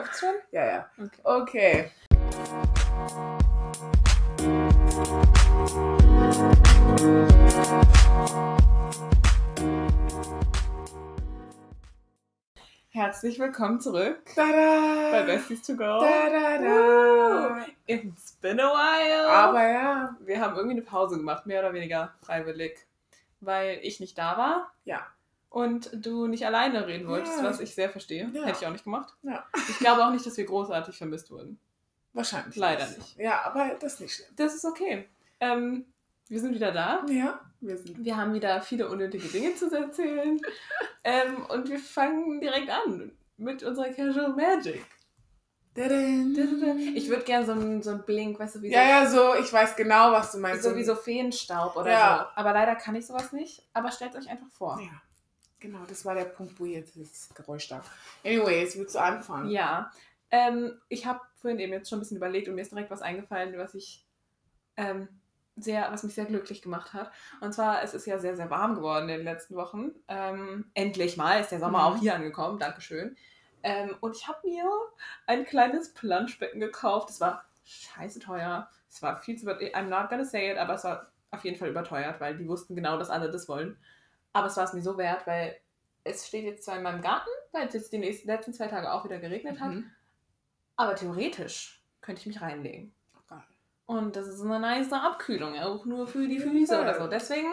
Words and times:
Läuft's 0.00 0.20
schon? 0.20 0.34
Ja, 0.50 0.64
ja. 0.64 0.90
Okay. 0.96 1.20
Okay. 1.24 1.90
Herzlich 12.88 13.38
willkommen 13.38 13.78
zurück 13.80 14.22
Tada! 14.34 15.10
bei 15.10 15.22
Besties 15.26 15.60
to 15.64 15.76
Go. 15.76 16.00
Da, 16.00 16.30
da, 16.30 16.56
da. 16.56 17.66
It's 17.86 18.32
been 18.40 18.58
a 18.58 18.72
while. 18.72 19.28
Aber 19.28 19.68
ja. 19.68 20.16
wir 20.20 20.40
haben 20.40 20.56
irgendwie 20.56 20.76
eine 20.78 20.86
Pause 20.86 21.18
gemacht, 21.18 21.44
mehr 21.44 21.60
oder 21.60 21.74
weniger 21.74 22.14
freiwillig, 22.22 22.86
weil 23.40 23.80
ich 23.82 24.00
nicht 24.00 24.16
da 24.16 24.38
war. 24.38 24.72
Ja. 24.84 25.06
Und 25.50 25.90
du 25.92 26.26
nicht 26.28 26.46
alleine 26.46 26.86
reden 26.86 27.06
wolltest, 27.08 27.38
Ja. 27.38 27.44
was 27.44 27.60
ich 27.60 27.74
sehr 27.74 27.90
verstehe. 27.90 28.30
Ja. 28.32 28.44
Hätte 28.44 28.58
ich 28.60 28.66
auch 28.66 28.70
nicht 28.72 28.84
gemacht. 28.84 29.12
Ja. 29.22 29.44
Ich 29.68 29.78
glaube 29.78 30.04
auch 30.04 30.10
nicht, 30.12 30.24
dass 30.24 30.36
wir 30.36 30.44
großartig 30.46 30.96
vermisst 30.96 31.30
wurden. 31.30 31.58
Wahrscheinlich. 32.12 32.56
Leider 32.56 32.86
nicht. 32.88 33.16
Ja, 33.18 33.42
aber 33.44 33.74
das 33.80 33.94
ist 33.94 34.00
nicht 34.00 34.14
schlimm. 34.14 34.28
Das 34.36 34.54
ist 34.54 34.64
okay. 34.64 35.08
Ähm, 35.40 35.84
wir 36.28 36.40
sind 36.40 36.54
wieder 36.54 36.70
da. 36.72 37.04
Ja, 37.08 37.40
wir 37.60 37.76
sind. 37.76 38.04
Wir 38.04 38.16
haben 38.16 38.32
wieder 38.32 38.62
viele 38.62 38.88
unnötige 38.88 39.26
Dinge 39.28 39.54
zu 39.56 39.70
erzählen. 39.76 40.40
ähm, 41.04 41.44
und 41.48 41.68
wir 41.68 41.78
fangen 41.80 42.40
direkt 42.40 42.70
an 42.70 43.10
mit 43.36 43.62
unserer 43.64 43.88
Casual 43.90 44.30
Magic. 44.34 44.84
Ich 46.94 47.08
würde 47.08 47.22
gerne 47.24 47.46
so 47.46 47.52
einen 47.52 47.82
so 47.82 47.90
einen 47.90 48.02
Blink, 48.02 48.38
weißt 48.38 48.56
du, 48.56 48.62
wie 48.62 48.68
so, 48.70 48.74
Ja, 48.74 48.82
ja, 48.82 49.06
so, 49.06 49.34
ich 49.34 49.52
weiß 49.52 49.76
genau, 49.76 50.12
was 50.12 50.32
du 50.32 50.38
meinst. 50.38 50.62
so 50.64 50.74
wie 50.76 50.84
so 50.84 50.94
Feenstaub 50.94 51.76
oder 51.76 51.90
Ja. 51.90 52.18
so. 52.34 52.40
Aber 52.40 52.52
leider 52.52 52.74
kann 52.76 52.94
ich 52.96 53.06
sowas 53.06 53.32
nicht. 53.32 53.62
Aber 53.72 53.90
stellt 53.92 54.14
euch 54.16 54.28
einfach 54.28 54.50
vor. 54.50 54.78
Ja, 54.80 54.90
genau, 55.60 55.80
das 55.88 56.04
war 56.04 56.14
der 56.14 56.24
Punkt, 56.24 56.58
wo 56.58 56.64
jetzt 56.64 56.96
das 56.98 57.28
Geräusch 57.34 57.68
da. 57.68 57.82
Anyways, 58.24 58.76
willst 58.76 58.94
du 58.94 58.98
anfangen? 58.98 59.50
Ja. 59.50 59.90
Ähm, 60.30 60.80
ich 60.88 61.06
habe 61.06 61.20
vorhin 61.36 61.58
eben 61.60 61.72
jetzt 61.72 61.88
schon 61.88 61.98
ein 61.98 62.00
bisschen 62.02 62.16
überlegt 62.16 62.48
und 62.48 62.54
mir 62.54 62.62
ist 62.62 62.70
direkt 62.72 62.90
was 62.90 63.02
eingefallen, 63.02 63.56
was 63.58 63.74
ich 63.74 64.06
ähm, 64.76 65.08
sehr, 65.56 65.90
was 65.90 66.02
mich 66.04 66.14
sehr 66.14 66.24
glücklich 66.26 66.62
gemacht 66.62 66.92
hat. 66.94 67.10
Und 67.40 67.52
zwar, 67.52 67.82
es 67.82 67.94
ist 67.94 68.06
ja 68.06 68.18
sehr, 68.18 68.36
sehr 68.36 68.50
warm 68.50 68.74
geworden 68.76 69.08
in 69.08 69.16
den 69.18 69.24
letzten 69.24 69.56
Wochen. 69.56 69.90
Ähm, 70.08 70.70
endlich 70.74 71.16
mal 71.16 71.40
ist 71.40 71.50
der 71.50 71.58
Sommer 71.60 71.78
Mhm. 71.78 71.84
auch 71.84 72.00
hier 72.00 72.14
angekommen. 72.14 72.58
Dankeschön. 72.58 73.16
Ähm, 73.62 73.96
und 74.00 74.16
ich 74.16 74.26
habe 74.26 74.38
mir 74.48 74.64
ein 75.26 75.44
kleines 75.44 75.92
Planschbecken 75.92 76.60
gekauft. 76.60 77.10
Es 77.10 77.20
war 77.20 77.44
scheiße 77.64 78.20
teuer. 78.20 78.70
Es 78.88 79.02
war 79.02 79.20
viel 79.20 79.36
zu. 79.36 79.46
I'm 79.46 79.88
not 79.88 80.08
gonna 80.08 80.24
say 80.24 80.50
it, 80.50 80.58
aber 80.58 80.74
es 80.74 80.84
war 80.84 81.12
auf 81.30 81.44
jeden 81.44 81.58
Fall 81.58 81.68
überteuert, 81.68 82.20
weil 82.20 82.36
die 82.36 82.48
wussten 82.48 82.74
genau, 82.74 82.98
dass 82.98 83.10
alle 83.10 83.30
das 83.30 83.48
wollen. 83.48 83.76
Aber 84.32 84.46
es 84.46 84.56
war 84.56 84.64
es 84.64 84.72
mir 84.72 84.82
so 84.82 84.96
wert, 84.96 85.26
weil 85.26 85.56
es 86.04 86.26
steht 86.26 86.44
jetzt 86.44 86.64
zwar 86.64 86.76
in 86.76 86.82
meinem 86.82 87.02
Garten, 87.02 87.28
weil 87.52 87.66
es 87.66 87.74
jetzt 87.74 87.92
die 87.92 87.98
nächsten, 87.98 88.28
letzten 88.28 88.52
zwei 88.52 88.68
Tage 88.68 88.92
auch 88.92 89.04
wieder 89.04 89.18
geregnet 89.18 89.60
hat. 89.60 89.72
Mhm. 89.72 89.90
Aber 90.76 90.94
theoretisch 90.94 91.84
könnte 92.00 92.20
ich 92.20 92.26
mich 92.26 92.40
reinlegen. 92.40 92.94
Geil. 93.28 93.42
Und 93.86 94.16
das 94.16 94.28
ist 94.28 94.40
eine 94.40 94.60
nice 94.60 94.92
Abkühlung, 94.92 95.58
auch 95.58 95.84
nur 95.84 96.06
für 96.06 96.26
die 96.26 96.38
Füße 96.38 96.80
oder 96.80 96.98
so. 96.98 97.06
Deswegen 97.06 97.48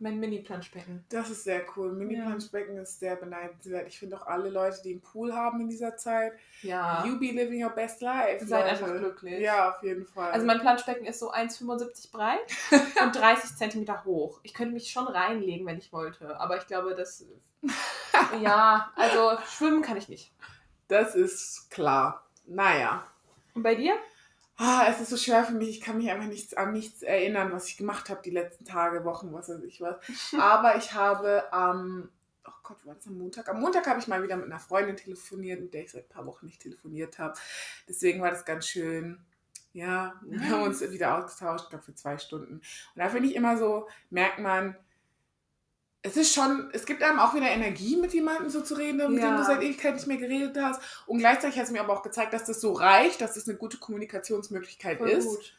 mein 0.00 0.18
Mini-Planschbecken. 0.18 1.04
Das 1.10 1.30
ist 1.30 1.44
sehr 1.44 1.62
cool. 1.76 1.92
Mini-Planschbecken 1.92 2.76
ist 2.78 2.98
sehr 3.00 3.16
beneidenswert. 3.16 3.86
Ich 3.88 3.98
finde 3.98 4.16
auch 4.20 4.26
alle 4.26 4.50
Leute, 4.50 4.80
die 4.82 4.92
einen 4.92 5.00
Pool 5.00 5.34
haben 5.34 5.60
in 5.60 5.68
dieser 5.68 5.96
Zeit, 5.96 6.32
Ja. 6.62 7.04
you 7.04 7.18
be 7.18 7.26
living 7.32 7.62
your 7.64 7.70
best 7.70 8.00
life. 8.00 8.44
Seid 8.46 8.62
Leute. 8.64 8.70
einfach 8.84 8.98
glücklich. 8.98 9.40
Ja, 9.40 9.70
auf 9.70 9.82
jeden 9.82 10.06
Fall. 10.06 10.30
Also 10.32 10.46
mein 10.46 10.60
Planschbecken 10.60 11.04
ist 11.06 11.18
so 11.18 11.30
1,75 11.32 12.10
breit 12.12 12.38
und 13.02 13.14
30 13.16 13.56
Zentimeter 13.56 14.04
hoch. 14.04 14.40
Ich 14.42 14.54
könnte 14.54 14.72
mich 14.74 14.90
schon 14.90 15.06
reinlegen, 15.06 15.66
wenn 15.66 15.78
ich 15.78 15.92
wollte. 15.92 16.38
Aber 16.40 16.56
ich 16.56 16.66
glaube, 16.66 16.94
das. 16.94 17.24
ja, 18.42 18.90
also 18.96 19.38
schwimmen 19.46 19.82
kann 19.82 19.96
ich 19.96 20.08
nicht. 20.08 20.32
das 20.88 21.14
ist 21.14 21.70
klar. 21.70 22.26
Naja. 22.46 23.04
Und 23.54 23.62
bei 23.62 23.74
dir? 23.74 23.94
Ah, 24.62 24.84
es 24.90 25.00
ist 25.00 25.08
so 25.08 25.16
schwer 25.16 25.42
für 25.42 25.54
mich. 25.54 25.70
Ich 25.70 25.80
kann 25.80 25.96
mich 25.96 26.10
einfach 26.10 26.28
nichts, 26.28 26.52
an 26.52 26.72
nichts 26.72 27.00
erinnern, 27.00 27.50
was 27.50 27.66
ich 27.68 27.78
gemacht 27.78 28.10
habe 28.10 28.20
die 28.22 28.30
letzten 28.30 28.66
Tage, 28.66 29.06
Wochen, 29.06 29.32
was 29.32 29.48
weiß 29.48 29.62
ich 29.62 29.80
was. 29.80 29.96
Aber 30.38 30.76
ich 30.76 30.92
habe 30.92 31.50
am, 31.50 32.10
oh 32.46 32.52
Gott, 32.62 32.84
war 32.84 32.94
das 32.94 33.06
am 33.06 33.16
Montag? 33.16 33.48
Am 33.48 33.58
Montag 33.58 33.86
habe 33.86 34.00
ich 34.00 34.06
mal 34.06 34.22
wieder 34.22 34.36
mit 34.36 34.44
einer 34.44 34.58
Freundin 34.58 34.98
telefoniert, 34.98 35.62
mit 35.62 35.72
der 35.72 35.84
ich 35.84 35.92
seit 35.92 36.04
ein 36.04 36.14
paar 36.14 36.26
Wochen 36.26 36.44
nicht 36.44 36.60
telefoniert 36.60 37.18
habe. 37.18 37.38
Deswegen 37.88 38.20
war 38.20 38.30
das 38.30 38.44
ganz 38.44 38.66
schön. 38.66 39.24
Ja, 39.72 40.20
wir 40.22 40.50
haben 40.50 40.64
uns 40.64 40.82
wieder 40.82 41.16
ausgetauscht, 41.16 41.64
ich 41.64 41.70
glaube 41.70 41.84
für 41.86 41.94
zwei 41.94 42.18
Stunden. 42.18 42.56
Und 42.56 42.62
da 42.96 43.08
finde 43.08 43.30
ich 43.30 43.36
immer 43.36 43.56
so, 43.56 43.88
merkt 44.10 44.40
man, 44.40 44.76
es 46.02 46.16
ist 46.16 46.34
schon, 46.34 46.70
es 46.72 46.86
gibt 46.86 47.02
einem 47.02 47.18
auch 47.18 47.34
wieder 47.34 47.48
Energie, 47.48 47.96
mit 47.96 48.14
jemandem 48.14 48.48
so 48.48 48.62
zu 48.62 48.74
reden, 48.74 48.96
mit 48.96 49.08
dem 49.08 49.18
Ja. 49.18 49.36
du 49.36 49.44
seit 49.44 49.62
Ewigkeit 49.62 49.94
nicht 49.94 50.06
mehr 50.06 50.16
geredet 50.16 50.56
hast. 50.60 50.80
Und 51.06 51.18
gleichzeitig 51.18 51.58
hat 51.58 51.66
es 51.66 51.70
mir 51.70 51.80
aber 51.80 51.92
auch 51.92 52.02
gezeigt, 52.02 52.32
dass 52.32 52.44
das 52.44 52.60
so 52.60 52.72
reicht, 52.72 53.20
dass 53.20 53.34
das 53.34 53.48
eine 53.48 53.58
gute 53.58 53.76
Kommunikationsmöglichkeit 53.78 54.98
Voll 54.98 55.10
ist. 55.10 55.26
gut. 55.26 55.56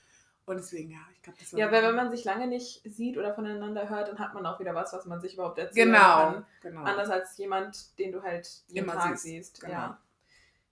Und 0.48 0.58
deswegen, 0.58 0.90
ja, 0.90 0.98
ich 1.14 1.22
glaube, 1.22 1.38
das 1.40 1.54
war. 1.54 1.60
Ja, 1.60 1.72
weil 1.72 1.84
wenn 1.84 1.96
man 1.96 2.10
sich 2.10 2.24
lange 2.26 2.48
nicht 2.48 2.82
sieht 2.84 3.18
oder 3.18 3.34
voneinander 3.36 3.88
hört, 3.90 4.08
dann 4.10 4.18
hat 4.20 4.34
man 4.34 4.46
auch 4.46 4.60
wieder 4.60 4.74
was, 4.74 4.92
was 4.92 5.06
man 5.06 5.22
sich 5.22 5.36
überhaupt 5.36 5.60
erzählen 5.60 5.90
Genau. 5.92 6.00
kann. 6.00 6.46
genau. 6.62 6.84
Anders 6.84 7.10
als 7.10 7.38
jemand, 7.38 7.98
den 8.00 8.12
du 8.12 8.24
halt 8.24 8.50
jeden 8.68 8.86
Immer 8.90 8.94
Tag 9.00 9.18
siehst, 9.20 9.56
siehst. 9.58 9.62
genau. 9.62 9.74
Ja. 9.74 10.02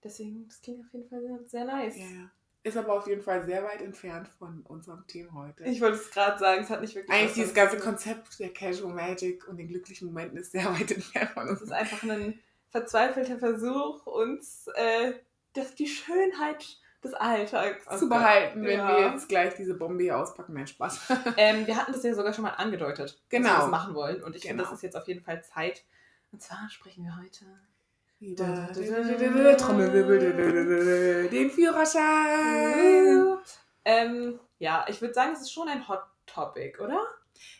Deswegen, 0.03 0.47
das 0.47 0.62
klingt 0.62 0.80
auf 0.86 0.91
jeden 0.94 1.07
Fall 1.07 1.22
sehr, 1.22 1.40
sehr 1.47 1.66
nice. 1.66 1.97
Ja, 1.97 2.06
ja. 2.06 2.31
Ist 2.69 2.78
aber 2.78 2.94
auf 2.94 3.07
jeden 3.07 3.22
Fall 3.22 3.46
sehr 3.46 3.63
weit 3.63 3.81
entfernt 3.81 4.28
von 4.38 4.62
unserem 4.62 5.06
Thema 5.07 5.34
heute. 5.34 5.63
Ich 5.63 5.81
wollte 5.81 5.97
es 5.97 6.09
gerade 6.12 6.38
sagen, 6.40 6.63
es 6.63 6.69
hat 6.69 6.81
nicht 6.81 6.96
wirklich. 6.96 7.16
Eigentlich 7.16 7.34
dieses 7.34 7.53
ganze. 7.53 7.78
Konzept 7.78 8.40
der 8.40 8.53
Casual 8.53 8.94
Magic 8.94 9.47
und 9.47 9.57
den 9.57 9.68
glücklichen 9.68 10.07
Momenten 10.07 10.38
ist 10.38 10.52
sehr 10.52 10.66
weit 10.80 10.91
entfernt 10.91 11.31
von 11.31 11.44
Es 11.46 11.52
uns. 11.53 11.62
ist 11.63 11.72
einfach 11.72 12.03
ein 12.03 12.40
verzweifelter 12.69 13.38
Versuch, 13.40 14.06
uns 14.06 14.68
äh, 14.75 15.13
das, 15.53 15.74
die 15.75 15.88
Schönheit 15.88 16.66
des 17.03 17.13
Alltags 17.13 17.85
zu 17.97 18.07
behalten, 18.09 18.62
wenn 18.63 18.78
Ja. 18.78 18.97
wir 18.97 19.12
jetzt 19.12 19.30
gleich 19.30 19.56
diese 19.56 19.74
Bombe 19.74 20.03
hier 20.03 20.18
auspacken. 20.18 20.53
Nein, 20.53 20.68
Spaß. 20.68 21.00
Ähm, 21.38 21.66
wir 21.66 21.75
hatten 21.78 21.94
das 21.94 22.03
ja 22.03 22.13
sogar 22.13 22.34
schon 22.34 22.44
mal 22.44 22.51
angedeutet, 22.51 23.00
dass 23.00 23.16
wir 23.30 23.40
Genau. 23.40 23.62
das 23.62 23.69
machen 23.69 23.96
wollen. 23.96 24.22
Und 24.22 24.36
ich 24.36 24.41
finde, 24.44 24.57
Genau. 24.57 24.69
das 24.69 24.78
ist 24.80 24.84
jetzt 24.84 24.96
auf 24.97 25.07
jeden 25.07 25.24
Fall 25.24 25.44
Zeit. 25.44 25.86
Und 26.31 26.41
zwar 26.44 26.69
sprechen 26.69 27.03
wir 27.06 27.18
heute. 27.18 27.46
Da, 28.22 28.68
da, 28.74 29.56
Trommelwirbel, 29.56 31.30
den 31.30 31.50
Führerschein. 31.52 33.38
Ähm, 33.85 34.40
ja, 34.59 34.85
ich 34.90 35.00
würde 35.02 35.13
sagen, 35.13 35.31
es 35.34 35.41
ist 35.41 35.53
schon 35.53 35.69
ein 35.69 35.88
Hot 35.88 36.02
Topic, 36.25 36.78
oder? 36.84 37.02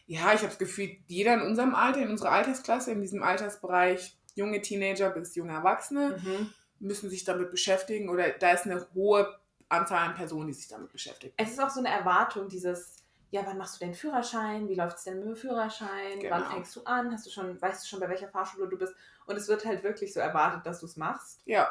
Ja, 0.06 0.34
ich 0.34 0.40
habe 0.40 0.48
das 0.48 0.58
Gefühl, 0.58 0.98
jeder 1.08 1.36
in 1.36 1.42
unserem 1.42 1.74
Alter, 1.74 2.02
in 2.02 2.10
unserer 2.10 2.32
Altersklasse, 2.32 2.92
in 2.92 3.02
diesem 3.02 3.24
Altersbereich, 3.24 4.18
junge 4.36 4.62
Teenager 4.62 5.10
bis 5.12 5.36
junge 5.36 5.54
Erwachsene, 5.54 6.20
Mhm. 6.22 6.54
müssen 6.80 7.10
sich 7.10 7.24
damit 7.24 7.52
beschäftigen 7.52 8.10
oder 8.10 8.30
da 8.30 8.52
ist 8.52 8.66
eine 8.66 8.86
hohe 8.94 9.40
Anzahl 9.70 10.10
an 10.10 10.16
Personen, 10.16 10.48
die 10.48 10.54
sich 10.54 10.68
damit 10.68 10.92
beschäftigen. 10.92 11.34
Es 11.38 11.52
ist 11.52 11.60
auch 11.62 11.70
so 11.70 11.80
eine 11.80 11.90
Erwartung, 11.90 12.50
dieses, 12.50 12.99
ja, 13.32 13.42
wann 13.46 13.58
machst 13.58 13.76
du 13.80 13.86
den 13.86 13.94
Führerschein? 13.94 14.68
Wie 14.68 14.76
läuft 14.76 14.98
es 14.98 15.04
denn 15.04 15.20
mit 15.20 15.28
dem 15.28 15.36
Führerschein? 15.36 16.20
Genau. 16.20 16.36
Wann 16.36 16.46
fängst 16.46 16.76
du 16.76 16.84
an? 16.84 17.12
Hast 17.12 17.26
du 17.26 17.30
schon, 17.30 17.62
weißt 17.62 17.84
du 17.84 17.88
schon, 17.88 18.00
bei 18.00 18.10
welcher 18.10 18.28
Fahrschule 18.30 18.68
du 18.68 18.78
bist? 18.78 18.94
Und 19.26 19.36
es 19.36 19.48
wird 19.48 19.66
halt 19.66 19.84
wirklich 19.84 20.14
so 20.14 20.20
erwartet, 20.20 20.66
dass 20.66 20.80
du 20.80 20.88
es 20.88 20.98
machst. 20.98 21.42
Ja, 21.46 21.70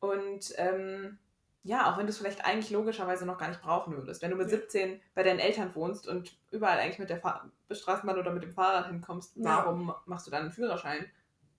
Und 0.00 0.52
ähm, 0.56 1.18
ja, 1.62 1.90
auch 1.92 1.98
wenn 1.98 2.06
du 2.06 2.10
es 2.10 2.18
vielleicht 2.18 2.44
eigentlich 2.44 2.70
logischerweise 2.70 3.26
noch 3.26 3.38
gar 3.38 3.48
nicht 3.48 3.60
brauchen 3.62 3.96
würdest. 3.96 4.22
Wenn 4.22 4.30
du 4.30 4.36
mit 4.36 4.50
Ja. 4.50 4.58
17 4.58 5.00
bei 5.14 5.22
deinen 5.22 5.38
Eltern 5.40 5.74
wohnst 5.74 6.06
und 6.08 6.36
überall 6.50 6.78
eigentlich 6.78 6.98
mit 7.00 7.10
der 7.10 7.18
Fahr 7.20 7.50
Straßenbahn 7.70 8.18
oder 8.18 8.30
mit 8.32 8.42
dem 8.44 8.52
Fahrrad 8.52 8.86
hinkommst, 8.86 9.36
Ja. 9.36 9.44
warum 9.64 9.92
machst 10.06 10.26
du 10.26 10.30
dann 10.30 10.42
einen 10.42 10.52
Führerschein? 10.52 11.10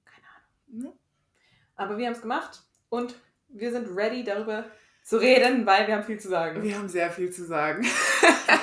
Keine 0.06 0.26
Ahnung. 0.84 0.94
Ja. 0.94 1.00
Aber 1.76 1.98
wir 1.98 2.06
haben 2.06 2.14
es 2.14 2.22
gemacht 2.22 2.64
und 2.90 3.16
wir 3.50 3.72
sind 3.72 3.96
ready 3.96 4.24
darüber 4.24 4.66
zu 5.08 5.18
reden, 5.18 5.66
weil 5.66 5.88
wir 5.88 5.96
haben 5.96 6.04
viel 6.04 6.20
zu 6.20 6.28
sagen. 6.28 6.62
wir 6.64 6.78
haben 6.78 6.90
sehr 6.90 7.10
viel 7.12 7.32
zu 7.32 7.46
sagen. 7.46 7.86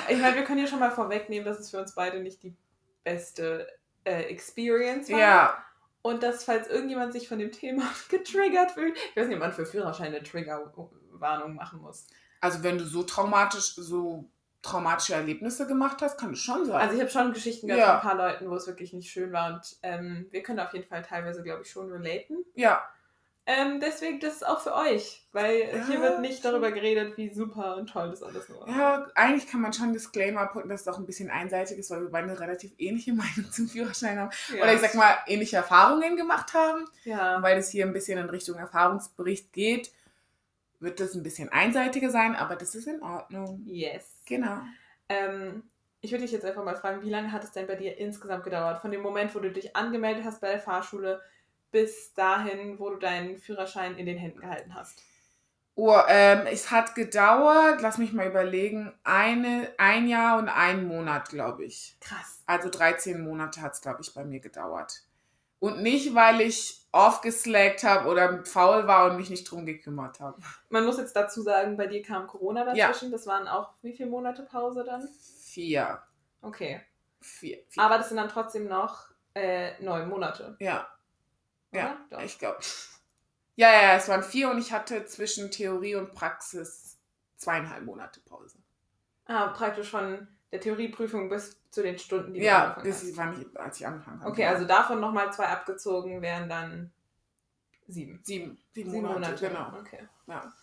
Ich 0.07 0.19
meine, 0.19 0.35
wir 0.35 0.43
können 0.43 0.59
hier 0.59 0.67
schon 0.67 0.79
mal 0.79 0.91
vorwegnehmen, 0.91 1.45
dass 1.45 1.59
es 1.59 1.71
für 1.71 1.79
uns 1.79 1.95
beide 1.95 2.19
nicht 2.19 2.43
die 2.43 2.55
beste 3.03 3.67
äh, 4.03 4.23
Experience 4.25 5.09
war. 5.09 5.19
Ja, 5.19 5.65
Und 6.03 6.21
dass, 6.21 6.43
falls 6.43 6.67
irgendjemand 6.67 7.11
sich 7.13 7.27
von 7.27 7.39
dem 7.39 7.51
Thema 7.51 7.83
getriggert 8.09 8.71
fühlt, 8.71 8.95
ich 8.95 9.15
weiß 9.15 9.25
nicht, 9.27 9.35
ob 9.35 9.41
man 9.41 9.51
für 9.53 9.65
Führerscheine 9.65 10.21
Triggerwarnung 10.21 11.55
machen 11.55 11.81
muss. 11.81 12.05
also 12.41 12.61
wenn 12.63 12.77
du 12.77 12.85
so 12.85 13.01
traumatisch, 13.01 13.73
so 13.75 14.29
traumatische 14.61 15.13
Erlebnisse 15.15 15.65
gemacht 15.65 16.01
hast, 16.03 16.19
kann 16.19 16.33
es 16.33 16.39
schon 16.39 16.65
sein. 16.65 16.75
Also 16.81 16.93
ich 16.95 17.01
habe 17.01 17.09
schon 17.11 17.33
Geschichten 17.33 17.67
gehört 17.67 17.81
Ja. 17.83 17.99
von 17.99 18.11
ein 18.11 18.17
paar 18.17 18.29
Leuten, 18.29 18.49
wo 18.49 18.55
es 18.55 18.67
wirklich 18.67 18.93
nicht 18.93 19.09
schön 19.09 19.31
war 19.31 19.53
und 19.55 19.61
ähm, 19.81 20.27
wir 20.29 20.43
können 20.43 20.59
auf 20.59 20.73
jeden 20.73 20.87
Fall 20.87 21.01
teilweise, 21.03 21.41
glaube 21.41 21.63
ich, 21.63 21.71
schon 21.71 21.91
relaten. 21.91 22.37
ja, 22.53 22.87
Ähm, 23.47 23.79
deswegen, 23.79 24.19
das 24.19 24.35
ist 24.37 24.47
auch 24.47 24.59
für 24.61 24.73
euch, 24.73 25.23
weil 25.31 25.67
hier 25.85 25.95
Ja, 25.95 26.01
wird 26.01 26.21
nicht 26.21 26.43
darüber 26.43 26.71
geredet, 26.71 27.15
wie 27.15 27.31
super 27.31 27.77
und 27.77 27.87
toll 27.87 28.09
das 28.09 28.23
alles 28.23 28.49
nur 28.49 28.61
war. 28.61 28.69
ja, 28.69 29.07
eigentlich 29.13 29.47
kann 29.47 29.61
man 29.61 29.71
schon 29.71 29.85
einen 29.85 29.93
Disclaimer 29.93 30.47
putten, 30.47 30.67
dass 30.67 30.81
es 30.81 30.87
auch 30.87 30.97
ein 30.97 31.05
bisschen 31.05 31.29
einseitig 31.29 31.77
ist, 31.77 31.91
weil 31.91 32.01
wir 32.01 32.09
beide 32.09 32.29
eine 32.31 32.39
relativ 32.39 32.71
ähnliche 32.79 33.13
Meinung 33.13 33.51
zum 33.51 33.67
Führerschein 33.67 34.17
haben. 34.17 34.31
Ja. 34.51 34.63
Oder 34.63 34.73
ich 34.73 34.81
sag 34.81 34.95
mal, 34.95 35.15
ähnliche 35.27 35.57
Erfahrungen 35.57 36.17
gemacht 36.17 36.55
haben. 36.55 36.85
Ja. 37.03 37.39
Weil 37.43 37.59
es 37.59 37.69
hier 37.69 37.85
ein 37.85 37.93
bisschen 37.93 38.17
in 38.17 38.29
Richtung 38.29 38.55
Erfahrungsbericht 38.57 39.53
geht, 39.53 39.91
wird 40.79 40.99
das 40.99 41.13
ein 41.13 41.21
bisschen 41.23 41.49
einseitiger 41.49 42.09
sein, 42.09 42.35
aber 42.35 42.55
das 42.55 42.73
ist 42.73 42.87
in 42.87 43.01
Ordnung. 43.03 43.61
Yes. 43.67 44.21
Genau. 44.25 44.59
Ähm, 45.07 45.63
ich 46.01 46.11
würde 46.11 46.23
dich 46.23 46.31
jetzt 46.31 46.45
einfach 46.45 46.63
mal 46.63 46.75
fragen, 46.75 47.03
wie 47.03 47.09
lange 47.11 47.31
hat 47.31 47.43
es 47.43 47.51
denn 47.51 47.67
bei 47.67 47.75
dir 47.75 47.97
insgesamt 47.99 48.43
gedauert? 48.43 48.81
Von 48.81 48.89
dem 48.91 49.01
Moment, 49.01 49.35
wo 49.35 49.39
du 49.39 49.51
dich 49.51 49.75
angemeldet 49.75 50.23
hast 50.25 50.41
bei 50.41 50.49
der 50.49 50.59
Fahrschule, 50.59 51.21
bis 51.75 52.13
dahin, 52.13 52.79
wo 52.79 52.89
du 52.89 52.95
deinen 52.95 53.35
Führerschein 53.35 53.97
in 53.97 54.05
den 54.05 54.17
Händen 54.17 54.39
gehalten 54.39 54.73
hast? 54.73 55.03
Oh, 55.75 55.99
ähm, 56.07 56.47
es 56.47 56.71
hat 56.71 56.95
gedauert, 56.95 57.81
lass 57.81 57.97
mich 57.97 58.13
mal 58.13 58.27
überlegen, 58.27 58.93
eine, 59.03 59.73
ein 59.77 60.07
Jahr 60.07 60.39
und 60.39 60.47
einen 60.47 60.87
Monat, 60.87 61.27
glaube 61.27 61.65
ich. 61.65 61.97
Krass. 61.99 62.41
Also 62.45 62.69
13 62.69 63.21
Monate 63.21 63.61
hat 63.61 63.73
es, 63.73 63.81
glaube 63.81 64.01
ich, 64.01 64.13
bei 64.13 64.23
mir 64.23 64.39
gedauert. 64.39 65.01
Und 65.59 65.81
nicht, 65.81 66.15
weil 66.15 66.39
ich 66.39 66.81
aufgeslackt 66.93 67.83
habe 67.83 68.07
oder 68.07 68.45
faul 68.45 68.87
war 68.87 69.11
und 69.11 69.17
mich 69.17 69.29
nicht 69.29 69.43
drum 69.51 69.65
gekümmert 69.65 70.21
habe. 70.21 70.39
Man 70.69 70.85
muss 70.85 70.97
jetzt 70.97 71.17
dazu 71.17 71.41
sagen, 71.41 71.75
bei 71.75 71.87
dir 71.87 72.01
kam 72.01 72.25
Corona 72.25 72.63
dazwischen. 72.63 73.11
Das 73.11 73.27
waren 73.27 73.49
auch 73.49 73.73
wie 73.81 73.91
viele 73.91 74.09
Monate 74.09 74.43
Pause 74.43 74.85
dann? 74.85 75.09
Vier. 75.43 76.01
Okay. 76.41 76.79
Vier. 77.19 77.57
vier. 77.67 77.83
Aber 77.83 77.97
das 77.97 78.07
sind 78.07 78.15
dann 78.15 78.29
trotzdem 78.29 78.69
noch 78.69 79.09
äh, 79.33 79.73
neun 79.83 80.07
Monate. 80.07 80.55
ja, 80.61 80.87
ja, 81.75 81.97
Oder? 82.11 82.23
Ich 82.23 82.39
glaube. 82.39 82.59
Ja, 83.55 83.71
ja, 83.71 83.81
ja, 83.83 83.95
es 83.95 84.07
waren 84.09 84.23
vier 84.23 84.49
und 84.49 84.57
ich 84.57 84.71
hatte 84.73 85.05
zwischen 85.05 85.51
Theorie 85.51 85.95
und 85.95 86.13
Praxis 86.13 86.97
zweieinhalb 87.37 87.83
Monate 87.85 88.19
Pause. 88.21 88.57
Ah, 89.27 89.47
praktisch 89.49 89.89
von 89.89 90.27
der 90.51 90.61
Theorieprüfung 90.61 91.29
bis 91.29 91.59
zu 91.71 91.81
den 91.83 91.97
Stunden, 91.97 92.33
die 92.33 92.39
du 92.41 92.45
Ja, 92.45 92.63
angefangen 92.63 92.87
das 92.89 93.01
hast. 93.03 93.17
war 93.17 93.25
nicht, 93.31 93.57
als 93.57 93.79
ich 93.79 93.87
angefangen 93.87 94.19
habe. 94.21 94.31
Okay, 94.31 94.45
also 94.45 94.65
davon 94.65 94.99
nochmal 94.99 95.31
zwei 95.33 95.47
abgezogen 95.47 96.21
wären 96.21 96.49
dann 96.49 96.91
sieben. 97.87 98.23
sieben, 98.23 98.57
sieben, 98.73 98.91
Sieben 98.91 99.03
Monate, 99.03 99.31
Monate. 99.31 99.47
genau. 99.47 99.79
Okay. 99.79 100.07
Ja. 100.27 100.53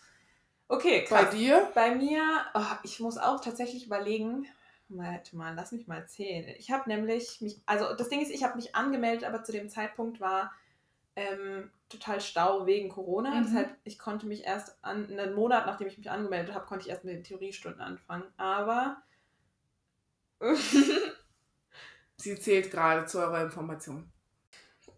Okay, 0.68 1.04
Bei 1.08 1.24
krass. 1.24 1.34
dir? 1.34 1.70
Bei 1.74 1.94
mir, 1.94 2.22
oh, 2.54 2.60
ich 2.82 3.00
muss 3.00 3.18
auch 3.18 3.40
tatsächlich 3.40 3.86
überlegen, 3.86 4.46
warte 4.88 5.36
mal, 5.36 5.54
lass 5.54 5.72
mich 5.72 5.86
mal 5.86 6.06
zählen. 6.08 6.54
Ich 6.58 6.70
habe 6.70 6.88
nämlich 6.88 7.40
mich, 7.40 7.60
also 7.66 7.94
das 7.94 8.08
Ding 8.08 8.20
ist, 8.20 8.30
ich 8.30 8.44
habe 8.44 8.56
mich 8.56 8.74
angemeldet, 8.74 9.24
aber 9.24 9.44
zu 9.44 9.52
dem 9.52 9.68
Zeitpunkt 9.68 10.20
war 10.20 10.52
ähm, 11.16 11.70
total 11.88 12.20
Stau 12.20 12.66
wegen 12.66 12.88
Corona. 12.88 13.30
Mhm. 13.34 13.44
Deshalb, 13.44 13.76
ich 13.84 13.98
konnte 13.98 14.26
mich 14.26 14.44
erst 14.44 14.82
an, 14.84 15.06
einen 15.10 15.34
Monat, 15.34 15.66
nachdem 15.66 15.86
ich 15.88 15.98
mich 15.98 16.10
angemeldet 16.10 16.54
habe, 16.54 16.66
konnte 16.66 16.84
ich 16.84 16.90
erst 16.90 17.04
mit 17.04 17.14
den 17.14 17.24
Theoriestunden 17.24 17.80
anfangen. 17.80 18.24
Aber 18.36 19.02
Sie 22.16 22.38
zählt 22.38 22.70
gerade 22.70 23.06
zu 23.06 23.18
eurer 23.18 23.42
Information. 23.42 24.10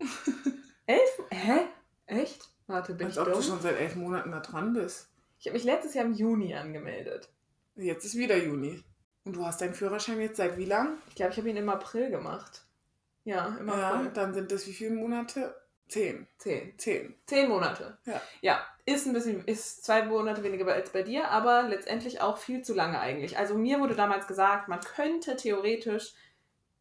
elf? 0.87 1.23
Hä? 1.31 1.61
Echt? 2.07 2.49
Warte, 2.67 2.95
bin 2.95 3.07
Als 3.07 3.17
ich 3.17 3.21
ob 3.21 3.27
du 3.27 3.33
dumm? 3.33 3.43
schon 3.43 3.61
seit 3.61 3.77
elf 3.79 3.95
Monaten 3.97 4.31
da 4.31 4.41
dran 4.41 4.73
bist. 4.73 5.11
Ich 5.39 5.47
habe 5.47 5.55
mich 5.55 5.65
letztes 5.65 5.95
Jahr 5.95 6.05
im 6.07 6.15
Juni 6.15 6.55
angemeldet. 6.55 7.29
Jetzt 7.77 8.05
ist 8.05 8.17
wieder 8.17 8.37
Juni. 8.37 8.83
Und 9.25 9.37
du 9.37 9.45
hast 9.45 9.61
deinen 9.61 9.75
Führerschein 9.75 10.21
jetzt 10.21 10.37
seit 10.37 10.57
wie 10.59 10.65
lang? 10.67 10.99
Ich 11.09 11.15
glaube, 11.15 11.33
ich 11.33 11.39
habe 11.39 11.49
ihn 11.51 11.57
im 11.57 11.69
April 11.69 12.11
gemacht. 12.11 12.65
Ja, 13.25 13.57
im 13.59 13.69
Ja, 13.69 13.95
April. 13.95 14.11
dann 14.13 14.35
sind 14.35 14.53
das 14.53 14.67
wie 14.67 14.73
viele 14.73 14.95
Monate? 14.95 15.55
Zehn. 15.89 16.27
Zehn. 16.39 16.79
Zehn. 16.79 17.15
Zehn 17.27 17.49
Monate. 17.49 17.99
Ja. 18.07 18.21
Ja, 18.41 18.67
ist 18.87 19.07
ein 19.07 19.13
bisschen, 19.13 19.45
ist 19.45 19.85
zwei 19.85 20.03
Monate 20.03 20.43
weniger 20.43 20.67
als 20.73 20.91
bei 20.91 21.03
dir, 21.03 21.31
aber 21.31 21.65
letztendlich 21.65 22.21
auch 22.21 22.39
viel 22.39 22.63
zu 22.63 22.75
lange 22.75 22.99
eigentlich. 23.01 23.39
Also 23.39 23.55
mir 23.55 23.81
wurde 23.81 23.95
damals 23.95 24.27
gesagt, 24.27 24.69
man 24.69 24.81
könnte 24.81 25.37
theoretisch 25.37 26.15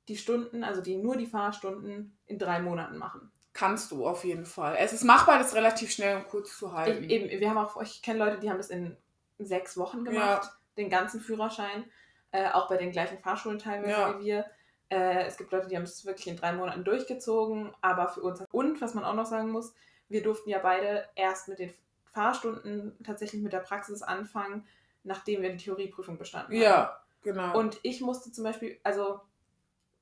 die 0.07 0.17
Stunden, 0.17 0.63
also 0.63 0.81
die 0.81 0.95
nur 0.97 1.15
die 1.17 1.27
Fahrstunden 1.27 2.17
in 2.25 2.39
drei 2.39 2.59
Monaten 2.59 2.97
machen. 2.97 3.31
Kannst 3.53 3.91
du 3.91 4.07
auf 4.07 4.23
jeden 4.23 4.45
Fall. 4.45 4.75
Es 4.79 4.93
ist 4.93 5.03
machbar, 5.03 5.37
das 5.37 5.53
relativ 5.53 5.91
schnell 5.91 6.17
und 6.17 6.27
kurz 6.27 6.57
zu 6.57 6.73
halten. 6.73 7.03
Ich, 7.03 7.09
eben, 7.11 7.29
wir 7.39 7.49
haben 7.49 7.57
auch, 7.59 7.79
ich 7.81 8.01
kenne 8.01 8.19
Leute, 8.19 8.39
die 8.39 8.49
haben 8.49 8.57
das 8.57 8.69
in 8.69 8.97
sechs 9.37 9.77
Wochen 9.77 10.03
gemacht, 10.03 10.49
den 10.77 10.89
ganzen 10.89 11.21
Führerschein, 11.21 11.85
äh, 12.31 12.49
auch 12.49 12.67
bei 12.67 12.77
den 12.77 12.91
gleichen 12.91 13.19
Fahrschulen 13.19 13.59
teilweise 13.59 13.91
Ja. 13.91 14.19
wie 14.19 14.25
wir. 14.25 14.45
Äh, 14.93 15.25
es 15.25 15.37
gibt 15.37 15.51
Leute, 15.51 15.67
die 15.67 15.75
haben 15.75 15.83
es 15.83 16.05
wirklich 16.05 16.27
in 16.27 16.37
drei 16.37 16.53
Monaten 16.53 16.83
durchgezogen, 16.83 17.73
aber 17.81 18.07
für 18.09 18.21
uns. 18.21 18.43
Und 18.51 18.79
was 18.81 18.93
man 18.93 19.03
auch 19.03 19.15
noch 19.15 19.25
sagen 19.25 19.49
muss, 19.51 19.73
wir 20.09 20.21
durften 20.21 20.49
ja 20.49 20.59
beide 20.59 21.07
erst 21.15 21.47
mit 21.47 21.59
den 21.59 21.73
Fahrstunden 22.11 22.95
tatsächlich 23.03 23.41
mit 23.41 23.53
der 23.53 23.59
Praxis 23.59 24.03
anfangen, 24.03 24.65
nachdem 25.03 25.41
wir 25.41 25.49
die 25.51 25.57
Theorieprüfung 25.57 26.17
bestanden 26.17 26.53
haben. 26.53 26.61
Ja, 26.61 27.01
genau. 27.23 27.57
Und 27.57 27.79
ich 27.81 28.01
musste 28.01 28.31
zum 28.31 28.43
Beispiel, 28.43 28.79
also 28.83 29.21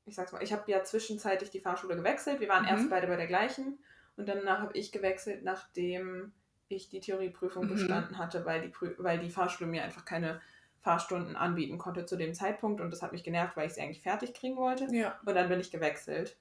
ich 0.06 0.16
sag's 0.16 0.34
mal, 0.34 0.44
ich 0.44 0.52
habe 0.52 0.70
ja 0.70 0.84
zwischenzeitlich 0.84 1.52
die 1.52 1.62
Fahrschule 1.62 1.96
gewechselt. 1.96 2.40
Wir 2.42 2.50
waren 2.50 2.64
Mhm. 2.64 2.70
erst 2.70 2.90
beide 2.90 3.08
bei 3.08 3.16
der 3.16 3.28
gleichen 3.28 3.80
und 4.18 4.28
danach 4.28 4.60
habe 4.60 4.78
ich 4.78 4.92
gewechselt, 4.92 5.44
nachdem 5.44 6.34
ich 6.68 6.90
die 6.90 7.00
Theorieprüfung 7.00 7.66
Mhm. 7.66 7.70
bestanden 7.70 8.18
hatte, 8.18 8.46
weil 8.46 8.62
die, 8.62 8.70
Prü 8.70 8.94
weil 8.98 9.20
die 9.20 9.30
Fahrschule 9.30 9.70
mir 9.70 9.84
einfach 9.84 10.04
keine 10.06 10.42
Fahrstunden 10.82 11.36
anbieten 11.36 11.78
konnte 11.78 12.06
zu 12.06 12.18
dem 12.18 12.34
Zeitpunkt 12.34 12.82
und 12.82 12.92
das 12.92 13.02
hat 13.02 13.12
mich 13.12 13.24
genervt, 13.24 13.56
weil 13.56 13.68
ich 13.68 13.74
sie 13.74 13.82
eigentlich 13.82 14.02
fertig 14.02 14.34
kriegen 14.34 14.58
wollte. 14.58 14.88
ja, 14.92 15.20
Und 15.26 15.36
dann 15.36 15.48
bin 15.48 15.60
ich 15.60 15.72
gewechselt. 15.72 16.38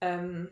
Ähm, 0.00 0.50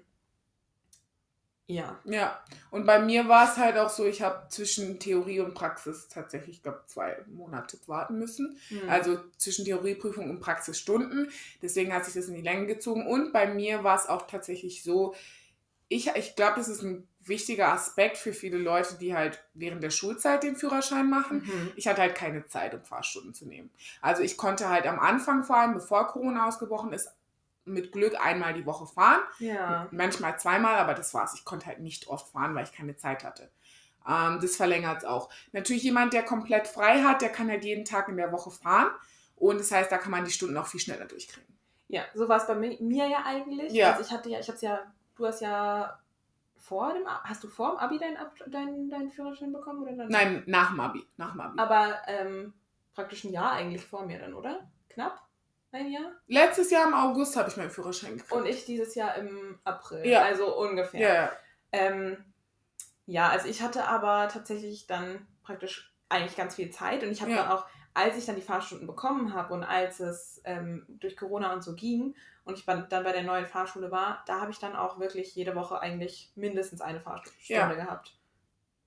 ja. 1.69 1.99
ja. 2.05 2.40
Und 2.70 2.87
bei 2.87 3.00
mir 3.00 3.28
war 3.28 3.50
es 3.50 3.56
halt 3.56 3.76
auch 3.76 3.88
so, 3.88 4.05
ich 4.06 4.23
habe 4.23 4.46
zwischen 4.49 5.00
Theorie 5.00 5.40
und 5.40 5.55
Praxis 5.55 6.06
tatsächlich, 6.08 6.58
ich 6.58 6.62
glaube, 6.62 6.82
zwei 6.87 7.17
Monate 7.26 7.76
warten 7.87 8.19
müssen. 8.19 8.56
Hm. 8.69 8.88
Also 8.88 9.19
zwischen 9.37 9.64
Theorieprüfung 9.64 10.31
und 10.31 10.38
Praxisstunden. 10.38 11.29
Deswegen 11.62 11.93
hat 11.93 12.05
sich 12.05 12.14
das 12.14 12.29
in 12.29 12.34
die 12.34 12.43
Länge 12.43 12.67
gezogen. 12.67 13.06
Und 13.06 13.32
bei 13.32 13.52
mir 13.52 13.82
war 13.82 13.96
es 13.96 14.06
auch 14.06 14.29
tatsächlich 14.29 14.84
so, 14.84 15.17
ich, 15.88 16.08
ich 16.14 16.37
glaube, 16.37 16.55
das 16.56 16.69
ist 16.69 16.82
ein 16.82 17.08
wichtiger 17.28 17.73
Aspekt 17.73 18.17
für 18.17 18.32
viele 18.32 18.58
Leute, 18.58 18.96
die 18.99 19.14
halt 19.14 19.43
während 19.55 19.82
der 19.82 19.90
Schulzeit 19.90 20.43
den 20.43 20.56
Führerschein 20.56 21.08
machen. 21.08 21.43
Mhm. 21.44 21.73
Ich 21.76 21.87
hatte 21.88 22.02
halt 22.02 22.14
keine 22.14 22.46
Zeit, 22.46 22.75
um 22.75 22.82
Fahrstunden 22.84 23.34
zu 23.34 23.46
nehmen. 23.46 23.70
Also 24.00 24.23
ich 24.23 24.37
konnte 24.37 24.69
halt 24.69 24.87
am 24.87 24.99
Anfang 24.99 25.44
vor 25.44 25.56
allem, 25.56 25.75
bevor 25.75 26.06
Corona 26.08 26.46
ausgebrochen 26.46 26.93
ist, 26.93 27.08
mit 27.64 27.93
Glück 27.93 28.14
einmal 28.19 28.55
die 28.55 28.64
Woche 28.64 28.87
fahren. 28.87 29.20
Ja. 29.38 29.88
Manchmal 29.90 30.38
zweimal, 30.38 30.76
aber 30.76 30.94
das 30.94 31.12
war's. 31.14 31.34
Ich 31.34 31.44
konnte 31.44 31.67
halt 31.67 31.81
nicht 31.81 32.06
oft 32.06 32.32
fahren, 32.32 32.55
weil 32.55 32.64
ich 32.64 32.73
keine 32.73 32.96
Zeit 32.96 33.25
hatte. 33.25 33.50
Ähm, 34.08 34.38
das 34.40 34.56
verlängert 34.56 34.99
es 34.99 35.05
auch. 35.05 35.29
Natürlich 35.52 35.82
jemand, 35.82 36.12
der 36.12 36.22
komplett 36.22 36.69
frei 36.69 37.02
hat, 37.02 37.22
der 37.22 37.31
kann 37.31 37.50
halt 37.50 37.64
jeden 37.64 37.84
Tag 37.84 38.08
in 38.08 38.17
der 38.17 38.32
Woche 38.32 38.50
fahren. 38.50 38.90
Und 39.34 39.58
das 39.58 39.70
heißt, 39.70 39.90
da 39.90 39.99
kann 39.99 40.12
man 40.12 40.25
die 40.25 40.31
Stunden 40.31 40.56
auch 40.56 40.67
viel 40.67 40.81
schneller 40.81 41.06
durchkriegen. 41.06 41.55
Ja, 41.88 42.05
so 42.14 42.29
war 42.29 42.38
es 42.38 42.46
bei 42.46 42.55
mi 42.55 42.79
mir 42.81 43.06
ja 43.08 43.25
eigentlich. 43.25 43.72
Ja. 43.72 43.93
Also 43.93 44.05
ich 44.05 44.11
hatte 44.11 44.29
ja, 44.29 44.40
ich 44.40 44.49
hab's 44.49 44.61
ja, 44.61 44.81
du 45.17 45.26
hast 45.26 45.40
ja 45.40 46.00
vor 46.68 46.92
dem, 46.92 47.06
hast 47.06 47.44
du 47.44 47.48
vor 47.48 47.70
dem 47.70 47.78
Abi 47.78 47.98
deinen, 47.98 48.16
Ab 48.16 48.34
deinen, 48.46 48.90
deinen 48.90 49.10
Führerschein 49.10 49.52
bekommen 49.52 49.82
oder 49.82 49.92
dann? 49.96 50.08
Nein, 50.08 50.42
nach 50.46 50.70
dem 50.70 50.80
Abi. 50.80 51.06
Nach 51.16 51.32
dem 51.32 51.40
Abi. 51.40 51.58
Aber 51.60 51.96
ähm, 52.06 52.52
praktisch 52.94 53.24
ein 53.24 53.32
Jahr 53.32 53.52
eigentlich 53.52 53.84
vor 53.86 54.04
mir 54.04 54.18
dann, 54.18 54.34
oder? 54.34 54.68
Knapp? 54.88 55.20
Ein 55.72 55.90
Jahr? 55.90 56.12
Letztes 56.26 56.70
Jahr 56.70 56.88
im 56.88 56.94
August 56.94 57.36
habe 57.36 57.48
ich 57.48 57.56
meinen 57.56 57.70
Führerschein 57.70 58.16
gekriegt. 58.16 58.32
Und 58.32 58.46
ich 58.46 58.64
dieses 58.64 58.94
Jahr 58.94 59.14
im 59.16 59.58
April. 59.64 60.06
Ja. 60.06 60.22
Also 60.22 60.56
ungefähr. 60.58 61.00
ja, 61.00 61.14
ja. 61.14 61.32
Ähm, 61.72 62.24
ja, 63.06 63.28
also 63.28 63.46
ich 63.48 63.62
hatte 63.62 63.84
aber 63.86 64.28
tatsächlich 64.28 64.86
dann 64.86 65.26
praktisch 65.42 65.94
eigentlich 66.08 66.36
ganz 66.36 66.54
viel 66.56 66.70
Zeit 66.70 67.02
und 67.05 67.10
ich 67.10 67.20
habe 67.20 67.31
Ja. 67.32 67.43
dann 67.43 67.50
auch, 67.52 67.67
als 67.96 68.19
ich 68.19 68.26
dann 68.26 68.36
die 68.36 68.43
Fahrstunden 68.43 68.86
bekommen 68.86 69.32
habe 69.32 69.55
und 69.55 69.65
als 69.65 70.00
es 70.00 70.43
ähm, 70.44 70.84
durch 70.86 71.17
Corona 71.17 71.55
und 71.55 71.65
so 71.65 71.74
ging 71.74 72.15
und 72.44 72.58
ich 72.58 72.67
dann 72.67 72.86
bei 72.91 73.12
der 73.12 73.22
neuen 73.22 73.46
Fahrschule 73.46 73.91
war, 73.91 74.22
da 74.26 74.38
habe 74.41 74.50
ich 74.50 74.58
dann 74.58 74.76
auch 74.76 74.98
wirklich 75.00 75.34
jede 75.34 75.55
Woche 75.55 75.81
eigentlich 75.81 76.31
mindestens 76.34 76.82
eine 76.82 77.00
Fahrstunde 77.00 77.34
Ja. 77.48 77.72
gehabt. 77.72 78.19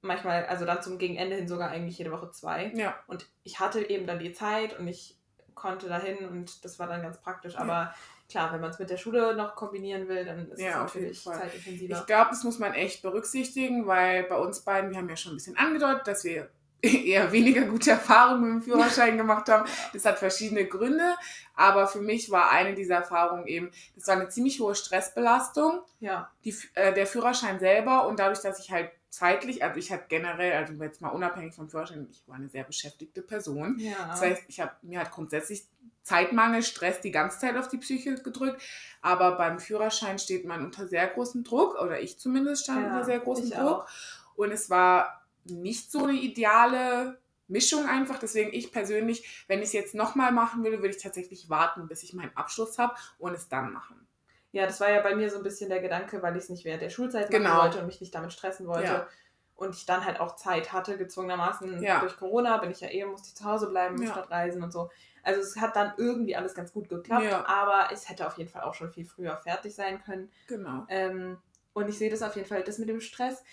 Manchmal, 0.02 0.46
also 0.46 0.64
dann 0.64 0.84
zum 0.84 1.00
Gegenende 1.00 1.36
hin 1.36 1.48
sogar 1.48 1.72
eigentlich 1.72 1.98
jede 1.98 2.12
Woche 2.12 2.30
zwei. 2.30 2.72
ja. 2.76 2.96
Und 3.08 3.26
ich 3.44 3.60
hatte 3.60 3.82
eben 3.90 4.06
dann 4.06 4.20
die 4.20 4.32
Zeit 4.32 4.78
und 4.78 4.88
ich 4.88 5.18
konnte 5.56 5.90
dahin 5.90 6.28
und 6.30 6.64
das 6.64 6.78
war 6.78 6.86
dann 6.88 7.02
ganz 7.02 7.20
praktisch. 7.20 7.58
Aber 7.58 7.94
klar, 8.30 8.54
wenn 8.54 8.62
man 8.62 8.70
es 8.70 8.78
mit 8.78 8.92
der 8.92 8.98
Schule 8.98 9.36
noch 9.36 9.56
kombinieren 9.56 10.08
will, 10.08 10.24
dann 10.24 10.50
ist 10.52 10.62
Ja, 10.62 10.86
es 10.86 10.94
natürlich 10.94 11.24
zeitintensiver. 11.24 11.98
Ich 12.00 12.06
glaube, 12.06 12.30
das 12.30 12.44
muss 12.44 12.60
man 12.60 12.74
echt 12.76 13.02
berücksichtigen, 13.02 13.88
weil 13.88 14.24
bei 14.26 14.38
uns 14.38 14.62
beiden, 14.62 14.92
wir 14.92 14.98
haben 15.00 15.10
ja 15.10 15.18
schon 15.18 15.34
ein 15.34 15.38
bisschen 15.38 15.58
angedeutet, 15.58 16.08
dass 16.08 16.24
wir 16.24 16.50
eher 17.06 17.32
weniger 17.32 17.64
gute 17.64 17.92
Erfahrungen 17.92 18.42
mit 18.42 18.52
dem 18.52 18.72
Führerschein 18.72 19.18
gemacht 19.18 19.50
haben. 19.50 19.70
Das 19.94 20.06
hat 20.06 20.20
verschiedene 20.20 20.66
Gründe, 20.66 21.16
aber 21.56 21.88
für 21.88 22.02
mich 22.02 22.32
war 22.32 22.52
eine 22.52 22.76
dieser 22.76 22.96
Erfahrungen 22.96 23.48
eben, 23.48 23.72
das 23.96 24.08
war 24.08 24.16
eine 24.16 24.30
ziemlich 24.30 24.60
hohe 24.60 24.76
Stressbelastung, 24.76 25.82
ja. 26.00 26.32
die, 26.46 26.56
äh, 26.76 26.94
der 26.94 27.08
Führerschein 27.08 27.60
selber 27.60 28.08
und 28.08 28.20
dadurch, 28.20 28.40
dass 28.40 28.60
ich 28.60 28.72
halt 28.72 28.92
zeitlich, 29.10 29.64
also 29.64 29.78
ich 29.78 29.92
hatte 29.92 30.06
generell, 30.08 30.54
also 30.54 30.74
jetzt 30.84 31.02
mal 31.02 31.10
unabhängig 31.10 31.54
vom 31.54 31.70
Führerschein, 31.70 32.08
ich 32.12 32.24
war 32.28 32.36
eine 32.36 32.50
sehr 32.50 32.64
beschäftigte 32.64 33.22
Person. 33.22 33.78
Ja. 33.80 34.08
Das 34.10 34.22
heißt, 34.22 34.44
ich 34.48 34.60
habe 34.60 34.72
mir 34.84 35.00
hat 35.00 35.12
grundsätzlich 35.12 35.66
Zeitmangel, 36.04 36.64
Stress 36.64 37.02
die 37.02 37.12
ganze 37.12 37.40
Zeit 37.40 37.56
auf 37.56 37.68
die 37.68 37.78
Psyche 37.78 38.16
gedrückt. 38.16 38.62
Aber 39.02 39.38
beim 39.38 39.60
Führerschein 39.60 40.18
steht 40.18 40.46
man 40.46 40.66
unter 40.66 40.88
sehr 40.88 41.08
großem 41.08 41.44
Druck, 41.44 41.80
oder 41.80 42.00
ich 42.00 42.18
zumindest 42.18 42.64
stand 42.64 42.82
Ja, 42.82 42.88
unter 42.88 43.06
sehr 43.06 43.20
großem 43.20 43.52
Druck. 43.52 43.60
auch. 43.62 43.88
Und 44.36 44.52
es 44.52 44.70
war 44.70 45.19
nicht 45.46 45.92
so 45.92 46.04
eine 46.06 46.14
ideale 46.14 47.20
Mischung 47.48 47.88
einfach. 47.88 48.20
Deswegen 48.20 48.54
ich 48.54 48.72
persönlich, 48.72 49.44
wenn 49.48 49.60
ich 49.60 49.66
es 49.66 49.74
jetzt 49.74 49.96
nochmal 49.96 50.32
machen 50.32 50.64
würde, 50.64 50.78
würde 50.80 50.96
ich 50.96 51.02
tatsächlich 51.02 51.50
warten, 51.50 51.88
bis 51.88 52.04
ich 52.04 52.14
meinen 52.14 52.36
Abschluss 52.36 52.78
habe 52.78 52.94
und 53.18 53.34
es 53.34 53.48
dann 53.50 53.72
machen. 53.74 54.08
Ja, 54.52 54.66
das 54.66 54.80
war 54.80 54.90
ja 54.92 55.02
bei 55.02 55.16
mir 55.16 55.30
so 55.30 55.38
ein 55.38 55.44
bisschen 55.44 55.70
der 55.70 55.80
Gedanke, 55.82 56.22
weil 56.22 56.36
ich 56.36 56.44
es 56.44 56.50
nicht 56.50 56.66
während 56.66 56.82
der 56.82 56.90
Schulzeit 56.90 57.32
machen 57.32 57.44
Genau. 57.44 57.62
wollte 57.64 57.80
und 57.80 57.86
mich 57.86 58.02
nicht 58.02 58.14
damit 58.16 58.34
stressen 58.34 58.68
wollte. 58.68 58.88
Ja. 58.92 59.08
Und 59.56 59.76
ich 59.76 59.86
dann 59.86 60.06
halt 60.06 60.20
auch 60.20 60.38
Zeit 60.38 60.72
hatte, 60.74 60.98
gezwungenermaßen 60.98 61.84
Ja. 61.84 62.00
durch 62.00 62.18
Corona, 62.18 62.58
bin 62.58 62.72
ich 62.72 62.80
ja 62.82 62.90
eh, 62.90 63.06
musste 63.06 63.28
ich 63.28 63.36
zu 63.36 63.44
Hause 63.46 63.68
bleiben, 63.70 64.02
Ja. 64.02 64.12
statt 64.12 64.32
reisen 64.32 64.64
und 64.64 64.72
so. 64.72 64.90
Also 65.22 65.42
es 65.42 65.58
hat 65.58 65.76
dann 65.76 65.94
irgendwie 65.98 66.36
alles 66.36 66.56
ganz 66.56 66.72
gut 66.72 66.88
geklappt, 66.90 67.26
Ja. 67.26 67.46
aber 67.46 67.90
es 67.92 68.10
hätte 68.10 68.26
auf 68.26 68.38
jeden 68.38 68.50
Fall 68.50 68.62
auch 68.64 68.74
schon 68.74 68.92
viel 68.92 69.06
früher 69.06 69.36
fertig 69.38 69.76
sein 69.76 70.02
können. 70.04 70.32
Genau. 70.48 70.86
Ähm, 70.88 71.38
und 71.74 71.90
ich 71.90 71.98
sehe 71.98 72.10
das 72.10 72.24
auf 72.24 72.36
jeden 72.36 72.48
Fall, 72.48 72.64
das 72.64 72.78
mit 72.80 72.90
dem 72.90 73.02
Stress. 73.02 73.44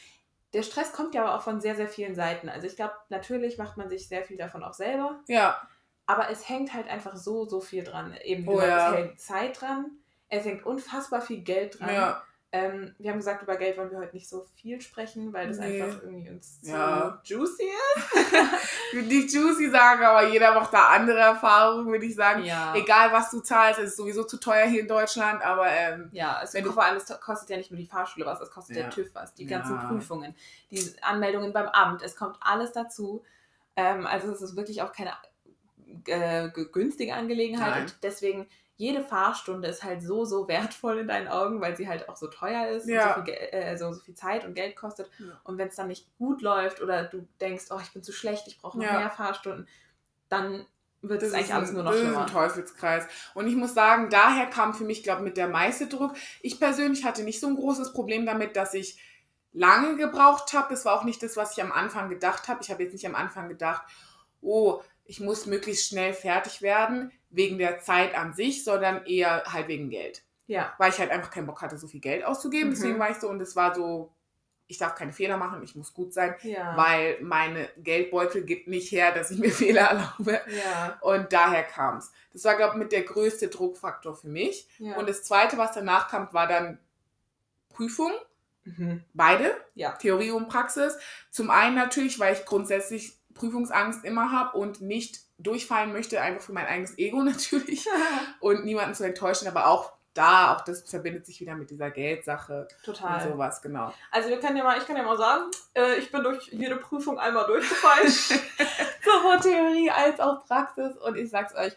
Der 0.57 0.63
Stress 0.63 0.93
kommt 0.93 1.15
ja 1.15 1.23
aber 1.23 1.37
auch 1.37 1.43
von 1.43 1.61
sehr, 1.61 1.77
sehr 1.77 1.87
vielen 1.87 2.15
Seiten. 2.15 2.49
Also 2.49 2.67
ich 2.67 2.77
glaube, 2.77 2.95
natürlich 3.11 3.59
macht 3.59 3.77
man 3.77 3.91
sich 3.91 4.09
sehr 4.09 4.25
viel 4.25 4.39
davon 4.39 4.65
auch 4.65 4.73
selber. 4.73 5.21
Ja. 5.29 5.61
Aber 6.07 6.31
es 6.31 6.49
hängt 6.49 6.73
halt 6.73 6.89
einfach 6.89 7.15
so, 7.15 7.45
so 7.45 7.61
viel 7.61 7.85
dran. 7.85 8.17
Eben, 8.25 8.49
Oh 8.49 8.59
ja. 8.59 8.89
es 8.91 8.97
hängt 8.97 9.21
Zeit 9.21 9.61
dran. 9.61 9.91
Es 10.31 10.47
hängt 10.47 10.65
unfassbar 10.65 11.21
viel 11.21 11.43
Geld 11.43 11.79
dran. 11.79 11.93
Ja. 11.95 12.23
Ähm, 12.59 12.95
wir 12.99 13.11
haben 13.11 13.19
gesagt, 13.19 13.43
über 13.43 13.57
Geld 13.57 13.77
wollen 13.77 13.91
wir 13.91 13.99
heute 13.99 14.15
nicht 14.15 14.29
so 14.29 14.47
viel 14.55 14.81
sprechen, 14.81 15.33
weil 15.33 15.49
das 15.49 15.59
Nee. 15.59 15.83
einfach 15.83 16.03
irgendwie 16.03 16.31
uns 16.31 16.61
zu 16.63 16.71
Ja. 16.71 17.21
juicy 17.25 17.65
ist. 17.65 18.15
Ich 18.93 18.95
würde 18.95 19.09
nicht 19.09 19.35
juicy 19.35 19.69
sagen, 19.71 20.05
aber 20.05 20.29
jeder 20.29 20.55
macht 20.55 20.73
da 20.73 20.87
andere 20.87 21.19
Erfahrungen, 21.19 21.87
würde 21.91 22.07
ich 22.07 22.15
sagen. 22.15 22.45
Ja. 22.45 22.73
Egal, 22.75 23.13
was 23.13 23.31
du 23.31 23.41
zahlst, 23.41 23.81
es 23.81 23.91
ist 23.91 23.97
sowieso 23.97 24.25
zu 24.25 24.39
teuer 24.39 24.67
hier 24.67 24.81
in 24.83 24.89
Deutschland, 24.89 25.43
aber 25.43 25.67
ähm, 25.69 26.09
Ja, 26.13 26.41
es 26.43 26.55
Wenn 26.55 26.65
vor 26.67 26.85
allem, 26.85 26.97
es 26.97 27.07
kostet 27.21 27.51
ja 27.51 27.57
nicht 27.57 27.71
nur 27.73 27.79
die 27.79 27.87
Fahrschule 27.87 28.25
was, 28.27 28.41
es 28.41 28.51
kostet 28.51 28.77
Ja. 28.77 28.83
der 28.85 28.91
TÜV 28.91 29.11
was, 29.13 29.35
die 29.35 29.45
ganzen 29.47 29.77
Prüfungen, 29.79 30.35
die 30.71 30.81
Anmeldungen 31.03 31.53
beim 31.53 31.67
Amt, 31.69 32.03
es 32.03 32.15
kommt 32.17 32.37
alles 32.41 32.73
dazu. 32.73 33.25
Ähm, 33.75 34.07
also 34.07 34.31
es 34.31 34.41
ist 34.41 34.57
wirklich 34.57 34.81
auch 34.83 34.93
keine 34.93 35.13
äh, 36.07 36.49
ge- 36.51 36.69
günstige 36.73 37.15
Angelegenheit 37.15 37.71
Nein. 37.71 37.83
und 37.83 37.97
deswegen 38.03 38.47
jede 38.77 39.03
Fahrstunde 39.03 39.69
ist 39.69 39.83
halt 39.85 40.03
so, 40.03 40.25
so 40.25 40.49
wertvoll 40.49 40.99
in 40.99 41.09
deinen 41.09 41.29
Augen, 41.29 41.61
weil 41.61 41.77
sie 41.77 41.89
halt 41.89 42.09
auch 42.09 42.17
so 42.17 42.27
teuer 42.29 42.69
ist 42.69 42.87
Ja. 42.89 43.15
und 43.15 43.27
so 43.27 43.33
viel, 43.33 43.35
äh, 43.53 43.77
so, 43.79 43.93
so 43.93 44.01
viel 44.01 44.15
Zeit 44.15 44.45
und 44.45 44.55
Geld 44.55 44.77
kostet. 44.77 45.11
Ja. 45.19 45.41
Und 45.45 45.57
wenn 45.59 45.69
es 45.69 45.77
dann 45.77 45.89
nicht 45.89 46.07
gut 46.19 46.43
läuft 46.43 46.83
oder 46.83 47.05
du 47.05 47.27
denkst, 47.41 47.65
oh, 47.71 47.79
ich 47.83 47.93
bin 47.93 48.03
zu 48.03 48.13
schlecht, 48.13 48.47
ich 48.49 48.59
brauche 48.59 48.79
noch 48.79 48.85
Ja. 48.85 48.99
mehr 48.99 49.11
Fahrstunden, 49.11 49.67
dann 50.29 50.67
wird 51.03 51.23
das 51.23 51.29
es 51.31 51.35
eigentlich 51.35 51.55
alles 51.55 51.73
nur 51.73 51.85
noch 51.85 51.93
schlimmer. 51.95 52.23
ein 52.23 52.27
Teufelskreis. 52.27 53.07
Und 53.35 53.47
ich 53.47 53.55
muss 53.55 53.75
sagen, 53.75 54.11
daher 54.11 54.47
kam 54.47 54.75
für 54.75 54.85
mich, 54.85 55.03
glaube 55.03 55.21
ich, 55.21 55.25
mit 55.29 55.37
der 55.37 55.49
meiste 55.49 55.87
Druck. 55.87 56.13
Ich 56.43 56.59
persönlich 56.59 57.05
hatte 57.05 57.23
nicht 57.23 57.41
so 57.41 57.47
ein 57.47 57.57
großes 57.57 57.93
Problem 57.93 58.27
damit, 58.27 58.57
dass 58.57 58.75
ich 58.75 59.01
lange 59.53 59.97
gebraucht 59.97 60.53
habe. 60.53 60.67
Das 60.71 60.85
war 60.85 60.95
auch 60.99 61.05
nicht 61.05 61.23
das, 61.23 61.37
was 61.37 61.57
ich 61.57 61.63
am 61.63 61.73
Anfang 61.73 62.11
gedacht 62.11 62.49
habe. 62.49 62.61
Ich 62.63 62.71
habe 62.71 62.83
jetzt 62.83 62.93
nicht 62.93 63.07
am 63.07 63.15
Anfang 63.15 63.49
gedacht, 63.49 63.83
oh, 64.43 64.83
ich 65.07 65.21
muss 65.21 65.47
möglichst 65.47 65.89
schnell 65.89 66.13
fertig 66.13 66.63
werden, 66.63 67.13
wegen 67.31 67.59
der 67.59 67.81
Zeit 67.81 68.15
an 68.15 68.35
sich, 68.35 68.65
sondern 68.65 69.05
eher 69.07 69.45
halt 69.53 69.69
wegen 69.69 69.91
Geld. 69.91 70.23
Ja, 70.47 70.73
Weil 70.79 70.91
ich 70.91 70.99
halt 70.99 71.11
einfach 71.11 71.31
keinen 71.31 71.47
Bock 71.47 71.61
hatte, 71.61 71.77
so 71.77 71.89
viel 71.89 72.01
Geld 72.01 72.25
auszugeben. 72.25 72.69
Mhm. 72.71 72.75
Deswegen 72.75 72.99
war 72.99 73.11
ich 73.11 73.17
so, 73.17 73.29
und 73.29 73.41
es 73.43 73.57
war 73.57 73.75
so, 73.75 74.13
ich 74.69 74.79
darf 74.79 74.95
keine 74.95 75.13
Fehler 75.13 75.37
machen, 75.37 75.63
ich 75.63 75.75
muss 75.75 75.93
gut 75.93 76.13
sein, 76.13 76.35
ja, 76.43 76.77
weil 76.77 77.19
meine 77.21 77.69
Geldbeutel 77.79 78.45
gibt 78.45 78.69
nicht 78.69 78.91
her, 78.93 79.13
dass 79.13 79.31
ich 79.33 79.39
mir 79.39 79.51
Fehler 79.53 79.83
erlaube. 79.83 80.41
ja, 80.57 80.99
Und 81.01 81.33
daher 81.33 81.65
kam 81.65 81.99
es. 81.99 82.13
Das 82.33 82.45
war, 82.45 82.57
glaube 82.57 82.75
ich, 82.75 82.79
mit 82.79 82.93
der 82.93 83.03
größte 83.03 83.49
Druckfaktor 83.49 84.15
für 84.15 84.29
mich. 84.29 84.69
ja. 84.79 84.97
Und 84.97 85.09
das 85.09 85.25
zweite, 85.25 85.59
was 85.59 85.73
danach 85.73 86.09
kam, 86.09 86.33
war 86.33 86.47
dann 86.47 86.79
Prüfung. 87.69 88.13
mhm. 88.65 89.03
Beide, 89.15 89.57
ja. 89.75 89.93
Theorie 89.93 90.31
und 90.31 90.49
Praxis. 90.49 90.97
Zum 91.31 91.51
einen 91.51 91.75
natürlich, 91.75 92.19
weil 92.19 92.35
ich 92.35 92.45
grundsätzlich 92.45 93.17
Prüfungsangst 93.37 94.05
immer 94.05 94.33
habe 94.33 94.57
und 94.59 94.81
nicht 94.81 95.21
durchfallen 95.39 95.93
möchte, 95.93 96.21
einfach 96.21 96.43
für 96.43 96.53
mein 96.53 96.67
eigenes 96.67 96.99
Ego 96.99 97.23
natürlich 97.23 97.89
und 98.41 98.65
niemanden 98.65 98.95
zu 98.95 99.05
enttäuschen, 99.05 99.49
aber 99.49 99.69
auch 99.69 99.93
da, 100.17 100.55
auch 100.55 100.63
das 100.63 100.83
verbindet 100.89 101.27
sich 101.27 101.41
wieder 101.41 101.55
mit 101.55 101.71
dieser 101.71 101.91
Geldsache 101.91 102.69
Total. 102.83 103.23
und 103.23 103.33
sowas, 103.33 103.61
genau. 103.61 103.93
Also 104.11 104.31
wir 104.31 104.41
können 104.41 104.57
ja 104.57 104.65
mal, 104.65 104.79
ich 104.79 104.87
kann 104.87 104.97
ja 104.97 105.03
mal 105.03 105.19
sagen, 105.19 105.51
äh, 105.75 105.97
ich 105.97 106.11
bin 106.11 106.23
durch 106.23 106.49
jede 106.49 106.77
Prüfung 106.77 107.19
einmal 107.19 107.47
durchgefallen. 107.47 108.09
Sowohl 109.05 109.41
Theorie 109.41 109.91
als 109.91 110.19
auch 110.19 110.45
Praxis. 110.47 110.97
Und 110.97 111.17
ich 111.17 111.29
sag's 111.29 111.55
euch, 111.55 111.75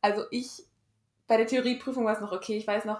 also 0.00 0.24
ich, 0.30 0.64
bei 1.26 1.36
der 1.36 1.46
Theorieprüfung 1.46 2.04
war 2.04 2.14
es 2.14 2.20
noch 2.20 2.32
okay, 2.32 2.56
ich 2.56 2.66
weiß 2.66 2.86
noch, 2.86 2.98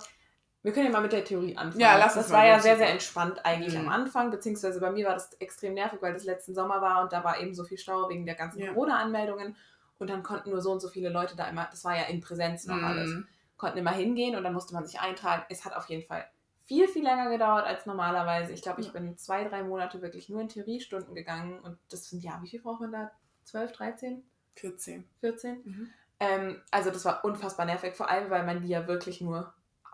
wir 0.62 0.73
können 0.73 0.87
ja 0.87 0.92
mal 0.92 1.02
mit 1.02 1.12
der 1.12 1.25
Theorie 1.25 1.57
anfangen. 1.57 1.81
Ja, 1.81 1.97
lass 1.97 2.16
uns 2.16 2.26
Das 2.26 2.33
mal 2.33 2.38
war 2.38 2.47
ja 2.47 2.61
sehr, 2.61 2.76
sehr 2.76 2.90
entspannt 2.90 3.45
eigentlich 3.45 3.75
Mhm. 3.75 3.81
am 3.81 3.88
Anfang, 3.88 4.31
beziehungsweise 4.31 4.81
bei 4.81 4.90
mir 4.90 5.07
war 5.07 5.14
das 5.14 5.33
extrem 5.35 5.75
nervig, 5.75 6.00
weil 6.02 6.12
das 6.12 6.25
letzten 6.25 6.54
Sommer 6.54 6.81
war 6.81 7.02
und 7.02 7.12
da 7.12 7.25
war 7.25 7.40
eben 7.40 7.54
so 7.54 7.64
viel 7.64 7.78
Stau 7.78 8.09
wegen 8.09 8.25
der 8.26 8.35
ganzen 8.37 8.61
Ja. 8.61 8.69
Corona-Anmeldungen. 8.73 9.57
Und 9.99 10.11
dann 10.11 10.23
konnten 10.25 10.50
nur 10.50 10.61
so 10.61 10.73
und 10.73 10.81
so 10.81 10.88
viele 10.88 11.11
Leute 11.11 11.37
da 11.37 11.47
immer, 11.49 11.69
das 11.71 11.85
war 11.85 11.97
ja 11.97 12.04
in 12.04 12.21
Präsenz 12.21 12.66
noch 12.66 12.83
alles 12.83 13.11
Mhm. 13.11 13.26
konnten 13.57 13.78
immer 13.78 13.92
hingehen 13.92 14.35
und 14.35 14.42
dann 14.42 14.52
musste 14.54 14.75
man 14.75 14.85
sich 14.85 14.99
eintragen. 14.99 15.45
Es 15.49 15.64
hat 15.64 15.76
auf 15.76 15.87
jeden 15.88 16.02
Fall 16.02 16.25
viel, 16.64 16.88
viel 16.88 17.04
länger 17.04 17.31
gedauert 17.31 17.64
als 17.66 17.87
normalerweise. 17.87 18.52
Ich 18.52 18.62
glaube, 18.62 18.81
ich 18.81 18.92
bin 18.92 19.16
zwei, 19.16 19.45
drei 19.45 19.62
Monate 19.62 20.02
wirklich 20.02 20.28
nur 20.28 20.40
in 20.40 20.49
Theoriestunden 20.49 21.14
gegangen 21.14 21.61
und 21.61 21.78
das 21.90 22.09
sind, 22.09 22.25
ja, 22.25 22.38
wie 22.42 22.49
viel 22.49 22.61
braucht 22.61 22.81
man 22.81 22.90
da? 22.90 23.12
12, 23.45 23.71
13, 23.73 24.25
14. 24.57 25.04
14? 25.21 25.61
Mhm. 25.64 25.90
Ähm, 26.19 26.61
also 26.73 26.90
das 26.90 27.04
war 27.04 27.25
unfassbar 27.25 27.66
nervig, 27.66 27.95
vor 27.95 28.09
allem, 28.09 28.31
weil 28.31 28.45
man 28.45 28.61
die 28.62 28.69
ja 28.69 28.87
wirklich 28.88 29.21
nur 29.21 29.52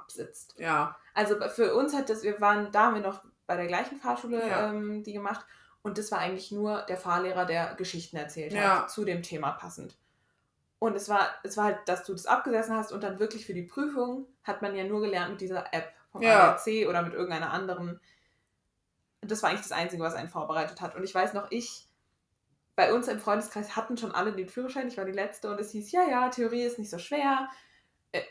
absitzt. 0.08 0.54
Ja, 0.58 0.96
Also 1.14 1.36
für 1.50 1.74
uns 1.74 1.94
hat 1.94 2.08
das, 2.08 2.22
wir 2.22 2.40
waren, 2.40 2.72
da 2.72 2.84
haben 2.84 2.94
wir 2.94 3.02
noch 3.02 3.22
bei 3.46 3.56
der 3.56 3.66
gleichen 3.66 3.98
Fahrschule 3.98 4.46
Ja. 4.48 4.70
ähm, 4.70 5.02
die 5.04 5.12
gemacht 5.12 5.44
und 5.82 5.98
das 5.98 6.10
war 6.10 6.18
eigentlich 6.18 6.50
nur 6.50 6.82
der 6.82 6.96
Fahrlehrer, 6.96 7.44
der 7.44 7.74
Geschichten 7.74 8.16
erzählt 8.16 8.52
Ja. 8.52 8.82
hat, 8.82 8.90
zu 8.90 9.04
dem 9.04 9.22
Thema 9.22 9.52
passend. 9.52 9.96
Und 10.78 10.94
es 10.94 11.08
war, 11.08 11.28
es 11.42 11.56
war 11.56 11.64
halt, 11.64 11.78
dass 11.86 12.04
du 12.04 12.12
das 12.12 12.26
abgesessen 12.26 12.74
hast 12.74 12.92
und 12.92 13.02
dann 13.02 13.18
wirklich 13.18 13.44
für 13.46 13.54
die 13.54 13.64
Prüfung 13.64 14.26
hat 14.44 14.62
man 14.62 14.74
ja 14.76 14.84
nur 14.84 15.00
gelernt 15.00 15.32
mit 15.32 15.40
dieser 15.40 15.74
App 15.74 15.92
vom 16.12 16.22
Ja. 16.22 16.52
ADAC 16.52 16.88
oder 16.88 17.02
mit 17.02 17.12
irgendeiner 17.14 17.50
anderen. 17.52 18.00
Das 19.20 19.42
war 19.42 19.50
eigentlich 19.50 19.62
das 19.62 19.72
Einzige, 19.72 20.02
was 20.02 20.14
einen 20.14 20.28
vorbereitet 20.28 20.80
hat. 20.80 20.94
Und 20.94 21.02
ich 21.02 21.14
weiß 21.14 21.34
noch, 21.34 21.50
ich, 21.50 21.88
bei 22.76 22.94
uns 22.94 23.08
im 23.08 23.18
Freundeskreis 23.18 23.74
hatten 23.76 23.96
schon 23.96 24.12
alle 24.12 24.32
den 24.32 24.48
Führerschein, 24.48 24.86
ich 24.86 24.96
war 24.96 25.04
die 25.04 25.10
Letzte 25.12 25.50
und 25.50 25.58
es 25.60 25.72
hieß, 25.72 25.90
ja, 25.90 26.04
ja, 26.08 26.28
Theorie 26.28 26.62
ist 26.62 26.78
nicht 26.78 26.90
so 26.90 26.98
schwer, 26.98 27.48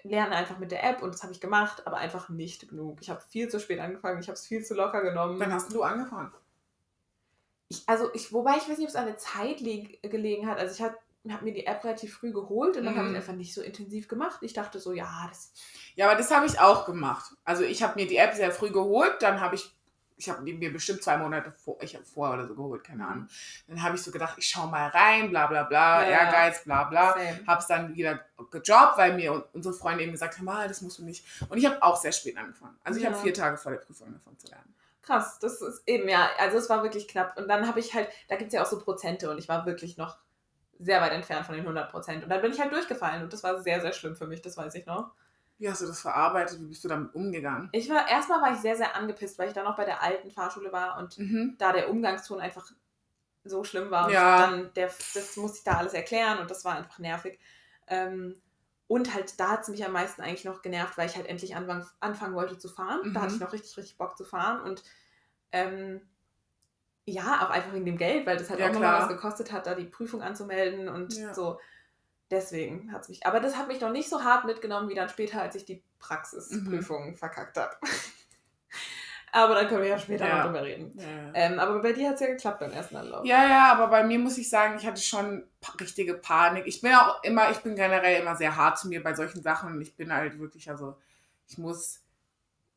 lerne 0.04 0.36
einfach 0.36 0.58
mit 0.58 0.72
der 0.72 0.84
App 0.84 1.02
und 1.04 1.14
das 1.14 1.24
habe 1.24 1.34
ich 1.34 1.42
gemacht, 1.42 1.86
aber 1.86 1.98
einfach 1.98 2.30
nicht 2.30 2.70
genug. 2.70 3.00
Ich 3.02 3.10
habe 3.10 3.22
viel 3.22 3.50
zu 3.50 3.60
spät 3.60 3.80
angefangen, 3.80 4.20
ich 4.20 4.28
habe 4.28 4.36
es 4.36 4.46
viel 4.48 4.64
zu 4.66 4.74
locker 4.74 5.02
genommen. 5.02 5.40
dann 5.40 5.54
hast 5.54 5.74
du 5.74 5.84
angefangen. 5.84 6.34
Ich, 7.70 7.84
also 7.88 8.10
ich, 8.14 8.32
wobei 8.34 8.58
ich 8.58 8.64
weiß 8.70 8.78
nicht, 8.78 8.82
ob 8.82 8.90
es 8.90 8.96
an 8.96 9.06
der 9.08 9.18
Zeit 9.18 9.58
gelegen 9.58 10.48
hat. 10.48 10.58
Also 10.58 10.74
ich 10.76 10.82
habe 10.82 10.98
hab 11.30 11.42
mir 11.42 11.54
die 11.54 11.66
App 11.66 11.84
relativ 11.84 12.16
früh 12.16 12.32
geholt 12.32 12.78
und 12.78 12.86
dann 12.86 12.96
habe 12.96 13.08
ich 13.08 13.12
Mhm. 13.12 13.16
einfach 13.16 13.34
nicht 13.34 13.54
so 13.54 13.62
intensiv 13.62 14.08
gemacht. 14.08 14.40
Ich 14.42 14.54
dachte 14.54 14.80
so, 14.80 14.94
ja, 14.94 15.26
das 15.28 15.54
Ja, 15.96 16.08
aber 16.08 16.18
das 16.18 16.32
habe 16.32 16.46
ich 16.46 16.60
auch 16.60 16.86
gemacht. 16.86 17.34
Also 17.44 17.64
ich 17.64 17.84
habe 17.84 18.00
mir 18.00 18.08
die 18.08 18.18
App 18.18 18.34
sehr 18.36 18.52
früh 18.52 18.72
geholt, 18.72 19.16
dann 19.22 19.42
habe 19.42 19.56
ich, 19.56 19.77
ich 20.20 20.30
habe 20.30 20.44
die 20.44 20.54
mir 20.54 20.74
bestimmt 20.74 21.04
zwei 21.04 21.18
Monate 21.18 21.52
vor, 21.52 21.78
ich 21.82 21.94
habe 21.96 22.04
vorher 22.06 22.36
oder 22.40 22.48
so 22.48 22.56
geholt, 22.56 22.84
keine 22.84 23.04
Mhm. 23.04 23.10
Ahnung. 23.10 23.28
Dann 23.68 23.84
habe 23.84 23.96
ich 23.96 24.02
so 24.02 24.12
gedacht, 24.12 24.36
ich 24.38 24.50
schau 24.50 24.66
mal 24.68 24.88
rein, 24.88 25.30
bla 25.30 25.48
bla 25.48 25.64
bla, 25.64 26.04
Ja. 26.04 26.10
Ehrgeiz, 26.10 26.64
bla 26.64 26.86
bla. 26.86 27.14
Same. 27.14 27.40
Hab's 27.46 27.68
dann 27.68 27.96
wieder 27.96 28.20
gejobbt, 28.52 28.98
weil 28.98 29.14
mir 29.16 29.48
unsere 29.54 29.74
Freunde 29.76 30.04
eben 30.04 30.12
gesagt 30.12 30.38
haben, 30.38 30.46
mal, 30.46 30.68
das 30.68 30.82
musst 30.82 30.98
du 31.00 31.04
nicht. 31.06 31.24
Und 31.50 31.58
ich 31.58 31.66
habe 31.66 31.82
auch 31.84 31.96
sehr 31.98 32.12
spät 32.12 32.36
angefangen. 32.38 32.76
Also 32.84 32.98
ich 33.00 33.06
Ja. 33.06 33.12
habe 33.12 33.22
vier 33.22 33.34
Tage 33.34 33.58
vor 33.58 33.72
der 33.72 33.80
Prüfung 33.80 34.08
angefangen 34.08 34.38
zu 34.40 34.48
lernen. 34.48 34.74
krass. 35.04 35.40
Das 35.40 35.62
ist 35.62 35.84
eben, 35.88 36.10
ja, 36.10 36.28
also 36.38 36.58
es 36.58 36.70
war 36.70 36.84
wirklich 36.84 37.08
knapp. 37.08 37.38
Und 37.38 37.48
dann 37.48 37.66
habe 37.66 37.80
ich 37.80 37.94
halt, 37.94 38.10
da 38.28 38.36
gibt 38.36 38.50
es 38.50 38.54
ja 38.54 38.62
auch 38.62 38.66
so 38.68 38.78
Prozente 38.78 39.32
und 39.32 39.38
ich 39.38 39.48
war 39.48 39.66
wirklich 39.66 39.96
noch 39.96 40.18
sehr 40.80 41.00
weit 41.00 41.14
entfernt 41.14 41.46
von 41.46 41.56
den 41.56 41.64
100 41.66 41.90
Prozent. 41.90 42.24
Und 42.24 42.30
dann 42.30 42.42
bin 42.42 42.52
ich 42.52 42.60
halt 42.60 42.74
durchgefallen 42.74 43.24
und 43.24 43.32
das 43.32 43.42
war 43.42 43.62
sehr, 43.62 43.80
sehr 43.80 43.94
schlimm 43.94 44.18
für 44.18 44.28
mich, 44.28 44.42
das 44.42 44.58
weiß 44.58 44.76
ich 44.76 44.86
noch. 44.86 45.12
Wie 45.60 45.70
hast 45.70 45.82
du 45.82 45.86
das 45.86 46.02
verarbeitet? 46.02 46.60
Wie 46.60 46.66
bist 46.66 46.84
du 46.84 46.88
damit 46.88 47.14
umgegangen? 47.14 47.72
Ich 47.72 47.90
war, 47.90 48.08
erstmal 48.10 48.42
war 48.42 48.54
ich 48.54 48.60
sehr, 48.60 48.78
sehr 48.78 48.96
angepisst, 48.96 49.38
weil 49.38 49.50
ich 49.50 49.54
dann 49.54 49.66
noch 49.66 49.76
bei 49.78 49.86
der 49.86 50.02
alten 50.02 50.32
Fahrschule 50.32 50.72
war 50.72 50.98
und 50.98 51.20
Mhm. 51.20 51.58
da 51.58 51.74
der 51.74 51.90
Umgangston 51.90 52.40
einfach 52.40 52.72
so 53.44 53.64
schlimm 53.64 53.92
war. 53.92 54.10
Und 54.10 54.14
Ja. 54.14 54.38
dann, 54.38 54.74
der, 54.76 54.92
das 55.14 55.38
musste 55.38 55.60
ich 55.60 55.64
da 55.64 55.78
alles 55.78 55.94
erklären 55.94 56.40
und 56.40 56.52
das 56.52 56.66
war 56.66 56.76
einfach 56.78 57.00
nervig. 57.00 57.40
Ähm, 57.88 58.42
und 58.88 59.14
halt, 59.14 59.40
da 59.40 59.52
hat 59.52 59.62
es 59.64 59.70
mich 59.70 59.86
am 59.86 59.94
meisten 59.94 60.22
eigentlich 60.22 60.46
noch 60.46 60.62
genervt, 60.62 60.98
weil 60.98 61.10
ich 61.10 61.18
halt 61.18 61.28
endlich 61.28 61.56
anfang, 61.56 61.86
anfangen 62.00 62.36
wollte 62.36 62.58
zu 62.60 62.70
fahren. 62.70 63.02
Da 63.14 63.22
Mhm. 63.22 63.24
hatte 63.24 63.36
ich 63.36 63.42
noch 63.42 63.54
richtig, 63.54 63.78
richtig 63.78 63.98
Bock 63.98 64.18
zu 64.18 64.26
fahren. 64.26 64.62
Und 64.62 64.84
ähm, 65.52 66.02
ja, 67.06 67.46
auch 67.46 67.50
einfach 67.50 67.74
wegen 67.74 67.86
dem 67.86 67.98
Geld, 67.98 68.26
weil 68.26 68.38
das 68.38 68.50
halt 68.50 68.60
Ja, 68.60 68.68
auch 68.68 68.74
nochmal 68.74 68.94
was 68.94 69.08
gekostet 69.08 69.52
hat, 69.52 69.66
da 69.66 69.76
die 69.76 69.86
Prüfung 69.86 70.22
anzumelden 70.22 70.90
und 70.90 71.14
Ja. 71.14 71.32
so. 71.32 71.60
Deswegen 72.30 72.92
hat 72.92 73.04
es 73.04 73.10
mich. 73.10 73.26
Aber 73.26 73.40
das 73.40 73.56
hat 73.56 73.68
mich 73.68 73.80
noch 73.80 73.92
nicht 73.92 74.10
so 74.10 74.24
hart 74.24 74.46
mitgenommen 74.46 74.90
wie 74.90 74.96
dann 74.96 75.10
später, 75.10 75.42
als 75.42 75.56
ich 75.56 75.66
die 75.66 75.82
Praxisprüfung 76.00 77.16
verkackt 77.16 77.58
habe. 77.58 77.76
aber 79.32 79.56
dann 79.56 79.68
können 79.68 79.84
wir 79.84 79.90
ja 79.90 80.00
später 80.00 80.28
Ja. 80.28 80.38
noch 80.38 80.46
drüber 80.46 80.64
reden. 80.64 80.92
Ja. 80.98 81.06
Ähm, 81.34 81.60
aber 81.60 81.82
bei 81.82 81.94
dir 81.94 82.10
hat 82.10 82.16
es 82.16 82.22
ja 82.22 82.28
geklappt 82.28 82.60
beim 82.60 82.72
ersten 82.72 82.98
Anlauf. 82.98 83.26
Ja, 83.26 83.48
ja, 83.48 83.72
aber 83.72 83.88
bei 83.88 84.04
mir 84.04 84.20
muss 84.20 84.38
ich 84.38 84.50
sagen, 84.50 84.78
ich 84.78 84.86
hatte 84.86 85.02
schon 85.02 85.48
richtige 85.80 86.16
Panik. 86.16 86.68
Ich 86.68 86.82
bin 86.82 86.94
auch 86.94 87.24
immer, 87.24 87.50
ich 87.52 87.60
bin 87.60 87.76
generell 87.76 88.22
immer 88.22 88.36
sehr 88.36 88.56
hart 88.56 88.78
zu 88.78 88.90
mir 88.90 89.02
bei 89.02 89.16
solchen 89.16 89.42
Sachen 89.42 89.80
ich 89.82 89.96
bin 89.96 90.12
halt 90.14 90.38
wirklich, 90.40 90.70
also 90.70 90.98
ich 91.48 91.58
muss, 91.58 92.02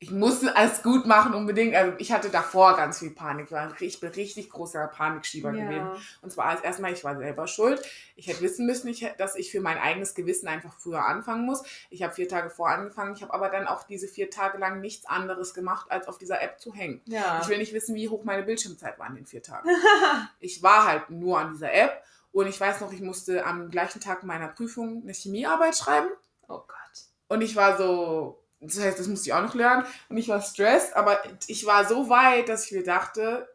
ich 0.02 0.10
muss 0.10 0.42
alles 0.46 0.82
gut 0.82 1.04
machen 1.04 1.34
unbedingt. 1.34 1.76
Also 1.76 1.92
ich 1.98 2.10
hatte 2.10 2.30
davor 2.30 2.74
ganz 2.74 3.00
viel 3.00 3.10
Panik. 3.10 3.48
Ich, 3.80 4.00
bin 4.00 4.10
richtig 4.10 4.48
großer 4.48 4.86
Panikschieber 4.86 5.52
gewesen. 5.52 5.90
Und 6.22 6.32
zwar 6.32 6.46
als 6.46 6.62
erstmal, 6.62 6.94
ich 6.94 7.04
war 7.04 7.18
selber 7.18 7.46
schuld. 7.46 7.82
Ich 8.16 8.26
hätte 8.26 8.40
wissen 8.40 8.64
müssen, 8.64 8.88
ich, 8.88 9.06
dass 9.18 9.36
ich 9.36 9.50
für 9.50 9.60
mein 9.60 9.76
eigenes 9.76 10.14
Gewissen 10.14 10.48
einfach 10.48 10.72
früher 10.72 11.04
anfangen 11.04 11.44
muss. 11.44 11.62
Ich 11.90 12.02
habe 12.02 12.14
vier 12.14 12.30
Tage 12.30 12.48
vor 12.48 12.70
angefangen. 12.70 13.14
Ich 13.14 13.20
habe 13.20 13.34
aber 13.34 13.50
dann 13.50 13.66
auch 13.66 13.82
diese 13.82 14.08
vier 14.08 14.30
Tage 14.30 14.56
lang 14.56 14.80
nichts 14.80 15.04
anderes 15.04 15.52
gemacht, 15.52 15.90
als 15.90 16.08
auf 16.08 16.16
dieser 16.16 16.40
App 16.40 16.58
zu 16.60 16.72
hängen. 16.72 17.02
Ja. 17.04 17.40
Ich 17.42 17.48
will 17.48 17.58
nicht 17.58 17.74
wissen, 17.74 17.94
wie 17.94 18.08
hoch 18.08 18.24
meine 18.24 18.42
Bildschirmzeit 18.42 18.98
war 18.98 19.06
in 19.06 19.16
den 19.16 19.26
vier 19.26 19.42
Tagen. 19.42 19.68
ich 20.40 20.62
war 20.62 20.86
halt 20.86 21.10
nur 21.10 21.38
an 21.38 21.52
dieser 21.52 21.74
App 21.74 22.02
und 22.32 22.46
ich 22.46 22.58
weiß 22.58 22.80
noch, 22.80 22.90
ich 22.90 23.02
musste 23.02 23.44
am 23.44 23.70
gleichen 23.70 24.00
Tag 24.00 24.22
meiner 24.22 24.48
Prüfung 24.48 25.02
eine 25.02 25.12
Chemiearbeit 25.12 25.76
schreiben 25.76 26.08
oh 26.48 26.60
Gott. 26.66 27.04
und 27.28 27.42
ich 27.42 27.54
war 27.54 27.76
so, 27.76 28.39
das 28.60 28.78
heißt, 28.78 28.98
das 28.98 29.06
musste 29.08 29.28
ich 29.28 29.32
auch 29.34 29.42
noch 29.42 29.54
lernen 29.54 29.86
und 30.08 30.16
ich 30.18 30.28
war 30.28 30.40
stressed, 30.42 30.94
aber 30.96 31.18
ich 31.46 31.64
war 31.66 31.84
so 31.86 32.08
weit, 32.08 32.48
dass 32.48 32.66
ich 32.66 32.72
mir 32.72 32.84
dachte, 32.84 33.48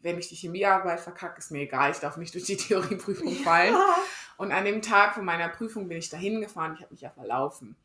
wenn 0.00 0.18
ich 0.18 0.28
die 0.28 0.36
Chemiearbeit 0.36 1.00
verkacke, 1.00 1.38
ist 1.38 1.50
mir 1.50 1.62
egal, 1.62 1.90
ich 1.90 1.98
darf 1.98 2.16
nicht 2.16 2.32
durch 2.34 2.44
die 2.44 2.56
Theorieprüfung 2.56 3.34
fallen. 3.36 3.74
Und 4.36 4.52
an 4.52 4.64
dem 4.64 4.82
Tag 4.82 5.14
von 5.14 5.24
meiner 5.24 5.48
Prüfung 5.48 5.88
bin 5.88 5.98
ich 5.98 6.08
dahin 6.10 6.40
gefahren, 6.40 6.74
ich 6.76 6.82
habe 6.82 6.92
mich 6.92 7.00
ja 7.00 7.10
verlaufen 7.10 7.76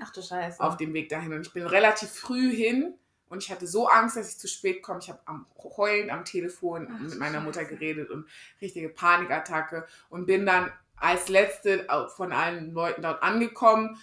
Ach 0.00 0.10
du 0.12 0.22
Scheiße. 0.22 0.60
auf 0.60 0.76
dem 0.76 0.92
Weg 0.92 1.08
dahin. 1.08 1.32
Und 1.32 1.46
ich 1.46 1.52
bin 1.52 1.66
relativ 1.66 2.10
früh 2.10 2.54
hin 2.54 2.94
und 3.28 3.42
ich 3.42 3.50
hatte 3.50 3.66
so 3.66 3.88
Angst, 3.88 4.16
dass 4.16 4.28
ich 4.28 4.38
zu 4.38 4.48
spät 4.48 4.82
komme. 4.82 5.00
Ich 5.00 5.08
habe 5.08 5.20
am 5.24 5.46
Heulen 5.76 6.10
am 6.10 6.24
Telefon 6.24 6.88
Ach, 6.92 7.00
mit 7.00 7.18
meiner 7.18 7.40
Mutter 7.40 7.60
Scheiße. 7.60 7.74
geredet 7.76 8.10
und 8.10 8.28
richtige 8.60 8.88
Panikattacke 8.88 9.86
und 10.08 10.26
bin 10.26 10.46
dann 10.46 10.72
als 10.96 11.28
letzte 11.28 11.86
von 12.14 12.32
allen 12.32 12.72
Leuten 12.72 13.02
dort 13.02 13.22
angekommen. 13.22 13.98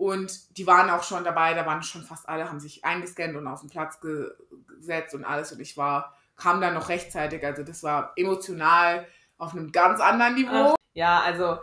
Und 0.00 0.56
die 0.56 0.66
waren 0.66 0.88
auch 0.88 1.02
schon 1.02 1.24
dabei, 1.24 1.52
da 1.52 1.66
waren 1.66 1.82
schon 1.82 2.00
fast 2.02 2.26
alle, 2.26 2.48
haben 2.48 2.58
sich 2.58 2.86
eingescannt 2.86 3.36
und 3.36 3.46
auf 3.46 3.60
den 3.60 3.68
Platz 3.68 4.00
ge 4.00 4.30
gesetzt 4.66 5.14
und 5.14 5.26
alles. 5.26 5.52
Und 5.52 5.60
ich 5.60 5.76
war, 5.76 6.16
kam 6.36 6.62
dann 6.62 6.72
noch 6.72 6.88
rechtzeitig. 6.88 7.44
Also 7.44 7.62
das 7.64 7.82
war 7.82 8.14
emotional 8.16 9.06
auf 9.36 9.52
einem 9.52 9.70
ganz 9.72 10.00
anderen 10.00 10.36
Niveau. 10.36 10.72
Ach, 10.72 10.76
ja, 10.94 11.20
also 11.20 11.58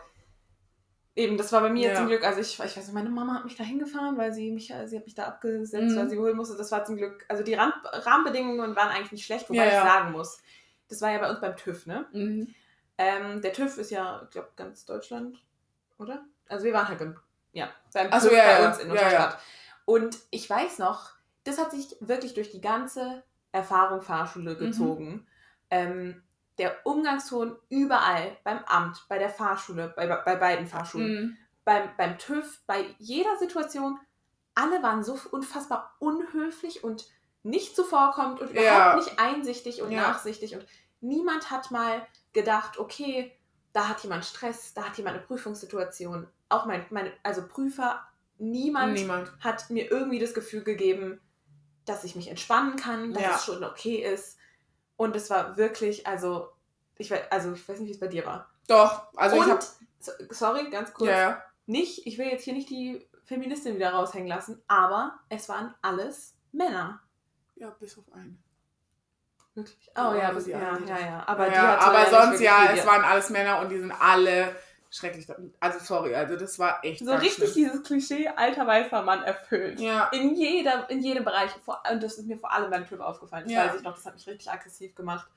eben, 1.15 1.35
das 1.35 1.51
war 1.51 1.61
bei 1.61 1.71
mir 1.71 1.89
Ja. 1.89 1.95
zum 1.95 2.05
Glück, 2.05 2.23
also 2.23 2.39
ich, 2.39 2.53
ich 2.53 2.59
weiß 2.59 2.75
nicht, 2.75 2.93
meine 2.93 3.09
Mama 3.09 3.33
hat 3.33 3.45
mich 3.45 3.55
da 3.55 3.63
hingefahren, 3.63 4.17
weil 4.19 4.31
sie 4.31 4.51
mich, 4.51 4.67
sie 4.85 4.97
hat 4.97 5.05
mich 5.05 5.15
da 5.15 5.25
abgesetzt, 5.25 5.95
Mhm. 5.95 5.97
weil 5.97 6.09
sie 6.11 6.19
holen 6.19 6.37
musste. 6.37 6.55
Das 6.55 6.71
war 6.71 6.85
zum 6.85 6.95
Glück, 6.97 7.25
also 7.29 7.41
die 7.43 7.55
Rand, 7.55 7.73
Rahmenbedingungen 7.85 8.75
waren 8.75 8.89
eigentlich 8.89 9.13
nicht 9.13 9.25
schlecht, 9.25 9.49
wobei 9.49 9.63
Ja, 9.63 9.67
ich 9.67 9.73
ja. 9.73 9.83
sagen 9.83 10.11
muss, 10.11 10.39
das 10.89 11.01
war 11.01 11.11
ja 11.11 11.17
bei 11.17 11.29
uns 11.31 11.41
beim 11.41 11.55
TÜV, 11.55 11.87
ne? 11.87 12.05
Mhm. 12.13 12.53
Ähm, 12.99 13.41
der 13.41 13.53
TÜV 13.53 13.79
ist 13.79 13.89
ja, 13.89 14.21
ich 14.25 14.29
glaube, 14.29 14.49
ganz 14.55 14.85
Deutschland, 14.85 15.43
oder? 15.97 16.23
Also 16.47 16.65
wir 16.65 16.73
waren 16.73 16.87
halt 16.87 16.99
beim, 16.99 17.15
ja, 17.53 17.69
beim 17.93 18.11
so, 18.19 18.29
TÜV 18.29 18.37
ja, 18.37 18.43
bei 18.45 18.61
ja, 18.61 18.67
uns 18.67 18.77
in 18.79 18.91
unserer. 18.91 19.09
Stadt. 19.09 19.39
Und 19.85 20.17
ich 20.31 20.49
weiß 20.49 20.79
noch, 20.79 21.11
das 21.43 21.57
hat 21.57 21.71
sich 21.71 21.95
wirklich 22.01 22.33
durch 22.33 22.51
die 22.51 22.61
ganze 22.61 23.23
Erfahrung 23.51 24.01
Fahrschule 24.01 24.53
Mhm. 24.55 24.59
gezogen. 24.59 25.27
Ähm, 25.69 26.23
der 26.57 26.75
Umgangston 26.85 27.55
überall, 27.69 28.35
beim 28.43 28.59
Amt, 28.65 29.05
bei 29.09 29.17
der 29.19 29.29
Fahrschule, 29.29 29.93
bei, 29.95 30.07
bei 30.07 30.35
beiden 30.35 30.65
Fahrschulen, 30.67 31.07
Mhm. 31.07 31.37
beim, 31.63 31.89
beim 31.97 32.17
TÜV, 32.17 32.61
bei 32.65 32.95
jeder 32.97 33.37
Situation, 33.37 33.99
alle 34.55 34.81
waren 34.81 35.03
so 35.03 35.19
unfassbar 35.31 35.95
unhöflich 35.99 36.83
und 36.83 37.05
nicht 37.43 37.75
zuvorkommend 37.75 38.41
und 38.41 38.49
überhaupt 38.51 38.65
Ja. 38.65 38.95
nicht 38.95 39.19
einsichtig 39.19 39.81
und 39.81 39.91
Ja. 39.91 40.01
nachsichtig. 40.01 40.55
Und 40.55 40.65
niemand 40.99 41.51
hat 41.51 41.69
mal 41.71 42.05
gedacht, 42.33 42.77
okay, 42.79 43.36
da 43.77 43.89
hat 43.89 44.01
jemand 44.01 44.25
Stress, 44.25 44.73
da 44.73 44.85
hat 44.85 44.97
jemand 44.97 45.17
eine 45.17 45.25
Prüfungssituation. 45.25 46.27
Auch 46.49 46.65
mein, 46.65 46.83
meine, 46.89 47.11
also 47.21 47.47
Prüfer, 47.47 48.01
niemand 48.39 48.93
Niemand. 48.93 49.31
hat 49.39 49.69
mir 49.69 49.91
irgendwie 49.91 50.17
das 50.17 50.33
Gefühl 50.33 50.63
gegeben, 50.63 51.21
dass 51.85 52.03
ich 52.03 52.15
mich 52.15 52.27
entspannen 52.27 52.75
kann, 52.75 53.13
dass 53.13 53.21
Ja. 53.21 53.35
es 53.35 53.45
schon 53.45 53.63
okay 53.63 53.97
ist. 53.97 54.37
Und 54.95 55.15
es 55.15 55.29
war 55.29 55.57
wirklich, 55.57 56.07
also 56.07 56.49
ich, 56.95 57.11
we- 57.11 57.31
also 57.31 57.53
ich 57.53 57.69
weiß 57.69 57.79
nicht, 57.79 57.89
wie 57.89 57.93
es 57.93 57.99
bei 57.99 58.07
dir 58.07 58.25
war. 58.25 58.49
Doch, 58.67 59.13
also 59.15 59.35
ich 59.35 59.43
und, 59.43 59.49
habe. 59.51 59.65
so- 59.99 60.11
sorry, 60.31 60.69
ganz 60.71 60.91
kurz, 60.93 61.09
Ja, 61.11 61.19
ja. 61.19 61.43
nicht, 61.67 62.07
ich 62.07 62.17
will 62.17 62.25
jetzt 62.27 62.43
hier 62.45 62.53
nicht 62.53 62.69
die 62.71 63.07
Feministin 63.25 63.75
wieder 63.75 63.91
raushängen 63.91 64.27
lassen, 64.27 64.59
aber 64.67 65.19
es 65.29 65.47
waren 65.49 65.75
alles 65.83 66.33
Männer. 66.51 66.99
Ja, 67.55 67.69
bis 67.79 67.95
auf 67.97 68.05
eine. 68.11 68.35
Wirklich. 69.57 69.89
Oh 69.95 70.13
ja, 70.13 70.31
die 70.31 70.51
ja, 70.51 70.77
ja, 70.87 70.99
ja. 70.99 71.23
Aber, 71.25 71.51
ja, 71.51 71.75
die 71.77 71.81
aber 71.83 72.05
sonst 72.09 72.39
ja, 72.41 72.69
es 72.73 72.85
waren 72.85 73.03
alles 73.03 73.31
Männer 73.31 73.59
und 73.59 73.69
die 73.69 73.79
sind 73.79 73.91
alle 73.91 74.55
schrecklich. 74.91 75.27
Also 75.59 75.79
sorry, 75.79 76.13
also 76.13 76.35
das 76.37 76.59
war 76.59 76.79
echt. 76.85 77.03
so 77.03 77.11
richtig 77.15 77.51
schlimm. 77.51 77.65
dieses 77.65 77.83
Klischee 77.83 78.27
alter 78.29 78.67
weißer 78.67 79.01
Mann 79.01 79.23
erfüllt. 79.23 79.79
Ja, 79.79 80.05
In, 80.13 80.35
jeder, 80.35 80.87
in 80.91 81.01
jedem 81.01 81.23
Bereich. 81.25 81.49
Und 81.91 82.03
das 82.03 82.19
ist 82.19 82.27
mir 82.27 82.37
vor 82.37 82.51
allem 82.53 82.69
beim 82.69 82.87
TÜV 82.87 82.99
aufgefallen. 82.99 83.47
Ich 83.47 83.51
Ja. 83.53 83.65
weiß 83.67 83.77
ich 83.77 83.81
noch, 83.83 83.95
das 83.95 84.05
hat 84.05 84.13
mich 84.13 84.27
richtig 84.27 84.49
aggressiv 84.51 84.93
gemacht, 84.93 85.27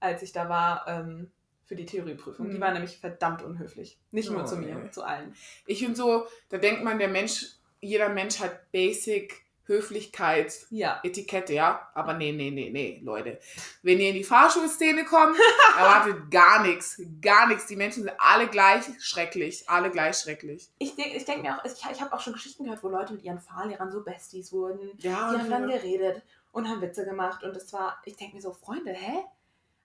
als 0.00 0.22
ich 0.22 0.32
da 0.32 0.48
war 0.48 0.84
ähm, 0.88 1.30
für 1.66 1.76
die 1.76 1.84
Theorieprüfung. 1.86 2.48
Die 2.48 2.56
Mhm. 2.56 2.60
war 2.62 2.72
nämlich 2.72 2.98
verdammt 2.98 3.42
unhöflich. 3.42 3.98
Nicht 4.10 4.30
nur 4.30 4.42
Oh, 4.42 4.46
zu 4.46 4.56
mir, 4.56 4.70
ey. 4.82 4.90
zu 4.90 5.02
allen. 5.04 5.34
ich 5.66 5.80
finde 5.80 5.96
so, 5.96 6.26
da 6.48 6.56
denkt 6.58 6.82
man, 6.82 6.98
der 6.98 7.08
Mensch, 7.08 7.46
jeder 7.80 8.08
Mensch 8.08 8.40
hat 8.40 8.72
Basic 8.72 9.44
Höflichkeit, 9.66 10.54
Ja. 10.70 11.00
Etikette, 11.02 11.52
ja. 11.52 11.88
Aber 11.94 12.14
nee, 12.14 12.32
nee, 12.32 12.50
nee, 12.50 12.70
nee, 12.70 13.00
Leute. 13.04 13.38
Wenn 13.82 13.98
ihr 14.00 14.10
in 14.10 14.14
die 14.14 14.24
Fahrschulszene 14.24 15.04
kommt, 15.04 15.36
erwartet 15.78 16.30
gar 16.30 16.62
nichts. 16.62 17.00
Gar 17.20 17.48
nichts. 17.48 17.66
Die 17.66 17.76
Menschen 17.76 18.04
sind 18.04 18.12
alle 18.18 18.48
gleich 18.48 18.84
schrecklich. 19.00 19.68
Alle 19.68 19.90
gleich 19.90 20.16
schrecklich. 20.18 20.68
Ich 20.78 20.94
denke 20.96 21.16
ich 21.16 21.24
denk 21.24 21.42
mir 21.42 21.56
auch, 21.58 21.64
ich, 21.64 21.72
ich 21.72 22.00
habe 22.00 22.12
auch 22.12 22.20
schon 22.20 22.32
Geschichten 22.32 22.64
gehört, 22.64 22.82
wo 22.82 22.88
Leute 22.88 23.12
mit 23.12 23.22
ihren 23.22 23.40
Fahrlehrern 23.40 23.90
so 23.90 24.02
Besties 24.02 24.52
wurden. 24.52 24.90
Ja, 24.98 25.32
Die 25.32 25.38
haben 25.40 25.50
dann 25.50 25.68
geredet 25.68 26.22
und 26.52 26.68
haben 26.68 26.80
Witze 26.80 27.04
gemacht 27.04 27.42
und 27.42 27.54
das 27.54 27.72
war, 27.72 28.00
ich 28.04 28.16
denke 28.16 28.36
mir 28.36 28.42
so, 28.42 28.52
Freunde, 28.52 28.92
hä? 28.92 29.24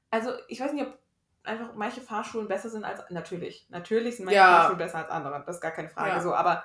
Also 0.10 0.32
ich 0.48 0.60
weiß 0.60 0.74
nicht, 0.74 0.86
ob 0.86 0.98
einfach 1.44 1.74
manche 1.74 2.02
Fahrschulen 2.02 2.48
besser 2.48 2.70
sind 2.70 2.84
als, 2.84 3.02
natürlich, 3.10 3.66
natürlich 3.70 4.18
sind 4.18 4.26
manche 4.26 4.38
Ja. 4.38 4.58
Fahrschulen 4.58 4.78
besser 4.78 5.00
als 5.00 5.10
andere, 5.10 5.44
das 5.46 5.56
ist 5.56 5.62
gar 5.62 5.72
keine 5.72 5.90
Frage 5.90 6.10
Ja. 6.12 6.22
so, 6.22 6.34
aber 6.36 6.64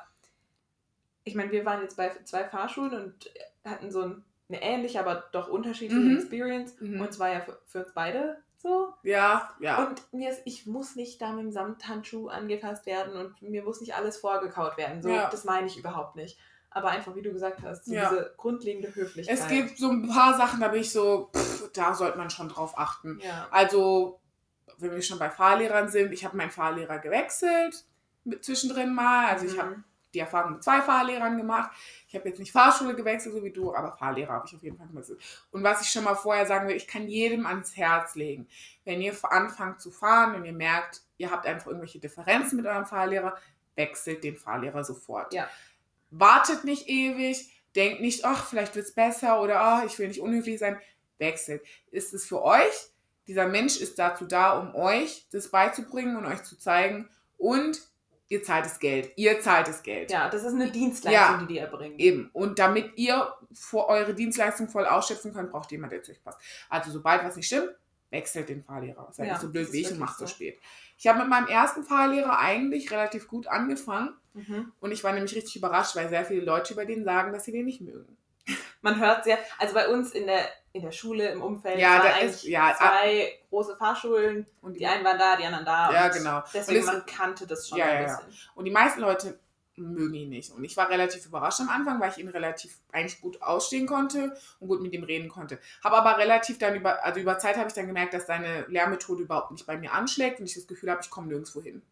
ich 1.27 1.35
meine, 1.35 1.51
wir 1.53 1.65
waren 1.67 1.83
jetzt 1.83 1.97
bei 1.99 2.11
zwei 2.25 2.45
Fahrschulen 2.45 2.95
und 2.95 3.31
hatten 3.65 3.91
so 3.91 4.01
ein, 4.03 4.25
eine 4.49 4.63
ähnliche, 4.63 5.01
aber 5.01 5.25
doch 5.33 5.49
unterschiedliche 5.49 6.01
Mhm. 6.01 6.17
Experience 6.17 6.75
Mhm. 6.81 7.01
und 7.01 7.13
zwar 7.13 7.31
ja 7.33 7.41
für, 7.41 7.59
für 7.67 7.81
uns 7.85 7.93
beide 7.93 8.39
so. 8.59 8.95
ja, 9.03 9.51
ja. 9.61 9.85
Und 9.85 10.03
mir 10.13 10.31
ist, 10.31 10.41
ich 10.45 10.67
muss 10.67 10.97
nicht 10.97 11.21
da 11.21 11.33
mit 11.33 11.45
dem 11.45 11.53
Samthandschuh 11.53 12.29
angefasst 12.29 12.87
werden 12.87 13.15
und 13.17 13.43
mir 13.43 13.63
muss 13.63 13.81
nicht 13.81 13.95
alles 13.95 14.17
vorgekaut 14.17 14.77
werden. 14.79 15.03
So, 15.03 15.11
Ja. 15.11 15.29
das 15.31 15.45
meine 15.45 15.67
ich 15.67 15.77
überhaupt 15.77 16.17
nicht. 16.17 16.39
Aber 16.71 16.89
einfach, 16.89 17.15
wie 17.15 17.23
du 17.23 17.33
gesagt 17.33 17.63
hast, 17.63 17.85
so 17.87 17.95
Ja. 17.95 18.09
diese 18.09 18.35
grundlegende 18.37 18.95
Höflichkeit. 18.95 19.39
Es 19.39 19.49
gibt 19.49 19.79
so 19.79 19.91
ein 19.91 20.09
paar 20.09 20.37
Sachen, 20.37 20.61
da 20.61 20.69
bin 20.69 20.81
ich 20.81 20.91
so, 20.93 21.31
pff, 21.35 21.71
da 21.73 21.95
sollte 21.95 22.19
man 22.19 22.31
schon 22.31 22.49
drauf 22.49 22.79
achten. 22.79 23.19
Ja. 23.23 23.47
Also, 23.51 24.21
wenn 24.79 24.91
wir 24.93 25.03
schon 25.03 25.19
bei 25.19 25.31
Fahrlehrern 25.31 25.89
sind, 25.89 26.13
ich 26.13 26.25
habe 26.25 26.37
meinen 26.37 26.51
Fahrlehrer 26.51 26.99
gewechselt 26.99 27.85
mit 28.25 28.45
zwischendrin 28.45 28.95
mal. 28.95 29.27
Also 29.29 29.47
ich 29.47 29.59
habe 29.59 29.77
Mhm. 29.77 29.85
Die 30.17 30.21
Erfahrung 30.21 30.55
mit 30.55 30.65
zwei 30.65 30.81
Fahrlehrern 30.81 31.37
gemacht. 31.37 31.71
Ich 32.09 32.15
habe 32.15 32.29
jetzt 32.29 32.39
nicht 32.39 32.53
Fahrschule 32.53 32.95
gewechselt, 32.95 33.35
so 33.35 33.45
wie 33.45 33.53
du, 33.53 33.75
aber 33.75 33.97
Fahrlehrer 33.97 34.33
habe 34.33 34.47
ich 34.49 34.57
auf 34.57 34.63
jeden 34.63 34.79
Fall 34.79 34.89
gewechselt. 34.89 35.21
Und 35.51 35.63
was 35.63 35.83
ich 35.83 35.89
schon 35.89 36.05
mal 36.05 36.15
vorher 36.15 36.47
sagen 36.47 36.67
will, 36.67 36.75
ich 36.75 36.89
kann 36.89 37.07
jedem 37.07 37.47
ans 37.47 37.77
Herz 37.77 38.15
legen, 38.15 38.49
wenn 38.85 39.01
ihr 39.03 39.15
anfangt 39.31 39.81
zu 39.81 39.91
fahren 39.91 40.35
und 40.35 40.45
ihr 40.45 40.53
merkt, 40.53 41.03
ihr 41.19 41.31
habt 41.31 41.47
einfach 41.47 41.67
irgendwelche 41.67 42.01
Differenzen 42.01 42.57
mit 42.57 42.67
eurem 42.67 42.87
Fahrlehrer, 42.87 43.37
wechselt 43.75 44.25
den 44.25 44.37
Fahrlehrer 44.37 44.83
sofort. 44.85 45.35
Ja. 45.35 45.49
Wartet 46.11 46.65
nicht 46.65 46.89
ewig, 46.89 47.53
denkt 47.75 48.01
nicht, 48.01 48.25
ach, 48.25 48.47
vielleicht 48.47 48.75
wird 48.75 48.87
es 48.87 48.95
besser 48.95 49.43
oder 49.43 49.61
ach, 49.61 49.85
ich 49.85 49.99
will 49.99 50.09
nicht 50.09 50.21
unhöflich 50.21 50.59
sein. 50.59 50.81
Wechselt. 51.19 51.63
Ist 51.91 52.15
es 52.15 52.27
für 52.27 52.43
euch? 52.43 52.91
Dieser 53.27 53.47
Mensch 53.47 53.77
ist 53.79 53.99
dazu 53.99 54.25
da, 54.25 54.59
um 54.59 54.75
euch 54.75 55.27
das 55.31 55.51
beizubringen 55.51 56.17
und 56.17 56.27
euch 56.27 56.43
zu 56.43 56.57
zeigen. 56.57 57.11
Und 57.37 57.83
ihr 58.29 58.43
zahlt 58.43 58.65
das 58.67 58.79
Geld. 58.79 59.13
Ihr 59.17 59.41
zahlt 59.41 59.69
das 59.69 59.83
Geld. 59.83 60.11
ja, 60.11 60.29
das 60.29 60.43
ist 60.45 60.55
eine 60.55 60.71
Dienstleistung, 60.71 61.13
Ja. 61.13 61.39
die 61.39 61.47
die 61.47 61.59
erbringen. 61.59 61.99
Eben. 61.99 62.31
Und 62.33 62.59
damit 62.59 62.97
ihr 62.97 63.33
vor 63.53 63.89
eure 63.89 64.15
Dienstleistung 64.15 64.69
voll 64.69 64.87
ausschöpfen 64.87 65.33
könnt, 65.33 65.51
braucht 65.53 65.71
jemand, 65.73 65.93
der 65.93 66.03
zu 66.03 66.13
euch 66.13 66.23
passt. 66.23 66.39
Also 66.69 66.91
sobald 66.91 67.25
was 67.25 67.37
nicht 67.37 67.47
stimmt, 67.47 67.71
wechselt 68.11 68.49
den 68.49 68.63
Fahrlehrer. 68.63 69.09
Seid 69.13 69.27
Ja, 69.27 69.33
nicht 69.35 69.43
so 69.43 69.51
blöd 69.51 69.73
wie 69.73 69.81
ich 69.83 69.91
und 69.91 69.99
macht 69.99 70.19
so 70.19 70.27
so. 70.27 70.33
spät. 70.35 70.59
Ich 70.99 71.07
habe 71.07 71.19
mit 71.21 71.29
meinem 71.29 71.49
ersten 71.49 71.83
Fahrlehrer 71.85 72.39
eigentlich 72.39 72.91
relativ 72.91 73.29
gut 73.29 73.47
angefangen. 73.47 74.15
Mhm. 74.35 74.73
Und 74.81 74.93
ich 74.93 75.03
war 75.05 75.13
nämlich 75.13 75.35
richtig 75.35 75.57
überrascht, 75.57 75.97
weil 75.97 76.09
sehr 76.09 76.25
viele 76.25 76.43
Leute 76.43 76.73
über 76.75 76.85
den 76.85 77.05
sagen, 77.05 77.33
dass 77.33 77.45
sie 77.45 77.53
den 77.53 77.65
nicht 77.67 77.81
mögen. 77.81 78.17
Man 78.83 79.01
hört 79.01 79.25
sehr, 79.25 79.39
also 79.59 79.75
bei 79.75 79.89
uns 79.89 80.13
in 80.13 80.27
der, 80.27 80.49
in 80.73 80.83
der 80.83 80.93
Schule, 80.93 81.29
im 81.31 81.43
Umfeld, 81.43 81.79
Ja, 81.81 81.99
waren 81.99 82.13
eigentlich 82.13 82.31
ist- 82.35 82.45
ja, 82.45 82.75
zwei 82.77 83.33
große 83.51 83.77
Fahrschulen. 83.77 84.47
Und 84.61 84.75
Die 84.75 84.87
einen 84.87 85.05
waren 85.05 85.19
da, 85.19 85.37
die 85.37 85.45
anderen 85.45 85.65
da. 85.65 85.93
Ja, 85.93 86.07
und 86.07 86.13
genau. 86.13 86.43
Deswegen, 86.55 86.81
es- 86.81 86.87
man 86.87 87.05
kannte 87.07 87.47
das 87.47 87.69
schon 87.69 87.79
Ja, 87.79 87.87
ein 87.87 88.03
ja, 88.03 88.09
ja. 88.09 88.17
bisschen. 88.19 88.33
Und 88.55 88.65
die 88.67 88.71
meisten 88.71 89.01
Leute 89.01 89.41
mögen 89.79 90.15
ihn 90.15 90.29
nicht. 90.31 90.53
Und 90.53 90.65
ich 90.65 90.75
war 90.77 90.89
relativ 90.89 91.27
überrascht 91.27 91.61
am 91.61 91.69
Anfang, 91.69 92.01
weil 92.01 92.11
ich 92.11 92.17
ihn 92.19 92.29
relativ 92.29 92.79
eigentlich 92.93 93.21
gut 93.21 93.43
ausstehen 93.43 93.87
konnte 93.87 94.35
und 94.59 94.69
gut 94.69 94.81
mit 94.81 94.93
ihm 94.95 95.05
reden 95.05 95.29
konnte. 95.29 95.59
Habe 95.85 95.97
aber 95.97 96.17
relativ 96.19 96.59
dann 96.59 96.75
über, 96.77 97.05
also 97.05 97.21
über 97.21 97.39
Zeit 97.39 97.57
habe 97.59 97.69
ich 97.69 97.75
dann 97.75 97.87
gemerkt, 97.87 98.15
dass 98.15 98.27
seine 98.27 98.65
Lehrmethode 98.69 99.23
überhaupt 99.25 99.51
nicht 99.51 99.67
bei 99.67 99.77
mir 99.77 99.93
anschlägt 99.93 100.41
und 100.41 100.47
ich 100.47 100.55
das 100.55 100.67
Gefühl 100.67 100.91
habe, 100.91 101.01
ich 101.03 101.11
komme 101.11 101.27
nirgendwo 101.27 101.61
hin. 101.61 101.83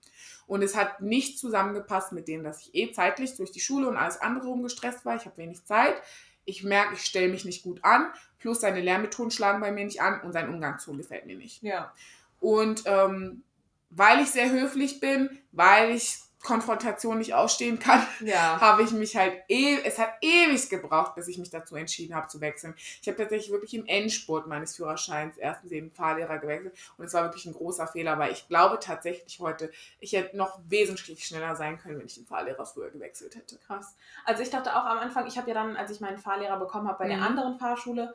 Und 0.47 0.63
es 0.63 0.77
hat 0.77 1.01
nicht 1.03 1.39
zusammengepasst 1.39 2.13
mit 2.13 2.27
dem, 2.29 2.43
dass 2.45 2.61
ich 2.61 2.75
eh 2.75 2.93
zeitlich 2.93 3.37
durch 3.37 3.51
die 3.51 3.61
Schule 3.61 3.87
und 3.89 3.97
alles 3.99 4.19
andere 4.21 4.47
rumgestresst 4.47 5.05
war. 5.05 5.17
Ich 5.17 5.27
habe 5.27 5.37
wenig 5.37 5.65
Zeit. 5.65 6.01
Ich 6.45 6.63
merke, 6.63 6.95
ich 6.95 7.05
stelle 7.05 7.29
mich 7.29 7.45
nicht 7.45 7.63
gut 7.63 7.83
an. 7.85 8.13
Plus 8.39 8.61
seine 8.61 8.81
Lehrmethoden 8.81 9.31
schlagen 9.31 9.61
bei 9.61 9.73
mir 9.73 9.85
nicht 9.85 10.03
an 10.03 10.21
und 10.21 10.33
sein 10.33 10.49
Umgangston 10.49 10.99
gefällt 10.99 11.27
mir 11.27 11.37
nicht. 11.37 11.63
Ja. 11.63 11.93
Und 12.41 12.83
ähm, 12.87 13.43
weil 13.91 14.21
ich 14.21 14.31
sehr 14.31 14.51
höflich 14.51 15.01
bin, 15.01 15.31
weil 15.53 15.95
ich 15.95 16.19
Konfrontation 16.45 17.19
nicht 17.19 17.35
ausstehen 17.35 17.81
kann, 17.81 18.07
Ja. 18.21 18.61
habe 18.61 18.85
ich 18.85 18.93
mich 18.93 19.17
halt, 19.17 19.43
e 19.49 19.79
es 19.85 19.99
hat 19.99 20.11
ewig 20.21 20.69
gebraucht, 20.69 21.17
bis 21.17 21.27
ich 21.27 21.39
mich 21.39 21.51
dazu 21.51 21.75
entschieden 21.75 22.15
habe 22.15 22.29
zu 22.29 22.41
wechseln. 22.41 22.75
Ich 23.03 23.09
habe 23.09 23.17
tatsächlich 23.17 23.51
wirklich 23.51 23.75
im 23.75 23.87
Endspurt 23.87 24.47
meines 24.47 24.77
Führerscheins 24.77 25.37
ersten 25.39 25.69
den 25.69 25.91
Fahrlehrer 25.91 26.39
gewechselt 26.39 26.77
und 26.99 27.07
es 27.07 27.15
war 27.15 27.25
wirklich 27.25 27.47
ein 27.47 27.55
großer 27.55 27.89
Fehler, 27.89 28.19
weil 28.19 28.31
ich 28.33 28.47
glaube 28.47 28.79
tatsächlich 28.79 29.41
heute, 29.41 29.73
ich 29.99 30.13
hätte 30.13 30.37
noch 30.37 30.61
wesentlich 30.69 31.25
schneller 31.27 31.57
sein 31.57 31.79
können, 31.79 31.99
wenn 31.99 32.07
ich 32.07 32.15
den 32.15 32.27
Fahrlehrer 32.27 32.65
früher 32.67 32.91
gewechselt 32.91 33.35
hätte. 33.35 33.59
Krass. 33.67 33.97
Also 34.25 34.43
ich 34.43 34.51
dachte 34.51 34.77
auch 34.77 34.85
am 34.85 34.99
Anfang, 34.99 35.27
ich 35.27 35.37
habe 35.39 35.49
ja 35.49 35.55
dann, 35.55 35.77
als 35.77 35.91
ich 35.91 36.01
meinen 36.01 36.19
Fahrlehrer 36.19 36.59
bekommen 36.59 36.87
habe 36.87 36.99
bei 36.99 37.09
der 37.09 37.17
Mhm. 37.17 37.23
anderen 37.25 37.59
Fahrschule, 37.59 38.15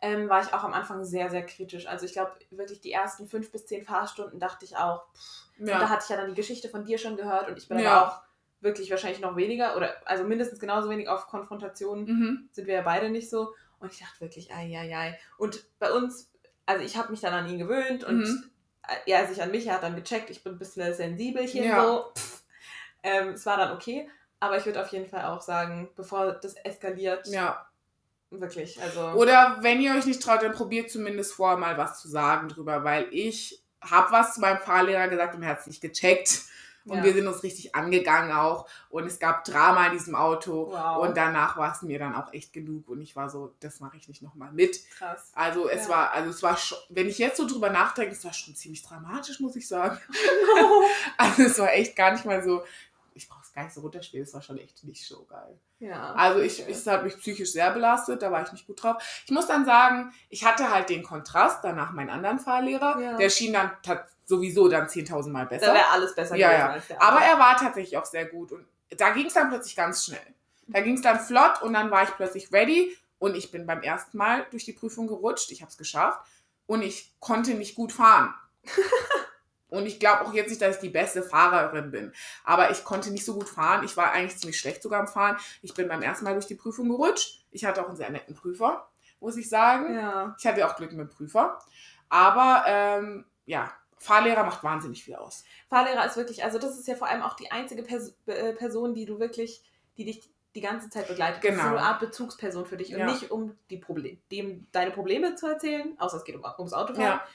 ähm, 0.00 0.28
war 0.28 0.42
ich 0.42 0.52
auch 0.52 0.64
am 0.64 0.74
Anfang 0.74 1.04
sehr, 1.04 1.30
sehr 1.30 1.44
kritisch. 1.44 1.86
Also 1.86 2.04
ich 2.06 2.12
glaube, 2.12 2.32
wirklich 2.50 2.80
die 2.80 2.92
ersten 2.92 3.26
fünf 3.28 3.50
bis 3.52 3.66
zehn 3.66 3.84
Fahrstunden 3.84 4.38
dachte 4.40 4.64
ich 4.64 4.76
auch, 4.76 5.04
pff, 5.14 5.45
und 5.58 5.66
da 5.80 5.88
hatte 5.88 6.04
ich 6.04 6.10
ja 6.10 6.16
dann 6.16 6.28
die 6.28 6.34
Geschichte 6.34 6.68
von 6.68 6.84
dir 6.84 6.98
schon 6.98 7.16
gehört 7.16 7.48
und 7.48 7.56
ich 7.58 7.68
bin 7.68 7.78
Ja. 7.78 8.04
auch 8.04 8.22
wirklich 8.60 8.90
wahrscheinlich 8.90 9.20
noch 9.20 9.36
weniger 9.36 9.76
oder 9.76 9.94
also 10.06 10.24
mindestens 10.24 10.58
genauso 10.58 10.88
wenig 10.90 11.08
auf 11.08 11.26
Konfrontationen 11.26 12.04
Mhm. 12.06 12.48
sind 12.52 12.66
wir 12.66 12.74
ja 12.74 12.82
beide 12.82 13.10
nicht 13.10 13.28
so. 13.30 13.54
Und 13.78 13.92
ich 13.92 13.98
dachte 14.00 14.20
wirklich, 14.20 14.52
ai, 14.52 14.74
ai, 14.78 14.96
ai. 14.96 15.18
Und 15.36 15.64
bei 15.78 15.92
uns, 15.92 16.32
also 16.64 16.82
ich 16.84 16.96
habe 16.96 17.10
mich 17.10 17.20
dann 17.20 17.34
an 17.34 17.48
ihn 17.48 17.58
gewöhnt 17.58 18.04
und 18.04 18.20
Mhm. 18.20 18.50
er 19.04 19.26
sich 19.26 19.42
an 19.42 19.50
mich, 19.50 19.66
er 19.66 19.74
hat 19.74 19.82
dann 19.82 19.96
gecheckt, 19.96 20.30
ich 20.30 20.42
bin 20.42 20.54
ein 20.54 20.58
bisschen 20.58 20.92
sensibelchen 20.94 21.64
Ja. 21.64 21.82
so. 21.84 22.12
Ähm, 23.02 23.30
es 23.30 23.44
war 23.46 23.56
dann 23.56 23.72
okay. 23.72 24.08
Aber 24.40 24.56
ich 24.58 24.66
würde 24.66 24.80
auf 24.82 24.88
jeden 24.88 25.08
Fall 25.08 25.24
auch 25.26 25.40
sagen, 25.42 25.90
bevor 25.94 26.32
das 26.32 26.54
eskaliert, 26.56 27.26
Ja. 27.28 27.66
wirklich, 28.30 28.80
also. 28.82 29.10
Oder 29.18 29.58
wenn 29.60 29.80
ihr 29.80 29.94
euch 29.94 30.06
nicht 30.06 30.22
traut, 30.22 30.42
dann 30.42 30.52
probiert 30.52 30.90
zumindest 30.90 31.34
vorher 31.34 31.56
mal 31.58 31.76
was 31.78 32.00
zu 32.00 32.08
sagen 32.08 32.48
drüber, 32.48 32.84
weil 32.84 33.08
ich 33.12 33.62
habe 33.82 34.12
was 34.12 34.34
zu 34.34 34.40
meinem 34.40 34.58
Fahrlehrer 34.60 35.08
gesagt 35.08 35.34
und 35.34 35.42
er 35.42 35.50
hat 35.50 35.60
es 35.60 35.66
nicht 35.66 35.80
gecheckt. 35.80 36.42
Und 36.84 36.98
Ja. 36.98 37.02
wir 37.04 37.14
sind 37.14 37.26
uns 37.26 37.42
richtig 37.42 37.74
angegangen 37.74 38.30
auch. 38.30 38.68
Und 38.90 39.06
es 39.06 39.18
gab 39.18 39.42
Drama 39.42 39.86
in 39.88 39.92
diesem 39.94 40.14
Auto. 40.14 40.70
Wow. 40.70 40.98
Und 41.04 41.16
danach 41.16 41.56
war 41.56 41.72
es 41.72 41.82
mir 41.82 41.98
dann 41.98 42.14
auch 42.14 42.32
echt 42.32 42.52
genug. 42.52 42.88
Und 42.88 43.00
ich 43.00 43.16
war 43.16 43.28
so, 43.28 43.52
das 43.58 43.80
mache 43.80 43.96
ich 43.96 44.06
nicht 44.06 44.22
nochmal 44.22 44.52
mit. 44.52 44.88
krass. 44.90 45.32
Also 45.34 45.68
es 45.68 45.84
Ja. 45.86 45.88
war, 45.88 46.12
also 46.12 46.30
es 46.30 46.44
war 46.44 46.56
schon, 46.56 46.78
wenn 46.90 47.08
ich 47.08 47.18
jetzt 47.18 47.38
so 47.38 47.46
drüber 47.48 47.70
nachdenke, 47.70 48.12
es 48.14 48.24
war 48.24 48.32
schon 48.32 48.54
ziemlich 48.54 48.84
dramatisch, 48.84 49.40
muss 49.40 49.56
ich 49.56 49.66
sagen. 49.66 49.98
Also 51.16 51.42
es 51.42 51.58
war 51.58 51.72
echt 51.72 51.96
gar 51.96 52.12
nicht 52.12 52.24
mal 52.24 52.42
so, 52.44 52.62
ich 53.14 53.28
brauche 53.28 53.45
gar 53.56 53.64
nicht 53.64 53.74
so 53.74 53.80
runterspielen, 53.80 54.24
es 54.24 54.34
war 54.34 54.42
schon 54.42 54.58
echt 54.58 54.84
nicht 54.84 55.06
so 55.06 55.24
geil. 55.24 55.58
ja. 55.80 56.12
Also 56.12 56.40
ich, 56.40 56.62
okay. 56.62 56.70
es 56.70 56.86
hat 56.86 57.02
mich 57.02 57.16
psychisch 57.16 57.52
sehr 57.52 57.70
belastet, 57.70 58.20
da 58.22 58.30
war 58.30 58.42
ich 58.42 58.52
nicht 58.52 58.66
gut 58.66 58.82
drauf. 58.82 59.02
Ich 59.24 59.32
muss 59.32 59.46
dann 59.46 59.64
sagen, 59.64 60.12
ich 60.28 60.44
hatte 60.44 60.70
halt 60.70 60.90
den 60.90 61.02
Kontrast, 61.02 61.64
danach 61.64 61.92
meinen 61.92 62.10
anderen 62.10 62.38
Fahrlehrer, 62.38 63.00
Ja. 63.00 63.16
der 63.16 63.30
schien 63.30 63.54
dann 63.54 63.72
sowieso 64.26 64.68
dann 64.68 64.86
10.000 64.88 65.30
Mal 65.30 65.46
besser. 65.46 65.66
Da 65.68 65.74
wäre 65.74 65.88
alles 65.90 66.14
besser 66.14 66.36
Ja, 66.36 66.48
gewesen 66.48 66.60
ja. 66.60 66.70
als 66.72 66.86
der 66.88 67.02
Aber 67.02 67.20
er 67.20 67.38
war 67.38 67.56
tatsächlich 67.56 67.96
auch 67.96 68.04
sehr 68.04 68.26
gut 68.26 68.52
und 68.52 68.66
da 68.96 69.10
ging 69.10 69.26
es 69.26 69.34
dann 69.34 69.48
plötzlich 69.48 69.74
ganz 69.74 70.04
schnell. 70.04 70.34
Da 70.68 70.80
ging 70.80 70.94
es 70.96 71.02
dann 71.02 71.18
flott 71.18 71.62
und 71.62 71.72
dann 71.72 71.90
war 71.90 72.02
ich 72.02 72.10
plötzlich 72.10 72.52
ready 72.52 72.94
und 73.18 73.34
ich 73.36 73.50
bin 73.50 73.66
beim 73.66 73.82
ersten 73.82 74.18
Mal 74.18 74.46
durch 74.50 74.64
die 74.66 74.72
Prüfung 74.74 75.06
gerutscht. 75.06 75.50
Ich 75.50 75.62
habe 75.62 75.70
es 75.70 75.78
geschafft 75.78 76.20
und 76.66 76.82
ich 76.82 77.14
konnte 77.20 77.54
nicht 77.54 77.74
gut 77.74 77.92
fahren. 77.92 78.34
und 79.68 79.86
ich 79.86 79.98
glaube 79.98 80.24
auch 80.24 80.32
jetzt 80.32 80.48
nicht, 80.50 80.62
dass 80.62 80.76
ich 80.76 80.80
die 80.80 80.88
beste 80.88 81.22
Fahrerin 81.22 81.90
bin. 81.90 82.12
Aber 82.44 82.70
ich 82.70 82.84
konnte 82.84 83.10
nicht 83.10 83.24
so 83.24 83.34
gut 83.34 83.48
fahren. 83.48 83.84
Ich 83.84 83.96
war 83.96 84.12
eigentlich 84.12 84.38
ziemlich 84.38 84.58
schlecht 84.58 84.82
sogar 84.82 85.00
am 85.00 85.08
Fahren. 85.08 85.36
Ich 85.62 85.74
bin 85.74 85.88
beim 85.88 86.02
ersten 86.02 86.24
Mal 86.24 86.34
durch 86.34 86.46
die 86.46 86.54
Prüfung 86.54 86.88
gerutscht. 86.88 87.44
Ich 87.50 87.64
hatte 87.64 87.82
auch 87.82 87.88
einen 87.88 87.96
sehr 87.96 88.10
netten 88.10 88.34
Prüfer, 88.34 88.88
muss 89.20 89.36
ich 89.36 89.48
sagen. 89.48 89.94
Ja. 89.94 90.34
Ich 90.38 90.46
hatte 90.46 90.66
auch 90.66 90.76
Glück 90.76 90.92
mit 90.92 91.00
dem 91.00 91.10
Prüfer. 91.10 91.58
Aber 92.08 92.64
ähm, 92.66 93.24
ja, 93.44 93.72
Fahrlehrer 93.98 94.44
macht 94.44 94.62
wahnsinnig 94.62 95.02
viel 95.02 95.16
aus. 95.16 95.44
Fahrlehrer 95.68 96.06
ist 96.06 96.16
wirklich, 96.16 96.44
also 96.44 96.58
das 96.58 96.78
ist 96.78 96.86
ja 96.86 96.94
vor 96.94 97.08
allem 97.08 97.22
auch 97.22 97.34
die 97.34 97.50
einzige 97.50 97.82
Pers 97.82 98.14
äh, 98.26 98.52
Person, 98.52 98.94
die 98.94 99.06
du 99.06 99.18
wirklich, 99.18 99.62
die 99.96 100.04
dich 100.04 100.30
die 100.54 100.60
ganze 100.60 100.88
Zeit 100.90 101.08
begleitet. 101.08 101.42
Das 101.42 101.50
ist 101.50 101.56
Genau. 101.58 101.70
so 101.70 101.76
eine 101.76 101.86
Art 101.86 102.00
Bezugsperson 102.00 102.66
für 102.66 102.76
dich 102.76 102.90
Ja. 102.90 102.98
und 102.98 103.06
nicht 103.12 103.30
um 103.30 103.58
die 103.68 103.78
Problem, 103.78 104.20
dem 104.30 104.66
deine 104.72 104.90
Probleme 104.90 105.34
zu 105.34 105.46
erzählen, 105.46 105.94
außer 105.98 106.18
es 106.18 106.24
geht 106.24 106.36
um, 106.36 106.44
ums 106.58 106.72
Autofahren. 106.72 107.18
Ja. 107.18 107.26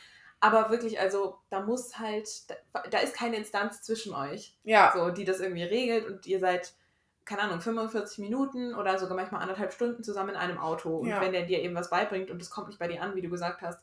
Aber 0.41 0.69
wirklich, 0.71 0.99
also 0.99 1.38
da 1.49 1.62
muss 1.62 1.97
halt, 1.99 2.27
da, 2.73 2.82
da 2.89 2.97
ist 2.97 3.13
keine 3.15 3.38
Instanz 3.38 3.82
zwischen 3.84 4.13
euch, 4.13 4.58
Ja, 4.63 4.91
so, 4.93 5.10
die 5.12 5.23
das 5.23 5.39
irgendwie 5.39 5.63
regelt 5.63 6.06
und 6.08 6.25
ihr 6.25 6.39
seid, 6.39 6.73
keine 7.25 7.43
Ahnung, 7.43 7.62
45 7.62 8.17
Minuten 8.17 8.73
oder 8.73 8.97
sogar 8.97 9.15
manchmal 9.15 9.41
anderthalb 9.41 9.71
Stunden 9.71 10.04
zusammen 10.04 10.32
in 10.32 10.36
einem 10.36 10.58
Auto. 10.58 10.97
Und 10.97 11.08
Ja. 11.10 11.21
wenn 11.21 11.32
der 11.32 11.43
dir 11.43 11.60
eben 11.62 11.75
was 11.75 11.89
beibringt 11.91 12.32
und 12.32 12.41
es 12.41 12.49
kommt 12.49 12.67
nicht 12.67 12.80
bei 12.80 12.88
dir 12.88 13.01
an, 13.04 13.15
wie 13.15 13.21
du 13.21 13.30
gesagt 13.30 13.62
hast, 13.62 13.80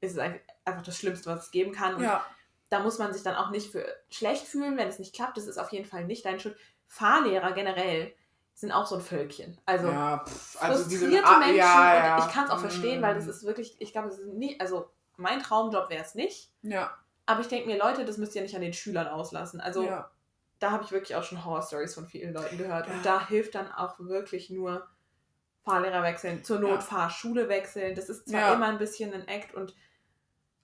ist 0.00 0.12
es 0.12 0.18
einfach 0.18 0.82
das 0.84 0.96
Schlimmste, 0.96 1.28
was 1.28 1.46
es 1.46 1.50
geben 1.50 1.72
kann. 1.72 1.96
Und 1.96 2.04
ja. 2.04 2.24
da 2.68 2.78
muss 2.80 2.98
man 2.98 3.12
sich 3.12 3.24
dann 3.24 3.34
auch 3.34 3.50
nicht 3.50 3.72
für 3.72 3.84
schlecht 4.08 4.46
fühlen, 4.46 4.76
wenn 4.76 4.88
es 4.88 5.00
nicht 5.00 5.14
klappt. 5.14 5.36
Das 5.36 5.46
ist 5.48 5.58
auf 5.58 5.72
jeden 5.72 5.86
Fall 5.86 6.04
nicht 6.04 6.24
deine 6.24 6.38
Schuld. 6.38 6.56
Fahrlehrer 6.86 7.50
generell 7.52 8.14
sind 8.54 8.70
auch 8.70 8.86
so 8.86 8.94
ein 8.94 9.00
Völkchen. 9.02 9.58
Also 9.66 9.88
ja, 9.88 10.24
pff, 10.24 10.62
also 10.62 10.84
diese 10.88 11.00
frustrierte 11.06 11.28
ah, 11.28 11.38
Menschen. 11.40 11.56
ja, 11.56 11.94
ja. 11.96 12.16
Und 12.16 12.26
ich 12.28 12.32
kann 12.32 12.44
es 12.44 12.50
auch 12.50 12.60
verstehen, 12.60 13.02
weil 13.02 13.14
das 13.16 13.26
Mm. 13.26 13.30
ist 13.30 13.44
wirklich, 13.44 13.76
ich 13.80 13.92
glaube, 13.92 14.08
es 14.08 14.18
ist 14.18 14.32
nicht, 14.32 14.60
also 14.60 14.88
mein 15.16 15.40
Traumjob 15.40 15.88
wäre 15.90 16.02
es 16.04 16.14
nicht. 16.14 16.50
Ja, 16.62 16.96
Aber 17.26 17.40
ich 17.40 17.48
denke 17.48 17.66
mir, 17.68 17.78
Leute, 17.78 18.04
das 18.04 18.18
müsst 18.18 18.34
ihr 18.34 18.42
nicht 18.42 18.54
an 18.54 18.60
den 18.62 18.72
Schülern 18.72 19.08
auslassen. 19.08 19.60
Also 19.60 19.82
ja. 19.84 20.10
da 20.58 20.70
habe 20.70 20.84
ich 20.84 20.92
wirklich 20.92 21.16
auch 21.16 21.24
schon 21.24 21.44
Horror-Stories 21.44 21.94
von 21.94 22.06
vielen 22.06 22.32
Leuten 22.34 22.58
gehört. 22.58 22.86
Ja. 22.88 22.94
Und 22.94 23.04
da 23.06 23.26
hilft 23.28 23.54
dann 23.54 23.70
auch 23.72 23.98
wirklich 23.98 24.50
nur 24.50 24.86
Fahrlehrer 25.64 26.02
wechseln, 26.02 26.44
zur 26.44 26.60
Not 26.60 26.70
Ja. 26.70 26.80
Fahrschule 26.80 27.48
wechseln. 27.48 27.94
Das 27.94 28.08
ist 28.08 28.28
zwar 28.28 28.54
immer 28.54 28.66
ein 28.68 28.78
bisschen 28.78 29.12
ein 29.12 29.26
Act 29.26 29.54
und 29.54 29.74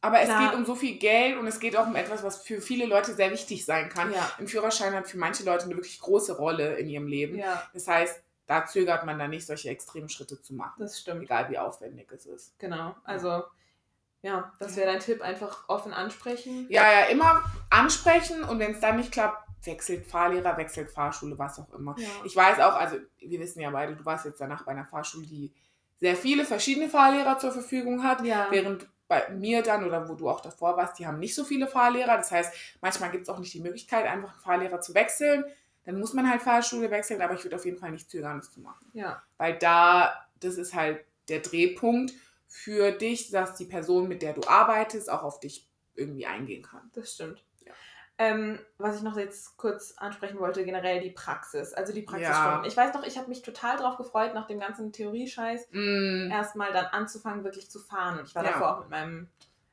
Aber 0.00 0.20
es 0.20 0.28
Klar. 0.28 0.50
geht 0.50 0.58
um 0.58 0.64
so 0.64 0.74
viel 0.74 0.98
Geld 0.98 1.38
und 1.38 1.46
es 1.46 1.58
geht 1.60 1.76
auch 1.76 1.86
um 1.86 1.94
etwas, 1.96 2.22
was 2.22 2.42
für 2.42 2.60
viele 2.60 2.86
Leute 2.86 3.14
sehr 3.14 3.30
wichtig 3.30 3.64
sein 3.64 3.88
kann. 3.88 4.12
ja, 4.12 4.30
Ein 4.38 4.48
Führerschein 4.48 4.94
hat 4.94 5.08
für 5.08 5.16
manche 5.18 5.44
Leute 5.44 5.64
eine 5.64 5.74
wirklich 5.76 5.98
große 6.00 6.36
Rolle 6.36 6.74
in 6.76 6.88
ihrem 6.88 7.06
Leben. 7.06 7.36
ja, 7.38 7.62
Das 7.72 7.86
heißt, 7.88 8.22
da 8.46 8.66
zögert 8.66 9.06
man 9.06 9.18
dann 9.18 9.30
nicht, 9.30 9.46
solche 9.46 9.70
extremen 9.70 10.08
Schritte 10.08 10.40
zu 10.40 10.54
machen. 10.54 10.74
das 10.80 10.98
stimmt. 11.00 11.22
Egal 11.22 11.48
wie 11.50 11.58
aufwendig 11.58 12.10
es 12.12 12.26
ist. 12.26 12.58
Genau. 12.58 12.94
Also, 13.04 13.28
ja, 13.28 13.50
das 14.58 14.76
wäre 14.76 14.86
dein 14.86 15.00
Tipp, 15.00 15.20
einfach 15.20 15.68
offen 15.68 15.92
ansprechen. 15.92 16.66
Ja, 16.68 16.90
ja, 16.90 17.06
immer 17.06 17.42
ansprechen 17.70 18.44
und 18.44 18.58
wenn 18.58 18.72
es 18.72 18.80
dann 18.80 18.96
nicht 18.96 19.12
klappt, 19.12 19.48
wechselt 19.64 20.06
Fahrlehrer, 20.06 20.56
wechselt 20.56 20.90
Fahrschule, 20.90 21.38
was 21.38 21.58
auch 21.58 21.72
immer. 21.74 21.94
Ja. 21.98 22.08
Ich 22.24 22.34
weiß 22.34 22.58
auch, 22.60 22.74
also 22.74 22.96
wir 23.18 23.40
wissen 23.40 23.60
ja 23.60 23.70
beide, 23.70 23.94
du 23.94 24.04
warst 24.04 24.24
jetzt 24.24 24.40
danach 24.40 24.64
bei 24.64 24.72
einer 24.72 24.84
Fahrschule, 24.84 25.26
die 25.26 25.52
sehr 26.00 26.16
viele 26.16 26.44
verschiedene 26.44 26.88
Fahrlehrer 26.88 27.38
zur 27.38 27.52
Verfügung 27.52 28.02
hat. 28.02 28.24
ja. 28.24 28.48
Während 28.50 28.88
bei 29.08 29.28
mir 29.28 29.62
dann 29.62 29.84
oder 29.84 30.08
wo 30.08 30.14
du 30.14 30.28
auch 30.28 30.40
davor 30.40 30.76
warst, 30.78 30.98
die 30.98 31.06
haben 31.06 31.18
nicht 31.18 31.34
so 31.34 31.44
viele 31.44 31.66
Fahrlehrer. 31.66 32.16
Das 32.16 32.30
heißt, 32.30 32.78
manchmal 32.80 33.10
gibt 33.10 33.24
es 33.24 33.28
auch 33.28 33.38
nicht 33.38 33.52
die 33.52 33.60
Möglichkeit, 33.60 34.06
einfach 34.06 34.32
einen 34.32 34.40
Fahrlehrer 34.40 34.80
zu 34.80 34.94
wechseln. 34.94 35.44
Dann 35.84 35.98
muss 35.98 36.14
man 36.14 36.30
halt 36.30 36.40
Fahrschule 36.40 36.90
wechseln, 36.90 37.20
aber 37.20 37.34
ich 37.34 37.44
würde 37.44 37.56
auf 37.56 37.64
jeden 37.66 37.76
Fall 37.76 37.90
nicht 37.90 38.08
zögern, 38.08 38.38
das 38.38 38.52
zu 38.52 38.60
machen. 38.60 38.86
ja. 38.94 39.22
Weil 39.36 39.58
da, 39.58 40.14
das 40.40 40.54
ist 40.54 40.74
halt 40.74 41.04
der 41.28 41.40
Drehpunkt 41.40 42.14
für 42.52 42.92
dich, 42.92 43.30
dass 43.30 43.54
die 43.54 43.64
Person, 43.64 44.08
mit 44.08 44.20
der 44.20 44.34
du 44.34 44.42
arbeitest, 44.46 45.10
auch 45.10 45.22
auf 45.22 45.40
dich 45.40 45.66
irgendwie 45.94 46.26
eingehen 46.26 46.62
kann. 46.62 46.90
Das 46.92 47.14
stimmt. 47.14 47.42
Ja. 47.64 47.72
Ähm, 48.18 48.58
was 48.76 48.96
ich 48.98 49.02
noch 49.02 49.16
jetzt 49.16 49.56
kurz 49.56 49.94
ansprechen 49.96 50.38
wollte, 50.38 50.62
generell 50.64 51.00
die 51.00 51.10
Praxis, 51.10 51.72
also 51.72 51.94
die 51.94 52.02
Praxisstunden. 52.02 52.62
Ja. 52.62 52.66
Ich 52.66 52.76
weiß 52.76 52.92
noch, 52.92 53.04
ich 53.04 53.16
habe 53.16 53.28
mich 53.30 53.40
total 53.40 53.78
drauf 53.78 53.96
gefreut, 53.96 54.34
nach 54.34 54.46
dem 54.46 54.60
ganzen 54.60 54.92
Theoriescheiß 54.92 55.68
Mm, 55.72 56.30
erstmal 56.30 56.72
dann 56.72 56.84
anzufangen, 56.86 57.42
wirklich 57.42 57.70
zu 57.70 57.78
fahren. 57.78 58.18
Und 58.18 58.26
ich 58.28 58.34
war 58.34 58.44
Ja. 58.44 58.50
davor 58.52 58.76
auch 58.76 58.80
mit 58.80 58.90
meinem, 58.90 59.28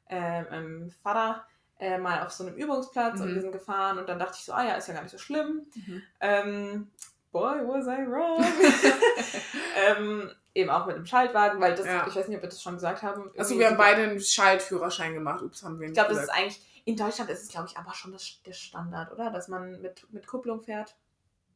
äh, 0.07 0.43
meinem 0.43 0.89
Vater 1.03 1.45
äh, 1.79 1.97
mal 1.97 2.25
auf 2.25 2.31
so 2.31 2.45
einem 2.45 2.55
Übungsplatz 2.55 3.19
und 3.19 3.31
Mhm. 3.31 3.35
wir 3.35 3.41
sind 3.41 3.51
gefahren 3.51 3.99
und 3.99 4.07
dann 4.07 4.19
dachte 4.19 4.35
ich 4.37 4.45
so, 4.45 4.53
ah 4.53 4.65
ja, 4.65 4.75
ist 4.75 4.87
ja 4.87 4.93
gar 4.93 5.03
nicht 5.03 5.11
so 5.11 5.17
schlimm. 5.17 5.65
Mhm. 5.75 6.01
Ähm, 6.21 6.91
boy, 7.31 7.59
was 7.67 7.87
I 7.87 8.05
wrong. 8.07 8.41
ähm, 9.97 10.31
eben 10.55 10.69
auch 10.69 10.85
mit 10.85 10.95
dem 10.95 11.05
Schaltwagen, 11.05 11.59
weil 11.61 11.75
das, 11.75 11.85
Ja. 11.85 12.05
ich 12.07 12.15
weiß 12.15 12.27
nicht, 12.27 12.37
ob 12.37 12.43
wir 12.43 12.49
das 12.49 12.61
schon 12.61 12.75
gesagt 12.75 13.03
haben. 13.03 13.29
Irgendwie 13.33 13.59
wir 13.59 13.67
haben 13.67 13.77
beide 13.77 14.03
einen 14.03 14.19
Schaltführerschein 14.19 15.13
gemacht. 15.13 15.41
Ups, 15.43 15.63
haben 15.63 15.79
wir 15.79 15.85
Ich 15.85 15.91
nicht 15.91 15.97
glaube, 15.99 16.13
das 16.13 16.23
ist 16.23 16.29
eigentlich, 16.29 16.81
in 16.85 16.95
Deutschland 16.95 17.29
ist 17.29 17.43
es, 17.43 17.49
glaube 17.49 17.67
ich, 17.69 17.77
aber 17.77 17.93
schon 17.93 18.11
das, 18.11 18.41
der 18.45 18.53
Standard, 18.53 19.11
oder? 19.11 19.29
Dass 19.31 19.47
man 19.47 19.79
mit, 19.81 20.11
mit 20.11 20.25
Kupplung 20.27 20.61
fährt. 20.61 20.95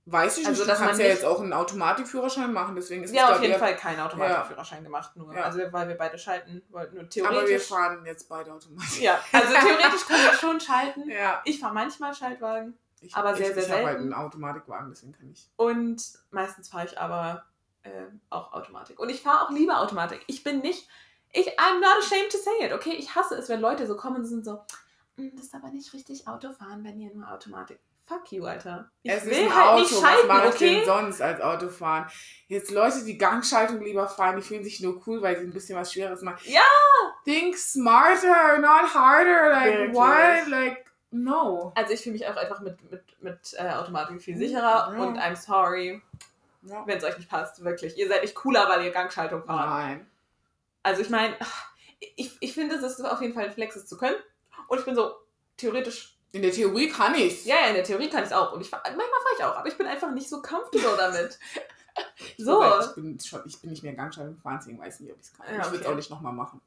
Weiß 0.06 0.38
ich 0.38 0.45
also, 0.45 0.65
nicht, 0.65 0.73
du 0.73 0.84
kannst 0.84 0.99
ja 0.99 1.08
jetzt 1.08 1.23
auch 1.23 1.39
einen 1.39 1.53
Automatikführerschein 1.53 2.51
machen, 2.51 2.75
deswegen 2.75 3.06
ist 3.06 3.17
haben 3.17 3.36
auf 3.36 3.41
jeden 3.41 3.53
ich, 3.53 3.60
Fall 3.60 3.73
keinen 3.77 4.01
Automatikführerschein 4.01 4.84
gemacht, 4.84 5.15
nur. 5.15 5.34
Ja. 5.34 5.43
Also, 5.43 5.60
weil 5.71 5.88
wir 5.88 5.95
beide 5.95 6.17
schalten 6.17 6.62
wollten. 6.71 6.97
Und 6.97 7.06
Aber 7.19 7.29
wir 7.32 7.45
theoretisch. 7.45 7.67
fahren 7.67 8.06
jetzt 8.06 8.27
beide 8.27 8.51
Automatik. 8.53 9.01
ja, 9.01 9.17
also 9.32 9.53
theoretisch 9.53 10.06
können 10.06 10.23
wir 10.25 10.34
schon 10.34 10.60
schalten. 10.60 11.10
Ja. 11.10 11.41
Ich 11.45 11.60
fahre 11.62 11.73
manchmal 11.73 12.13
Schaltwagen 12.13 12.77
Ich, 12.99 13.15
Aber 13.15 13.34
sehr, 13.34 13.47
ich, 13.47 13.53
sehr 13.53 13.63
ich 13.63 13.69
habe 13.71 13.86
halt 13.86 13.97
selten. 13.99 14.13
einen 14.13 14.25
Automatikwagen, 14.25 14.89
deswegen 14.89 15.13
kann 15.13 15.29
ich. 15.32 15.49
und 15.56 16.03
meistens 16.32 16.67
fahre 16.67 16.86
ich 16.86 16.99
aber 16.99 17.45
äh, 17.84 18.06
auch 18.30 18.54
Automatik. 18.54 19.00
Und 19.00 19.10
ich 19.10 19.22
fahre 19.22 19.46
auch 19.46 19.52
lieber 19.52 19.80
Automatik. 19.80 20.24
Ich 20.28 20.43
bin 20.43 20.60
nicht. 20.60 20.88
Ich, 21.32 21.48
I'm 21.60 21.80
not 21.80 21.98
ashamed 22.00 22.32
to 22.32 22.38
say 22.38 22.65
it, 22.65 22.74
okay? 22.74 22.93
Ich 22.98 23.15
hasse 23.15 23.36
es, 23.36 23.50
wenn 23.50 23.60
Leute 23.62 23.88
so 23.88 23.96
kommen 23.96 24.17
und 24.17 24.26
sind 24.26 24.46
so, 24.46 24.62
"Mm, 25.15 25.30
das 25.36 25.46
ist 25.46 25.56
aber 25.56 25.69
nicht 25.69 25.91
richtig 25.93 26.28
Autofahren, 26.28 26.84
wenn 26.84 27.00
ihr 27.00 27.13
nur 27.13 27.32
Automatik. 27.32 27.80
Fuck 28.06 28.32
you, 28.34 28.46
Alter. 28.46 28.91
Ich 29.02 29.12
es 29.12 29.26
will 29.26 29.32
ist 29.32 29.39
ein 29.39 29.56
halt 29.56 29.67
Auto, 29.69 29.80
nicht 29.82 29.93
was 29.93 30.02
schalten, 30.02 30.28
mache 30.28 30.48
ich 30.50 30.56
okay? 30.56 30.76
denn 30.76 30.86
sonst 30.86 31.22
als 31.22 31.39
Autofahren? 31.41 32.06
Jetzt 32.48 32.69
Leute, 32.69 33.04
die 33.06 33.17
Gangschaltung 33.17 33.82
lieber 33.82 34.08
fahren, 34.10 34.36
die 34.36 34.41
fühlen 34.41 34.63
sich 34.63 34.82
nur 34.82 35.02
cool, 35.08 35.22
weil 35.22 35.38
sie 35.39 35.46
ein 35.46 35.54
bisschen 35.54 35.80
was 35.80 35.93
Schweres 35.93 36.22
machen. 36.22 36.41
Ja! 36.43 36.62
Think 37.24 37.58
smarter, 37.58 38.60
not 38.60 38.93
harder. 38.93 39.50
Like, 39.52 39.74
Wirklich. 39.74 39.96
what? 39.96 40.48
Like, 40.50 40.86
no. 41.12 41.72
Also 41.76 41.93
ich 41.93 42.02
fühle 42.02 42.13
mich 42.13 42.28
auch 42.28 42.36
einfach 42.36 42.60
mit, 42.60 42.91
mit, 42.91 43.04
mit 43.22 43.56
äh, 43.58 43.69
Automatik 43.72 44.22
viel 44.22 44.38
sicherer 44.38 44.93
Ja. 44.93 45.02
und 45.02 45.17
I'm 45.17 45.36
sorry, 45.38 46.02
Ja. 46.65 46.84
wenn 46.86 46.97
es 46.97 47.04
euch 47.04 47.17
nicht 47.17 47.30
passt, 47.30 47.63
wirklich. 47.63 47.97
Ihr 47.97 48.08
seid 48.08 48.21
nicht 48.21 48.36
cooler, 48.36 48.67
weil 48.69 48.84
ihr 48.86 48.91
Gangschaltung 48.91 49.43
fahrt. 49.43 49.69
Nein. 49.69 50.08
Also 50.82 51.02
ich 51.02 51.10
meine, 51.10 51.36
ich, 52.15 52.36
ich 52.39 52.54
finde, 52.54 52.76
es 52.76 52.84
ist 52.84 53.02
auf 53.02 53.21
jeden 53.21 53.34
Fall 53.34 53.45
ein 53.45 53.54
Flex, 53.54 53.76
es 53.76 53.88
zu 53.88 53.97
können. 53.97 54.15
Und 54.67 54.80
ich 54.80 54.86
bin 54.86 54.95
so, 54.95 55.13
theoretisch, 55.58 56.17
In 56.32 56.41
der 56.41 56.52
Theorie 56.52 56.89
kann 56.89 57.15
ich's. 57.15 57.45
ja, 57.45 57.56
ja, 57.62 57.67
in 57.67 57.76
der 57.76 57.84
Theorie 57.84 58.10
kann 58.10 58.21
ich 58.23 58.28
es 58.28 58.34
auch. 58.34 58.54
Und 58.54 58.62
ich 58.62 58.71
manchmal 58.71 58.95
fahre 58.95 59.36
ich 59.38 59.43
auch, 59.43 59.56
aber 59.56 59.67
ich 59.67 59.78
bin 59.78 59.88
einfach 59.88 60.12
nicht 60.12 60.30
so 60.30 60.41
comfortable 60.41 60.97
damit. 60.97 61.39
Ich 62.36 62.43
So. 62.43 62.63
Ich 62.80 62.95
bin, 62.95 63.19
schon, 63.19 63.43
ich 63.45 63.62
bin 63.62 63.69
nicht 63.69 63.84
mehr 63.84 63.93
Gangschaltung 63.93 64.34
gefahren, 64.34 64.58
deswegen 64.60 64.80
weiß 64.80 64.95
ich 64.95 65.02
nicht, 65.02 65.13
ob 65.13 65.19
ich 65.19 65.28
es 65.28 65.34
kann. 65.34 65.45
Ja, 65.45 65.62
ich 65.62 65.65
würde 65.65 65.76
es 65.76 65.82
okay. 65.82 65.91
auch 65.91 65.95
nicht 65.95 66.10
nochmal 66.10 66.34
machen. 66.34 66.60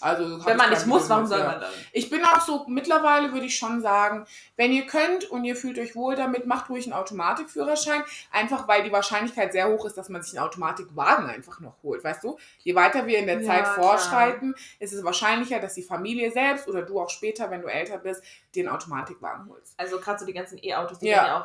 Also, 0.00 0.44
Wenn 0.44 0.56
man 0.56 0.70
nicht 0.70 0.86
muss, 0.86 1.08
warum 1.08 1.26
soll 1.26 1.42
man 1.44 1.60
dann? 1.60 1.72
Ich 1.92 2.08
bin 2.10 2.24
auch 2.24 2.40
so, 2.40 2.64
mittlerweile 2.68 3.32
würde 3.32 3.46
ich 3.46 3.56
schon 3.56 3.80
sagen, 3.80 4.26
wenn 4.56 4.70
ihr 4.70 4.86
könnt 4.86 5.24
und 5.30 5.44
ihr 5.44 5.56
fühlt 5.56 5.78
euch 5.78 5.96
wohl 5.96 6.14
damit, 6.14 6.46
macht 6.46 6.68
ruhig 6.70 6.84
einen 6.84 6.92
Automatikführerschein. 6.92 8.02
Einfach 8.30 8.68
weil 8.68 8.84
die 8.84 8.92
Wahrscheinlichkeit 8.92 9.52
sehr 9.52 9.68
hoch 9.68 9.84
ist, 9.86 9.96
dass 9.96 10.08
man 10.08 10.22
sich 10.22 10.38
einen 10.38 10.46
Automatikwagen 10.46 11.26
einfach 11.28 11.58
noch 11.60 11.82
holt. 11.82 12.04
Weißt 12.04 12.22
du? 12.22 12.38
Je 12.58 12.74
weiter 12.74 13.06
wir 13.06 13.18
in 13.18 13.26
der 13.26 13.40
Ja, 13.40 13.46
Zeit 13.46 13.62
klar. 13.64 13.74
fortschreiten, 13.74 14.54
ist 14.78 14.92
es 14.92 15.02
wahrscheinlicher, 15.04 15.58
dass 15.58 15.74
die 15.74 15.82
Familie 15.82 16.30
selbst 16.30 16.68
oder 16.68 16.82
du 16.82 17.00
auch 17.00 17.10
später, 17.10 17.50
wenn 17.50 17.62
du 17.62 17.68
älter 17.68 17.98
bist, 17.98 18.22
dir 18.54 18.64
einen 18.68 18.76
Automatikwagen 18.76 19.48
holst. 19.48 19.74
Also 19.78 19.98
gerade 19.98 20.18
so 20.18 20.26
die 20.26 20.32
ganzen 20.34 20.58
E-Autos, 20.62 20.98
die 21.00 21.08
Ja. 21.08 21.26
ja 21.26 21.40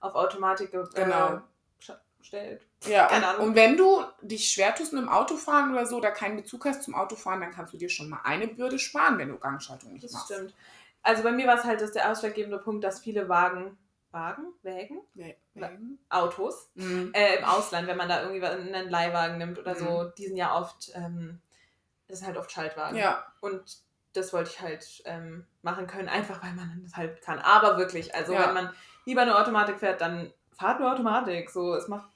auch 0.00 0.08
auf 0.08 0.14
Automatik 0.14 0.70
Genau. 0.70 0.86
äh, 0.94 1.38
sch- 1.84 1.98
gestellt. 2.18 2.66
Ja, 2.86 3.06
Keine 3.06 3.26
und, 3.26 3.30
Ahnung. 3.34 3.46
und 3.48 3.54
wenn 3.54 3.76
du 3.76 4.02
dich 4.22 4.48
schwer 4.50 4.74
tust 4.74 4.92
mit 4.92 5.02
dem 5.02 5.08
Autofahren 5.08 5.72
oder 5.72 5.86
so, 5.86 5.96
oder 5.96 6.10
keinen 6.10 6.36
Bezug 6.36 6.64
hast 6.64 6.82
zum 6.82 6.94
Autofahren, 6.94 7.40
dann 7.40 7.52
kannst 7.52 7.72
du 7.72 7.78
dir 7.78 7.88
schon 7.88 8.08
mal 8.08 8.20
eine 8.24 8.48
Bürde 8.48 8.78
sparen, 8.78 9.18
wenn 9.18 9.28
du 9.28 9.38
Gangschaltung 9.38 9.92
nicht 9.92 10.04
Das 10.04 10.12
machst. 10.12 10.26
stimmt. 10.32 10.54
Also 11.02 11.22
bei 11.22 11.32
mir 11.32 11.46
war 11.46 11.56
es 11.58 11.64
halt 11.64 11.80
das 11.80 11.92
der 11.92 12.10
ausschlaggebende 12.10 12.58
Punkt, 12.58 12.84
dass 12.84 13.00
viele 13.00 13.28
Wagen, 13.28 13.76
Wagen, 14.10 14.46
Wägen. 14.62 15.00
Ja. 15.54 15.70
Autos 16.10 16.70
Mhm. 16.74 17.10
äh, 17.14 17.36
im 17.38 17.44
Ausland, 17.44 17.88
wenn 17.88 17.96
man 17.96 18.08
da 18.08 18.22
irgendwie 18.22 18.44
einen 18.46 18.88
Leihwagen 18.90 19.38
nimmt 19.38 19.58
oder 19.58 19.74
so, 19.74 20.04
die 20.16 20.26
sind 20.26 20.36
ja 20.36 20.54
oft, 20.56 20.92
ähm, 20.94 21.40
das 22.08 22.18
sind 22.18 22.28
halt 22.28 22.36
oft 22.36 22.50
Schaltwagen. 22.52 22.96
Ja, 22.96 23.24
Und 23.40 23.78
das 24.12 24.32
wollte 24.34 24.50
ich 24.50 24.60
halt 24.60 25.02
ähm, 25.06 25.46
machen 25.62 25.86
können, 25.86 26.08
einfach 26.08 26.42
weil 26.42 26.52
man 26.52 26.82
das 26.84 26.96
halt 26.96 27.22
kann. 27.22 27.38
Aber 27.38 27.78
wirklich, 27.78 28.14
also 28.14 28.34
Ja. 28.34 28.46
wenn 28.46 28.54
man 28.54 28.74
lieber 29.06 29.22
eine 29.22 29.38
Automatik 29.38 29.78
fährt, 29.78 30.00
dann 30.02 30.32
fahrt 30.52 30.80
nur 30.80 30.92
Automatik. 30.92 31.48
So, 31.50 31.74
es 31.74 31.88
macht, 31.88 32.10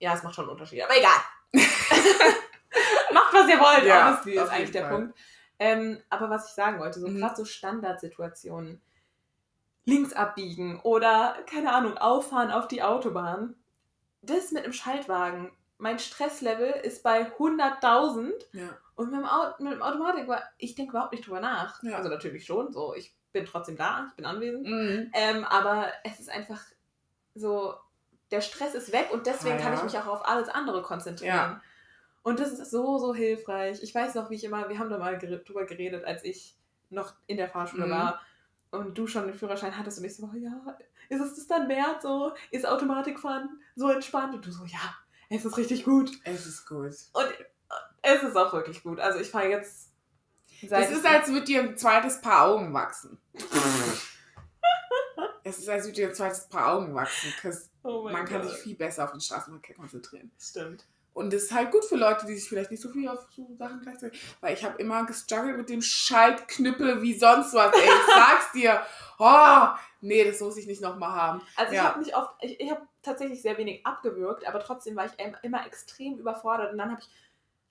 ja, 0.00 0.14
es 0.14 0.22
macht 0.22 0.34
schon 0.34 0.44
einen 0.46 0.52
Unterschied, 0.52 0.82
aber 0.82 0.96
egal. 0.96 1.20
Macht, 3.12 3.32
was 3.34 3.48
ihr 3.48 3.58
wollt, 3.60 3.84
Ja, 3.84 4.08
honestly, 4.08 4.38
auf 4.38 4.46
ist 4.46 4.52
eigentlich 4.52 4.70
der 4.72 4.82
Fall. 4.82 4.92
Punkt. 4.92 5.18
Ähm, 5.58 6.02
aber 6.08 6.30
was 6.30 6.48
ich 6.48 6.54
sagen 6.54 6.78
wollte, 6.80 7.00
so 7.00 7.08
Mhm. 7.08 7.18
gerade 7.18 7.36
so 7.36 7.44
Standardsituationen, 7.44 8.80
links 9.84 10.12
abbiegen 10.12 10.80
oder, 10.80 11.36
keine 11.46 11.72
Ahnung, 11.72 11.98
auffahren 11.98 12.50
auf 12.50 12.68
die 12.68 12.82
Autobahn, 12.82 13.56
das 14.22 14.52
mit 14.52 14.64
einem 14.64 14.72
Schaltwagen, 14.72 15.52
mein 15.78 15.98
Stresslevel 15.98 16.70
ist 16.82 17.02
bei 17.02 17.30
100.000 17.38 18.32
ja. 18.52 18.68
und 18.94 19.10
mit 19.10 19.20
dem, 19.20 19.26
mit 19.64 19.72
dem 19.72 19.82
Automatik 19.82 20.28
ich 20.58 20.74
denke 20.74 20.92
überhaupt 20.92 21.12
nicht 21.12 21.26
drüber 21.26 21.40
nach. 21.40 21.82
Ja. 21.82 21.96
Also 21.96 22.08
natürlich 22.10 22.44
schon, 22.46 22.72
so, 22.72 22.94
ich 22.94 23.14
bin 23.32 23.46
trotzdem 23.46 23.76
da, 23.76 24.06
ich 24.10 24.16
bin 24.16 24.26
anwesend. 24.26 24.66
Mhm. 24.66 25.10
Ähm, 25.14 25.44
aber 25.44 25.88
es 26.04 26.20
ist 26.20 26.30
einfach 26.30 26.60
so, 27.34 27.74
der 28.30 28.40
Stress 28.40 28.74
ist 28.74 28.92
weg 28.92 29.08
und 29.12 29.26
deswegen 29.26 29.56
Ah, 29.56 29.62
kann 29.62 29.72
ja. 29.72 29.78
ich 29.78 29.84
mich 29.84 29.98
auch 29.98 30.06
auf 30.06 30.26
alles 30.26 30.48
andere 30.48 30.82
konzentrieren. 30.82 31.34
Ja. 31.34 31.60
Und 32.22 32.38
das 32.38 32.52
ist 32.52 32.70
so, 32.70 32.98
so 32.98 33.14
hilfreich. 33.14 33.82
Ich 33.82 33.94
weiß 33.94 34.14
noch, 34.14 34.30
wie 34.30 34.34
ich 34.34 34.44
immer, 34.44 34.68
wir 34.68 34.78
haben 34.78 34.90
da 34.90 34.98
mal 34.98 35.18
drüber 35.18 35.64
geredet, 35.64 36.04
als 36.04 36.22
ich 36.24 36.56
noch 36.90 37.14
in 37.26 37.36
der 37.38 37.48
Fahrschule 37.48 37.86
Mhm. 37.86 37.90
war 37.90 38.20
und 38.70 38.96
du 38.98 39.06
schon 39.06 39.24
den 39.26 39.34
Führerschein 39.34 39.76
hattest 39.78 39.98
und 39.98 40.04
ich 40.04 40.16
so, 40.16 40.28
oh 40.32 40.36
ja, 40.36 40.76
ist 41.08 41.20
es 41.20 41.34
das 41.36 41.46
dann 41.46 41.68
wert 41.68 42.02
so? 42.02 42.32
Ist 42.50 42.66
Automatikfahren 42.66 43.60
so 43.74 43.88
entspannt? 43.90 44.34
Und 44.34 44.46
du 44.46 44.52
so, 44.52 44.64
ja, 44.64 44.94
es 45.28 45.44
ist 45.44 45.56
richtig 45.56 45.84
gut. 45.84 46.10
Es 46.24 46.46
ist 46.46 46.66
gut. 46.68 46.94
Und 47.14 47.26
es 48.02 48.22
ist 48.22 48.36
auch 48.36 48.52
wirklich 48.52 48.82
gut. 48.82 49.00
Also 49.00 49.18
ich 49.18 49.30
fahre 49.30 49.48
jetzt 49.48 49.92
Es 50.68 50.90
ist, 50.90 51.06
als 51.06 51.28
würde 51.28 51.46
dir 51.46 51.62
ein 51.62 51.76
zweites 51.78 52.20
Paar 52.20 52.48
Augen 52.48 52.72
wachsen. 52.74 53.18
es 55.42 55.58
ist, 55.58 55.68
als 55.68 55.84
würde 55.84 55.94
dir 55.96 56.08
ein 56.08 56.14
zweites 56.14 56.48
Paar 56.48 56.74
Augen 56.74 56.94
wachsen. 56.94 57.32
'cause 57.40 57.69
oh 57.82 58.04
Man 58.10 58.24
kann 58.26 58.42
Gott. 58.42 58.50
sich 58.50 58.58
viel 58.60 58.76
besser 58.76 59.04
auf 59.04 59.12
den 59.12 59.20
Straßenverkehr 59.20 59.76
konzentrieren. 59.76 60.30
Stimmt. 60.38 60.84
Und 61.12 61.32
das 61.32 61.42
ist 61.44 61.52
halt 61.52 61.72
gut 61.72 61.84
für 61.84 61.96
Leute, 61.96 62.24
die 62.26 62.36
sich 62.36 62.48
vielleicht 62.48 62.70
nicht 62.70 62.80
so 62.80 62.88
viel 62.88 63.08
auf 63.08 63.26
so 63.34 63.48
Sachen 63.58 63.80
gleichzeitig. 63.80 64.22
Weil 64.40 64.54
ich 64.54 64.64
habe 64.64 64.80
immer 64.80 65.04
gestruggelt 65.06 65.56
mit 65.56 65.68
dem 65.68 65.82
Schaltknüppel 65.82 67.02
wie 67.02 67.18
sonst 67.18 67.52
was. 67.52 67.74
Ey, 67.74 67.80
ich 67.82 68.06
sag's 68.14 68.52
dir. 68.52 68.80
Oh, 69.18 69.66
nee, 70.00 70.24
das 70.24 70.40
muss 70.40 70.56
ich 70.56 70.66
nicht 70.68 70.80
nochmal 70.80 71.10
haben. 71.12 71.42
Also 71.56 71.72
ich 71.72 71.76
Ja. 71.78 71.84
habe 71.84 71.98
mich 71.98 72.14
oft, 72.16 72.30
ich, 72.42 72.60
ich 72.60 72.70
habe 72.70 72.82
tatsächlich 73.02 73.42
sehr 73.42 73.58
wenig 73.58 73.84
abgewürgt, 73.84 74.46
aber 74.46 74.60
trotzdem 74.60 74.94
war 74.96 75.06
ich 75.06 75.12
immer 75.42 75.66
extrem 75.66 76.16
überfordert 76.18 76.72
und 76.72 76.78
dann 76.78 76.92
habe 76.92 77.00
ich 77.02 77.08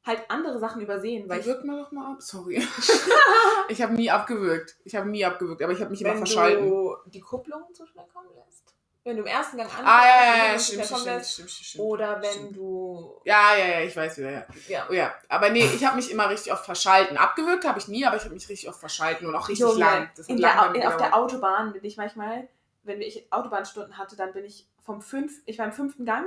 halt 0.06 0.30
andere 0.30 0.60
Sachen 0.60 0.82
übersehen, 0.82 1.30
weil 1.30 1.40
ich 1.40 1.46
wirkt 1.46 1.66
mal 1.66 1.82
doch 1.82 1.92
mal 1.92 2.12
ab. 2.14 2.22
Sorry. 2.22 2.58
ich 3.70 3.82
habe 3.82 3.94
nie 3.94 4.10
abgewürgt. 4.12 4.78
Ich 4.84 4.96
habe 4.96 5.10
nie 5.10 5.24
abgewürgt, 5.26 5.62
aber 5.62 5.72
ich 5.74 5.80
habe 5.80 5.92
mich 5.92 6.02
immer 6.02 6.12
wenn 6.12 6.18
verschalten. 6.20 6.70
du 6.70 6.96
die 7.06 7.20
Kupplung 7.22 7.64
zu 7.74 7.86
schnell 7.86 8.06
kommen 8.14 8.30
lässt, 8.36 8.69
wenn 9.10 9.18
du 9.18 9.24
im 9.24 9.28
ersten 9.28 9.58
Gang 9.58 9.70
anfängst, 9.70 9.92
Ah, 9.92 10.06
ja, 10.08 10.24
ja, 10.24 10.54
ja, 10.54 10.60
stimmt, 10.60 10.86
stimmt, 10.86 11.02
stimmt, 11.02 11.26
stimmt, 11.26 11.50
stimmt. 11.50 11.84
oder 11.84 12.22
wenn 12.22 12.32
Stimmt. 12.32 12.56
du 12.56 13.22
Ja, 13.26 13.56
ja, 13.58 13.66
ja, 13.68 13.82
ich 13.82 13.96
weiß 13.96 14.18
wieder, 14.20 14.32
ja. 14.32 14.46
ja, 14.68 14.88
Oh 14.90 14.94
ja, 14.94 15.14
aber 15.28 15.50
nee, 15.50 15.66
ich 15.66 15.84
habe 15.86 15.96
mich 15.96 16.12
immer 16.12 16.30
richtig 16.30 16.54
oft 16.54 16.64
verschalten. 16.64 17.18
Abgewürgt 17.18 17.66
habe 17.66 17.80
ich 17.80 17.88
nie, 17.88 18.06
aber 18.06 18.16
ich 18.18 18.24
habe 18.24 18.34
mich 18.34 18.48
richtig 18.48 18.70
oft 18.70 18.80
verschalten 18.80 19.28
und 19.28 19.36
auch 19.36 19.50
richtig 19.50 19.68
Junge, 19.68 19.80
lang. 19.80 20.10
Das 20.16 20.28
in 20.28 20.38
lang 20.38 20.74
der, 20.74 20.88
auf 20.88 20.98
der. 20.98 21.16
Autobahn 21.16 21.74
bin 21.74 21.84
ich 21.84 21.98
manchmal, 21.98 22.48
wenn 22.84 23.02
ich 23.02 23.32
Autobahnstunden 23.32 23.98
hatte, 23.98 24.16
dann 24.16 24.32
bin 24.32 24.46
ich 24.46 24.68
vom 24.86 25.02
fünf, 25.02 25.34
ich 25.46 25.58
war 25.58 25.66
im 25.66 25.74
fünften 25.74 26.06
Gang 26.06 26.26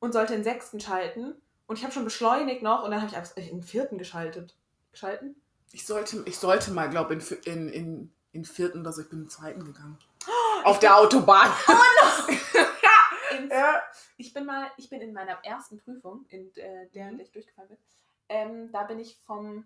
und 0.00 0.12
sollte 0.12 0.34
den 0.34 0.44
sechsten 0.44 0.80
schalten 0.80 1.34
und 1.66 1.78
ich 1.78 1.84
habe 1.84 1.92
schon 1.92 2.04
beschleunigt 2.04 2.62
noch 2.62 2.82
und 2.84 2.90
dann 2.90 3.00
habe 3.00 3.10
ich 3.10 3.16
einfach 3.16 3.36
in 3.36 3.46
den 3.46 3.62
vierten 3.62 3.98
geschaltet. 3.98 4.54
Geschalten? 4.92 5.36
Ich 5.72 5.86
sollte, 5.86 6.22
ich 6.24 6.38
sollte 6.38 6.70
mal, 6.72 6.88
glaube 6.88 7.14
in, 7.14 7.20
in, 7.44 7.68
in, 7.68 8.12
in 8.32 8.44
vierten 8.44 8.80
oder 8.80 8.92
so, 8.92 9.02
ich 9.02 9.08
bin 9.08 9.20
im 9.22 9.28
zweiten 9.28 9.64
gegangen. 9.64 9.98
Auf 10.64 10.78
der 10.78 10.96
Autobahn. 10.96 11.50
Ins- 13.38 13.52
Ja. 13.52 13.82
Ich 14.16 14.32
bin 14.34 14.46
mal, 14.46 14.70
ich 14.76 14.90
bin 14.90 15.00
in 15.00 15.12
meiner 15.12 15.38
ersten 15.44 15.78
Prüfung, 15.78 16.24
in 16.28 16.54
äh, 16.56 16.88
der, 16.94 17.08
in 17.10 17.18
der 17.18 17.26
ich 17.26 17.32
durchgefallen 17.32 17.68
bin, 17.68 17.78
ähm, 18.28 18.72
da 18.72 18.82
bin 18.82 18.98
ich 18.98 19.16
vom, 19.26 19.64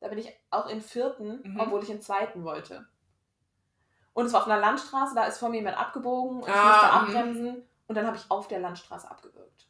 da 0.00 0.08
bin 0.08 0.18
ich 0.18 0.32
auch 0.50 0.66
im 0.68 0.80
vierten, 0.80 1.40
Mhm. 1.42 1.60
obwohl 1.60 1.82
ich 1.82 1.90
im 1.90 2.00
zweiten 2.00 2.44
wollte. 2.44 2.86
Und 4.12 4.26
es 4.26 4.32
war 4.32 4.42
auf 4.42 4.46
einer 4.46 4.60
Landstraße, 4.60 5.14
da 5.16 5.24
ist 5.24 5.38
vor 5.38 5.48
mir 5.48 5.56
jemand 5.56 5.76
abgebogen 5.76 6.42
und 6.42 6.48
ich 6.48 6.54
Ah, 6.54 6.68
musste 6.68 6.86
mhm. 6.86 7.16
abbremsen 7.18 7.68
und 7.88 7.94
dann 7.96 8.06
habe 8.06 8.16
ich 8.16 8.30
auf 8.30 8.46
der 8.46 8.60
Landstraße 8.60 9.10
abgewürgt. 9.10 9.66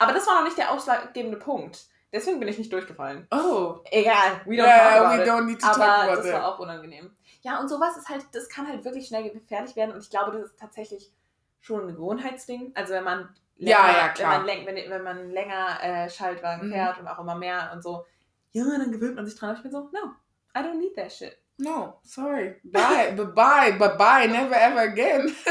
Aber 0.00 0.12
das 0.12 0.26
war 0.26 0.34
noch 0.34 0.44
nicht 0.44 0.58
der 0.58 0.72
ausschlaggebende 0.72 1.36
Punkt. 1.38 1.86
Deswegen 2.12 2.38
bin 2.40 2.48
ich 2.48 2.58
nicht 2.58 2.72
durchgefallen. 2.72 3.26
Oh. 3.30 3.78
Egal, 3.90 4.40
we 4.46 4.54
don't 4.56 4.64
Yeah, 4.66 4.98
talk 4.98 5.10
we 5.18 5.22
it. 5.22 5.28
don't 5.28 5.44
need 5.46 5.60
to 5.60 5.66
talk 5.66 5.78
Aber 5.78 6.02
about 6.02 6.16
das 6.16 6.24
that. 6.26 6.34
war 6.34 6.54
auch 6.54 6.58
unangenehm. 6.58 7.16
Ja, 7.44 7.60
und 7.60 7.68
sowas 7.68 7.96
ist 7.98 8.08
halt, 8.08 8.24
das 8.32 8.48
kann 8.48 8.66
halt 8.66 8.84
wirklich 8.84 9.06
schnell 9.06 9.30
gefährlich 9.30 9.76
werden. 9.76 9.92
Und 9.92 10.02
ich 10.02 10.08
glaube, 10.10 10.32
das 10.32 10.50
ist 10.50 10.58
tatsächlich 10.58 11.12
schon 11.60 11.82
ein 11.88 11.94
Gewohnheitsding. 11.94 12.72
Also 12.74 12.94
wenn 12.94 13.04
man 13.04 13.28
länger, 13.56 13.78
Ja, 13.78 13.92
ja, 13.98 14.08
klar. 14.08 14.46
Wenn, 14.46 14.64
man, 14.64 14.74
wenn, 14.74 14.90
wenn 14.90 15.02
man 15.02 15.30
länger 15.30 15.78
äh, 15.82 16.08
Schaltwagen 16.10 16.68
Mhm. 16.68 16.72
fährt 16.72 16.98
und 17.00 17.06
auch 17.06 17.18
immer 17.18 17.34
mehr 17.34 17.70
und 17.74 17.82
so, 17.82 18.06
ja, 18.52 18.64
dann 18.64 18.92
gewöhnt 18.92 19.16
man 19.16 19.26
sich 19.26 19.38
dran. 19.38 19.50
Aber 19.50 19.58
ich 19.58 19.62
bin 19.62 19.72
so, 19.72 19.90
no, 19.92 20.12
I 20.56 20.60
don't 20.60 20.78
need 20.78 20.94
that 20.96 21.12
shit. 21.12 21.36
No, 21.58 22.00
sorry. 22.02 22.56
Bye, 22.64 23.12
bye, 23.16 23.26
bye, 23.26 23.72
bye, 23.78 23.96
bye, 23.96 24.26
never 24.26 24.56
ever 24.56 24.80
again. 24.80 25.34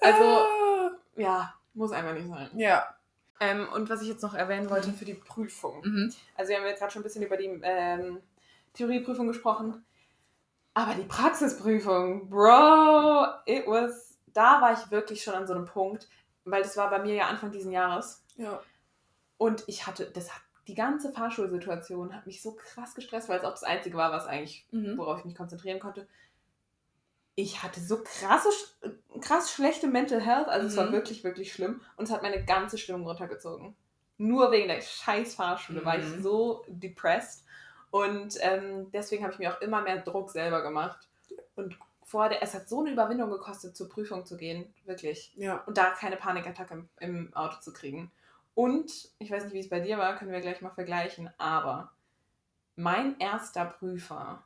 Also- 0.00 0.24
Ah. 0.24 0.90
Ja, 1.16 1.54
muss 1.74 1.92
einfach 1.92 2.12
nicht 2.14 2.28
sein. 2.28 2.48
Ja. 2.54 2.94
Ähm, 3.40 3.68
und 3.72 3.88
was 3.90 4.02
ich 4.02 4.08
jetzt 4.08 4.22
noch 4.22 4.34
erwähnen 4.34 4.68
wollte 4.70 4.92
für 4.92 5.04
die 5.04 5.14
Prüfung. 5.14 5.80
Mhm. 5.84 6.12
Also 6.36 6.50
wir 6.50 6.58
haben 6.58 6.66
jetzt 6.66 6.78
gerade 6.80 6.92
schon 6.92 7.00
ein 7.00 7.04
bisschen 7.04 7.22
über 7.22 7.36
die 7.36 7.60
ähm, 7.62 8.20
Theorieprüfung 8.74 9.26
gesprochen. 9.28 9.84
Aber 10.74 10.94
die 10.94 11.04
Praxisprüfung, 11.04 12.28
Bro, 12.28 13.26
it 13.46 13.64
was, 13.66 14.18
da 14.26 14.60
war 14.60 14.72
ich 14.72 14.90
wirklich 14.90 15.22
schon 15.22 15.34
an 15.34 15.46
so 15.46 15.54
einem 15.54 15.66
Punkt, 15.66 16.08
weil 16.44 16.62
das 16.62 16.76
war 16.76 16.90
bei 16.90 16.98
mir 16.98 17.14
ja 17.14 17.28
Anfang 17.28 17.52
diesen 17.52 17.70
Jahres. 17.72 18.24
Ja. 18.36 18.60
Und 19.38 19.64
ich 19.68 19.86
hatte, 19.86 20.10
das 20.10 20.34
hat, 20.34 20.42
die 20.66 20.74
ganze 20.74 21.12
Fahrschulsituation 21.12 22.14
hat 22.14 22.26
mich 22.26 22.42
so 22.42 22.54
krass 22.56 22.94
gestresst, 22.94 23.28
weil 23.28 23.38
es 23.38 23.44
auch 23.44 23.50
das 23.52 23.62
Einzige 23.64 23.96
war, 23.96 24.10
was 24.12 24.26
eigentlich, 24.26 24.66
Mhm. 24.72 24.98
worauf 24.98 25.20
ich 25.20 25.24
mich 25.24 25.36
konzentrieren 25.36 25.78
konnte. 25.78 26.08
Ich 27.36 27.62
hatte 27.62 27.80
so 27.80 28.02
krasse, 28.02 28.48
krass 29.20 29.52
schlechte 29.52 29.86
Mental 29.88 30.20
Health, 30.20 30.48
also 30.48 30.66
es 30.66 30.76
war 30.76 30.86
Mhm. 30.86 30.92
wirklich, 30.92 31.22
wirklich 31.24 31.52
schlimm. 31.52 31.80
Und 31.96 32.04
es 32.06 32.10
hat 32.12 32.22
meine 32.22 32.44
ganze 32.44 32.78
Stimmung 32.78 33.06
runtergezogen. 33.06 33.76
Nur 34.18 34.52
wegen 34.52 34.68
der 34.68 34.80
scheiß 34.80 35.34
Fahrschule 35.34 35.84
war 35.84 35.98
ich 35.98 36.04
Mhm. 36.04 36.22
so 36.22 36.64
depressed. 36.68 37.43
Und 37.94 38.38
ähm, 38.40 38.90
deswegen 38.90 39.22
habe 39.22 39.34
ich 39.34 39.38
mir 39.38 39.54
auch 39.54 39.60
immer 39.60 39.80
mehr 39.80 39.98
Druck 40.00 40.32
selber 40.32 40.62
gemacht. 40.62 41.08
Und 41.54 41.78
vor 42.02 42.28
der, 42.28 42.42
es 42.42 42.52
hat 42.52 42.68
so 42.68 42.80
eine 42.80 42.90
Überwindung 42.90 43.30
gekostet, 43.30 43.76
zur 43.76 43.88
Prüfung 43.88 44.26
zu 44.26 44.36
gehen, 44.36 44.74
wirklich 44.84 45.32
Ja. 45.36 45.62
und 45.66 45.78
da 45.78 45.90
keine 45.90 46.16
Panikattacke 46.16 46.74
im, 46.74 46.88
im 46.98 47.34
Auto 47.36 47.60
zu 47.60 47.72
kriegen. 47.72 48.10
Und, 48.56 48.90
ich 49.20 49.30
weiß 49.30 49.44
nicht, 49.44 49.52
wie 49.52 49.60
es 49.60 49.68
bei 49.68 49.78
dir 49.78 49.96
war, 49.96 50.16
können 50.16 50.32
wir 50.32 50.40
gleich 50.40 50.60
mal 50.60 50.70
vergleichen, 50.70 51.30
aber 51.38 51.92
mein 52.74 53.16
erster 53.20 53.64
Prüfer, 53.64 54.42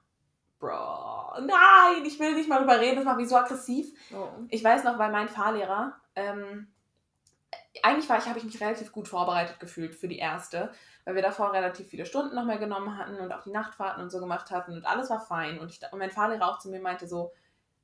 Bro, 0.60 1.40
nein, 1.40 2.04
ich 2.04 2.20
will 2.20 2.34
nicht 2.34 2.50
mal 2.50 2.58
drüber 2.58 2.78
reden, 2.78 2.96
das 2.96 3.06
macht 3.06 3.16
mich 3.16 3.30
so 3.30 3.36
aggressiv. 3.36 3.86
Oh. 4.14 4.28
Ich 4.50 4.62
weiß 4.62 4.84
noch, 4.84 4.98
weil 4.98 5.10
mein 5.10 5.28
Fahrlehrer, 5.30 5.96
ähm, 6.16 6.68
eigentlich 7.82 8.08
war 8.08 8.18
ich, 8.18 8.26
habe 8.26 8.38
ich 8.38 8.44
mich 8.44 8.60
relativ 8.60 8.92
gut 8.92 9.08
vorbereitet 9.08 9.60
gefühlt 9.60 9.94
für 9.94 10.08
die 10.08 10.18
erste, 10.18 10.72
weil 11.04 11.14
wir 11.14 11.22
davor 11.22 11.52
relativ 11.52 11.88
viele 11.88 12.06
Stunden 12.06 12.34
noch 12.34 12.44
mehr 12.44 12.58
genommen 12.58 12.96
hatten 12.96 13.16
und 13.16 13.32
auch 13.32 13.42
die 13.42 13.50
Nachtfahrten 13.50 14.02
und 14.02 14.10
so 14.10 14.18
gemacht 14.20 14.50
hatten 14.50 14.72
und 14.72 14.86
alles 14.86 15.10
war 15.10 15.20
fein. 15.20 15.58
Und, 15.58 15.70
ich, 15.70 15.80
und 15.92 15.98
mein 15.98 16.10
Fahrlehrer 16.10 16.48
auch 16.48 16.58
zu 16.58 16.70
mir 16.70 16.80
meinte 16.80 17.06
so, 17.06 17.32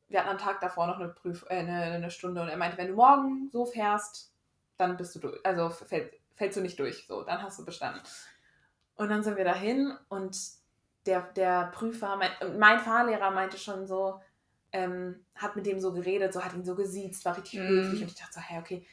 wir 0.08 0.20
hatten 0.20 0.30
am 0.30 0.38
Tag 0.38 0.60
davor 0.60 0.86
noch 0.86 0.98
eine, 0.98 1.08
Prüf 1.08 1.44
äh, 1.48 1.58
eine, 1.58 1.82
eine 1.82 2.10
Stunde 2.10 2.42
und 2.42 2.48
er 2.48 2.56
meinte, 2.56 2.76
wenn 2.76 2.88
du 2.88 2.94
morgen 2.94 3.48
so 3.50 3.64
fährst, 3.66 4.32
dann 4.76 4.96
bist 4.96 5.14
du 5.14 5.20
durch, 5.20 5.40
also 5.44 5.70
fällt, 5.70 6.14
fällst 6.34 6.56
du 6.56 6.60
nicht 6.60 6.78
durch. 6.78 7.06
So, 7.06 7.22
dann 7.22 7.42
hast 7.42 7.58
du 7.58 7.64
bestanden. 7.64 8.00
Und 8.96 9.08
dann 9.08 9.22
sind 9.22 9.36
wir 9.36 9.44
dahin 9.44 9.96
und 10.08 10.36
der, 11.06 11.22
der 11.32 11.66
Prüfer, 11.72 12.16
mein, 12.16 12.58
mein 12.58 12.78
Fahrlehrer 12.80 13.30
meinte 13.30 13.58
schon 13.58 13.86
so, 13.86 14.20
ähm, 14.72 15.24
hat 15.34 15.56
mit 15.56 15.66
dem 15.66 15.78
so 15.80 15.92
geredet, 15.92 16.32
so 16.32 16.44
hat 16.44 16.54
ihn 16.54 16.64
so 16.64 16.74
gesiezt, 16.74 17.24
war 17.24 17.36
richtig 17.36 17.60
Mhm. 17.60 17.68
höflich 17.68 18.02
und 18.02 18.08
ich 18.08 18.16
dachte 18.16 18.34
so, 18.34 18.40
hey, 18.40 18.58
okay. 18.58 18.86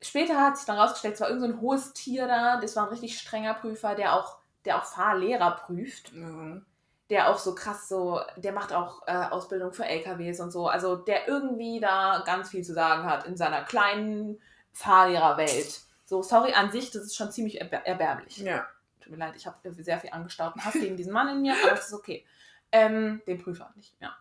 Später 0.00 0.40
hat 0.40 0.56
sich 0.56 0.66
dann 0.66 0.78
rausgestellt, 0.78 1.14
es 1.14 1.20
war 1.20 1.28
irgend 1.28 1.42
so 1.42 1.48
ein 1.48 1.60
hohes 1.60 1.92
Tier 1.92 2.28
da, 2.28 2.60
das 2.60 2.76
war 2.76 2.84
ein 2.84 2.90
richtig 2.90 3.18
strenger 3.18 3.54
Prüfer, 3.54 3.94
der 3.94 4.14
auch, 4.14 4.38
der 4.64 4.78
auch 4.78 4.84
Fahrlehrer 4.84 5.52
prüft, 5.56 6.12
Mhm. 6.12 6.64
der 7.10 7.28
auch 7.30 7.38
so 7.38 7.54
krass 7.54 7.88
so, 7.88 8.20
der 8.36 8.52
macht 8.52 8.72
auch 8.72 9.02
äh, 9.08 9.12
Ausbildung 9.12 9.72
für 9.72 9.86
LKWs 9.86 10.38
und 10.40 10.52
so, 10.52 10.68
also 10.68 10.94
der 10.94 11.26
irgendwie 11.26 11.80
da 11.80 12.22
ganz 12.24 12.50
viel 12.50 12.62
zu 12.62 12.74
sagen 12.74 13.04
hat 13.04 13.26
in 13.26 13.36
seiner 13.36 13.62
kleinen 13.62 14.40
Fahrlehrerwelt. 14.72 15.80
So, 16.04 16.22
sorry, 16.22 16.52
an 16.54 16.70
sich, 16.70 16.90
das 16.90 17.02
ist 17.02 17.16
schon 17.16 17.32
ziemlich 17.32 17.60
erb 17.60 17.72
erbärmlich 17.84 18.38
Ja. 18.38 18.66
tut 19.00 19.10
mir 19.12 19.18
leid, 19.18 19.34
ich 19.36 19.46
habe 19.46 19.56
sehr 19.72 19.98
viel 19.98 20.10
angestauten 20.10 20.64
Hass 20.64 20.74
gegen 20.74 20.96
diesen 20.96 21.12
Mann 21.12 21.28
in 21.28 21.42
mir, 21.42 21.54
aber 21.62 21.72
es 21.72 21.86
ist 21.88 21.92
okay. 21.94 22.24
Ähm, 22.70 23.20
den 23.26 23.42
Prüfer 23.42 23.72
nicht, 23.74 23.94
ja. 24.00 24.14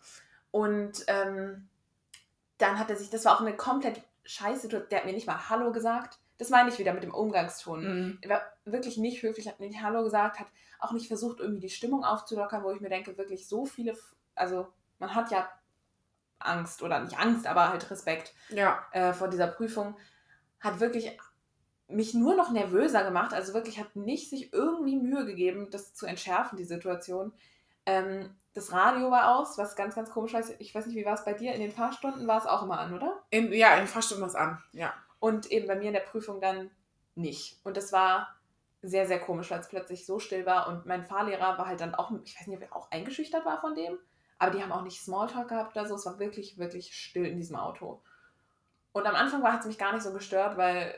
Und 0.52 1.04
ähm, 1.08 1.68
dann 2.58 2.80
hat 2.80 2.90
er 2.90 2.96
sich, 2.96 3.10
das 3.10 3.26
war 3.26 3.36
auch 3.36 3.42
eine 3.42 3.56
komplett 3.56 4.02
scheiße 4.28 4.68
der 4.68 5.00
hat 5.00 5.06
mir 5.06 5.13
nicht 5.13 5.28
mal 5.28 5.50
Hallo 5.50 5.72
gesagt. 5.72 6.20
Das 6.38 6.50
meine 6.50 6.70
ich 6.70 6.78
wieder 6.78 6.94
mit 6.94 7.04
dem 7.04 7.13
Umgangston. 7.13 7.82
Mhm. 7.84 8.18
Er 8.22 8.30
war 8.30 8.42
wirklich 8.66 8.98
nicht 8.98 9.24
höflich, 9.24 9.48
hat 9.48 9.60
mir 9.60 9.68
nicht 9.68 9.82
Hallo 9.82 10.04
gesagt, 10.04 10.40
hat 10.40 10.48
auch 10.80 10.92
nicht 10.92 11.08
versucht, 11.08 11.40
irgendwie 11.40 11.62
die 11.62 11.70
Stimmung 11.70 12.04
aufzulockern, 12.04 12.63
wo 12.63 12.72
ich 12.72 12.82
mir 12.82 12.90
denke, 12.90 13.18
wirklich 13.18 13.48
so 13.48 13.66
viele, 13.66 13.98
also 14.36 14.68
man 15.00 15.16
hat 15.16 15.32
ja 15.32 15.50
Angst 16.40 16.84
oder 16.84 17.00
nicht 17.00 17.18
Angst, 17.18 17.48
aber 17.48 17.70
halt 17.70 17.90
Respekt 17.90 18.34
Ja. 18.50 18.86
äh, 18.92 19.13
vor 19.13 19.28
dieser 19.28 19.48
Prüfung, 19.48 19.98
hat 20.60 20.80
wirklich 20.80 21.18
mich 21.88 22.13
nur 22.13 22.36
noch 22.36 22.52
nervöser 22.52 23.04
gemacht. 23.04 23.34
Also 23.34 23.54
wirklich 23.54 23.80
hat 23.80 23.96
nicht 23.96 24.30
sich 24.30 24.54
irgendwie 24.54 24.98
Mühe 24.98 25.26
gegeben, 25.26 25.70
das 25.72 25.94
zu 25.94 26.06
entschärfen, 26.06 26.58
die 26.58 26.66
Situation. 26.66 27.34
Ähm, 27.86 28.36
das 28.58 28.72
Radio 28.72 29.12
war 29.12 29.38
aus, 29.38 29.58
was 29.60 29.76
ganz, 29.76 29.93
ganz 29.93 30.10
komisch 30.10 30.34
war. 30.34 30.41
Ich 30.58 30.74
weiß 30.74 30.88
nicht, 30.88 30.96
wie 30.96 31.06
war 31.06 31.13
es 31.13 31.24
bei 31.24 31.34
dir? 31.34 31.54
In 31.54 31.62
den 31.62 31.72
Fahrstunden 31.72 32.28
war 32.28 32.39
es 32.39 32.48
auch 32.48 32.63
immer 32.63 32.80
an, 32.80 32.91
oder? 32.91 33.22
In, 33.30 33.54
ja, 33.54 33.76
in 33.76 33.86
Fahrstunden 33.86 34.26
was 34.26 34.34
an. 34.34 34.62
Ja. 34.72 34.93
Und 35.20 35.52
eben 35.52 35.67
bei 35.67 35.76
mir 35.76 35.89
in 35.89 35.93
der 35.93 36.00
Prüfung 36.00 36.41
dann 36.41 36.72
nicht. 37.13 37.60
Und 37.63 37.78
das 37.78 37.91
war 37.91 38.36
sehr, 38.82 39.06
sehr 39.06 39.20
komisch, 39.20 39.52
weil 39.52 39.60
es 39.60 39.67
plötzlich 39.67 40.08
so 40.08 40.17
still 40.17 40.48
war. 40.48 40.67
Und 40.67 40.88
mein 40.88 41.06
Fahrlehrer 41.06 41.60
war 41.60 41.67
halt 41.67 41.82
dann 41.82 41.93
auch, 41.93 42.12
ich 42.24 42.39
weiß 42.39 42.48
nicht, 42.48 42.58
ob 42.58 42.63
er 42.63 42.76
auch 42.76 42.89
eingeschüchtert 42.89 43.46
war 43.46 43.62
von 43.62 43.76
dem, 43.76 44.00
aber 44.39 44.50
die 44.50 44.63
haben 44.63 44.72
auch 44.72 44.82
nicht 44.82 45.02
Smalltalk 45.02 45.50
gehabt 45.50 45.78
oder 45.78 45.88
so. 45.88 45.93
Es 45.93 46.08
war 46.08 46.17
wirklich, 46.17 46.58
wirklich 46.58 46.96
still 46.96 47.26
in 47.26 47.38
diesem 47.38 47.58
Auto. 47.58 48.02
Und 48.91 49.06
am 49.06 49.15
Anfang 49.15 49.43
war 49.43 49.60
es 49.60 49.67
mich 49.67 49.78
gar 49.78 49.93
nicht 49.93 50.04
so 50.04 50.13
gestört, 50.13 50.58
weil 50.58 50.96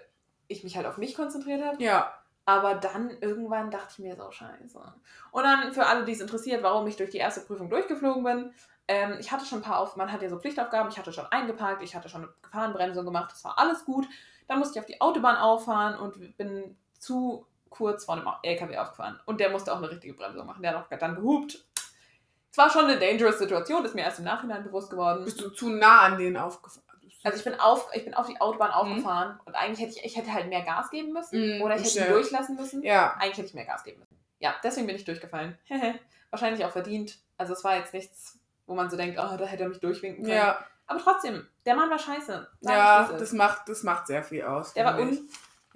ich 0.47 0.63
mich 0.63 0.77
halt 0.77 0.85
auf 0.85 0.97
mich 0.97 1.13
konzentriert 1.13 1.61
habe. 1.61 1.83
Ja. 1.83 2.13
Aber 2.49 2.73
dann 2.73 3.11
irgendwann 3.21 3.69
dachte 3.69 3.89
ich 3.91 3.99
mir 3.99 4.15
so, 4.15 4.31
scheiße. 4.31 4.81
Und 5.29 5.43
dann 5.43 5.71
für 5.71 5.85
alle, 5.85 6.03
die 6.03 6.13
es 6.13 6.19
interessiert, 6.19 6.63
warum 6.63 6.87
ich 6.87 6.95
durch 6.95 7.11
die 7.11 7.19
erste 7.19 7.41
Prüfung 7.41 7.69
durchgeflogen 7.69 8.23
bin. 8.23 8.51
Ähm, 8.87 9.17
ich 9.19 9.31
hatte 9.31 9.45
schon 9.45 9.59
ein 9.59 9.63
paar 9.63 9.77
auf, 9.77 9.95
man 9.97 10.11
hat 10.11 10.23
ja 10.23 10.29
so 10.29 10.39
Pflichtaufgaben, 10.39 10.91
ich 10.91 10.97
hatte 10.97 11.13
schon 11.13 11.27
eingeparkt, 11.27 11.83
ich 11.83 11.95
hatte 11.95 12.09
schon 12.09 12.23
eine 12.23 12.33
Gefahrenbremsung 12.41 13.05
gemacht, 13.05 13.31
das 13.31 13.43
war 13.43 13.59
alles 13.59 13.85
gut. 13.85 14.07
Dann 14.47 14.57
musste 14.57 14.79
ich 14.79 14.79
auf 14.79 14.87
die 14.87 14.99
Autobahn 14.99 15.35
auffahren 15.35 15.99
und 15.99 16.37
bin 16.37 16.75
zu 16.97 17.45
kurz 17.69 18.05
vor 18.05 18.15
einem 18.15 18.27
LKW 18.41 18.79
aufgefahren. 18.79 19.19
Und 19.27 19.39
der 19.39 19.51
musste 19.51 19.71
auch 19.71 19.77
eine 19.77 19.91
richtige 19.91 20.15
Bremsung 20.15 20.47
machen. 20.47 20.63
Der 20.63 20.75
hat 20.75 20.91
auch 20.91 20.97
dann 20.97 21.13
gehupt. 21.13 21.63
Es 22.51 22.57
war 22.57 22.71
schon 22.71 22.85
eine 22.85 22.97
dangerous 22.97 23.37
Situation, 23.37 23.85
ist 23.85 23.93
mir 23.93 24.01
erst 24.01 24.17
im 24.17 24.25
Nachhinein 24.25 24.63
bewusst 24.63 24.89
geworden. 24.89 25.23
Bist 25.23 25.39
du 25.39 25.51
zu 25.51 25.69
nah 25.69 25.99
an 25.99 26.17
denen 26.17 26.35
aufgefahren? 26.37 26.88
Also 27.23 27.37
ich 27.37 27.43
bin 27.43 27.59
auf, 27.59 27.89
ich 27.93 28.05
bin 28.05 28.13
auf 28.13 28.27
die 28.27 28.39
Autobahn 28.39 28.69
Mhm. 28.69 28.73
aufgefahren 28.75 29.39
und 29.45 29.55
eigentlich 29.55 29.79
hätte 29.79 29.97
ich, 29.99 30.05
ich 30.05 30.15
hätte 30.17 30.33
halt 30.33 30.47
mehr 30.47 30.61
Gas 30.63 30.89
geben 30.89 31.11
müssen 31.13 31.57
Mhm, 31.57 31.61
oder 31.61 31.75
ich 31.75 31.83
hätte 31.83 32.05
ihn 32.07 32.13
durchlassen 32.13 32.55
müssen. 32.55 32.81
Ja. 32.83 33.13
Eigentlich 33.19 33.37
hätte 33.37 33.47
ich 33.47 33.53
mehr 33.53 33.65
Gas 33.65 33.83
geben 33.83 33.99
müssen. 33.99 34.17
Ja, 34.39 34.55
deswegen 34.63 34.87
bin 34.87 34.95
ich 34.95 35.03
durchgefallen. 35.05 35.57
Wahrscheinlich 36.29 36.63
auch 36.65 36.71
verdient. 36.71 37.17
Also 37.37 37.53
es 37.53 37.63
war 37.63 37.75
jetzt 37.77 37.93
nichts, 37.93 38.39
wo 38.67 38.75
man 38.75 38.89
so 38.89 38.95
denkt, 38.97 39.19
oh, 39.19 39.35
da 39.37 39.45
hätte 39.45 39.63
er 39.63 39.69
mich 39.69 39.79
durchwinken 39.79 40.23
können. 40.23 40.35
Ja. 40.37 40.63
Aber 40.87 40.99
trotzdem, 40.99 41.47
der 41.65 41.75
Mann 41.75 41.89
war 41.89 41.99
scheiße. 41.99 42.47
Sag 42.61 42.73
Ja, 42.75 43.09
das 43.17 43.31
macht, 43.33 43.67
das 43.69 43.83
macht 43.83 44.07
sehr 44.07 44.23
viel 44.23 44.43
aus. 44.43 44.73
Der 44.73 44.85
war 44.85 44.97
un 44.97 45.29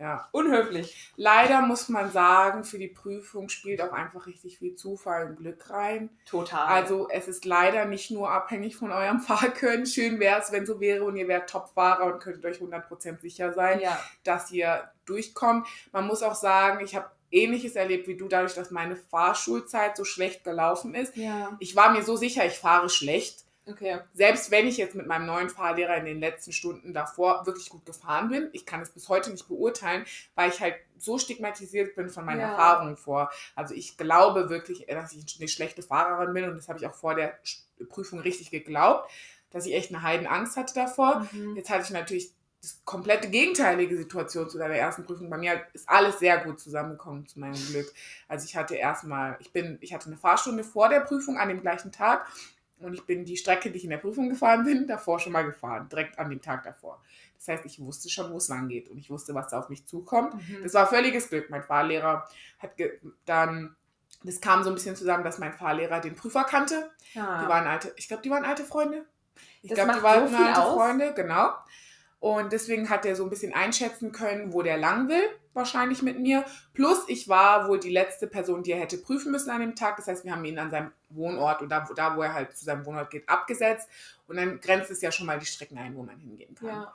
ja. 0.04 0.28
unhöflich. 0.32 1.14
Leider 1.16 1.62
muss 1.62 1.88
man 1.88 2.12
sagen, 2.12 2.64
für 2.66 2.78
die 2.78 2.90
Prüfung 2.90 3.48
spielt 3.48 3.82
auch 3.82 3.94
einfach 3.94 4.28
richtig 4.28 4.58
viel 4.60 4.76
Zufall 4.76 5.28
und 5.28 5.38
Glück 5.38 5.70
rein. 5.70 6.10
Total. 6.26 6.68
Also 6.68 7.08
es 7.10 7.28
ist 7.28 7.46
leider 7.46 7.86
nicht 7.86 8.12
nur 8.12 8.30
abhängig 8.30 8.76
von 8.76 8.92
eurem 8.92 9.20
Fahrkönnen. 9.22 9.86
Schön 9.86 10.20
wäre 10.20 10.42
es, 10.42 10.52
wenn 10.52 10.66
so 10.66 10.82
wäre 10.82 11.06
und 11.06 11.16
ihr 11.16 11.28
wärt 11.28 11.50
Top-Fahrer 11.50 12.14
und 12.14 12.20
könntet 12.20 12.46
euch 12.46 12.58
100% 12.58 13.22
sicher 13.22 13.54
sein, 13.54 13.80
ja. 13.80 13.98
dass 14.24 14.52
ihr 14.52 14.92
durchkommt. 15.06 15.68
Man 15.94 16.06
muss 16.06 16.22
auch 16.22 16.36
sagen, 16.36 16.84
ich 16.84 16.96
habe 16.96 17.10
ähnliches 17.32 17.76
erlebt 17.76 18.08
wie 18.08 18.18
du, 18.18 18.28
dadurch, 18.28 18.54
dass 18.54 18.72
meine 18.72 18.96
Fahrschulzeit 18.96 19.98
so 19.98 20.04
schlecht 20.04 20.44
gelaufen 20.44 20.96
ist. 20.96 21.16
Ja. 21.16 21.56
Ich 21.60 21.76
war 21.76 21.92
mir 21.92 22.04
so 22.04 22.16
sicher, 22.16 22.46
ich 22.46 22.60
fahre 22.60 22.90
schlecht. 22.90 23.43
Okay. 23.66 24.00
Selbst 24.14 24.52
wenn 24.52 24.68
ich 24.68 24.78
jetzt 24.78 24.96
mit 24.96 25.08
meinem 25.08 25.26
neuen 25.26 25.50
Fahrlehrer 25.50 25.96
in 25.96 26.06
den 26.06 26.20
letzten 26.20 26.52
Stunden 26.52 26.94
davor 26.94 27.46
wirklich 27.46 27.70
gut 27.70 27.86
gefahren 27.86 28.30
bin, 28.30 28.50
ich 28.52 28.66
kann 28.66 28.82
es 28.82 28.90
bis 28.90 29.08
heute 29.08 29.32
nicht 29.32 29.48
beurteilen, 29.48 30.06
weil 30.36 30.50
ich 30.50 30.60
halt 30.60 30.76
so 30.98 31.18
stigmatisiert 31.18 31.96
bin 31.96 32.10
von 32.10 32.26
meinen 32.26 32.42
Ja. 32.42 32.52
Erfahrungen 32.52 32.98
vor. 32.98 33.32
Also 33.56 33.74
ich 33.74 33.98
glaube 33.98 34.50
wirklich, 34.50 34.86
dass 34.88 35.14
ich 35.14 35.38
eine 35.40 35.48
schlechte 35.48 35.82
Fahrerin 35.82 36.34
bin 36.34 36.44
und 36.46 36.56
das 36.58 36.68
habe 36.68 36.80
ich 36.80 36.88
auch 36.88 36.94
vor 36.94 37.16
der 37.16 37.40
Prüfung 37.90 38.20
richtig 38.20 38.52
geglaubt, 38.52 39.10
dass 39.52 39.66
ich 39.66 39.74
echt 39.74 39.92
eine 39.94 40.02
Heidenangst 40.02 40.58
hatte 40.58 40.74
davor. 40.74 41.26
Mhm. 41.32 41.56
Jetzt 41.56 41.70
hatte 41.70 41.84
ich 41.84 41.92
natürlich 41.92 42.34
das 42.62 42.82
komplette 42.86 43.30
gegenteilige 43.30 43.98
Situation 43.98 44.50
zu 44.50 44.58
deiner 44.58 44.76
ersten 44.76 45.04
Prüfung. 45.04 45.30
Bei 45.30 45.38
mir 45.38 45.62
ist 45.74 45.88
alles 45.88 46.20
sehr 46.20 46.38
gut 46.38 46.62
zusammengekommen 46.62 47.28
zu 47.28 47.40
meinem 47.40 47.62
Glück. 47.70 47.94
Also 48.30 48.46
ich 48.46 48.56
hatte 48.56 48.76
erstmal, 48.76 49.36
ich 49.40 49.52
bin, 49.52 49.78
ich 49.82 49.94
hatte 49.94 50.08
eine 50.08 50.16
Fahrstunde 50.18 50.64
vor 50.64 50.88
der 50.88 51.02
Prüfung 51.02 51.38
an 51.38 51.50
dem 51.50 51.62
gleichen 51.62 51.92
Tag 51.92 52.26
und 52.84 52.94
ich 52.94 53.06
bin 53.06 53.26
die 53.26 53.38
Strecke, 53.38 53.72
die 53.72 53.78
ich 53.78 53.84
in 53.84 53.90
der 53.90 53.98
Prüfung 53.98 54.30
gefahren 54.30 54.64
bin, 54.64 54.88
davor 54.88 55.20
schon 55.20 55.34
mal 55.34 55.44
gefahren, 55.44 55.88
direkt 55.90 56.20
an 56.20 56.30
dem 56.30 56.42
Tag 56.42 56.64
davor. 56.64 57.02
Das 57.38 57.48
heißt, 57.48 57.66
ich 57.66 57.80
wusste 57.80 58.10
schon, 58.10 58.32
wo 58.32 58.38
es 58.38 58.48
lang 58.48 58.70
geht 58.70 58.90
und 58.90 58.98
ich 58.98 59.10
wusste, 59.10 59.36
was 59.36 59.50
da 59.50 59.60
auf 59.60 59.70
mich 59.70 59.86
zukommt. 59.86 60.36
Mhm. 60.36 60.64
Das 60.64 60.74
war 60.74 60.88
völliges 60.88 61.30
Glück. 61.30 61.50
Mein 61.50 61.64
Fahrlehrer 61.64 62.28
hat 62.60 62.72
dann, 63.26 63.76
das 64.24 64.40
kam 64.40 64.64
so 64.64 64.70
ein 64.70 64.76
bisschen 64.76 64.96
zusammen, 64.96 65.24
dass 65.24 65.40
mein 65.40 65.54
Fahrlehrer 65.54 66.00
den 66.00 66.16
Prüfer 66.16 66.46
kannte. 66.46 66.90
Ja. 67.14 67.44
Die 67.44 67.50
waren 67.50 67.68
alte, 67.68 67.94
ich 67.98 68.08
glaube, 68.08 68.24
die 68.24 68.30
waren 68.30 68.46
alte 68.46 68.64
Freunde. 68.64 69.06
Ich 69.62 69.74
glaube, 69.74 69.94
die 69.94 70.04
waren 70.04 70.30
so 70.30 70.38
alte 70.38 70.62
aus. 70.62 70.74
Freunde, 70.74 71.14
genau. 71.14 71.54
Und 72.20 72.54
deswegen 72.54 72.90
hat 72.90 73.06
er 73.06 73.18
so 73.18 73.26
ein 73.26 73.30
bisschen 73.30 73.54
einschätzen 73.54 74.14
können, 74.14 74.54
wo 74.54 74.62
der 74.62 74.78
lang 74.78 75.10
will, 75.10 75.28
wahrscheinlich 75.54 76.02
mit 76.02 76.20
mir. 76.20 76.46
Plus, 76.74 77.00
ich 77.08 77.28
war 77.28 77.68
wohl 77.68 77.80
die 77.80 77.92
letzte 77.92 78.28
Person, 78.28 78.64
die 78.64 78.72
er 78.72 78.80
hätte 78.80 78.98
prüfen 78.98 79.32
müssen 79.32 79.50
an 79.50 79.62
dem 79.62 79.76
Tag. 79.76 79.98
Das 79.98 80.08
heißt, 80.08 80.26
wir 80.26 80.32
haben 80.32 80.46
ihn 80.46 80.60
an 80.60 80.72
seinem 80.72 80.92
Wohnort 81.10 81.62
oder 81.62 81.88
wo, 81.90 81.94
da, 81.94 82.16
wo 82.16 82.22
er 82.22 82.34
halt 82.34 82.56
zu 82.58 82.66
seinem 82.66 82.86
Wohnort 82.86 83.12
geht, 83.12 83.28
abgesetzt. 83.30 83.90
Und 84.28 84.38
dann 84.38 84.60
grenzt 84.60 84.92
es 84.92 85.02
ja 85.02 85.12
schon 85.12 85.28
mal 85.28 85.40
die 85.40 85.46
Strecken 85.46 85.78
ein, 85.78 85.96
wo 85.96 86.04
man 86.04 86.18
hingehen 86.18 86.56
kann. 86.56 86.70
ja. 86.70 86.94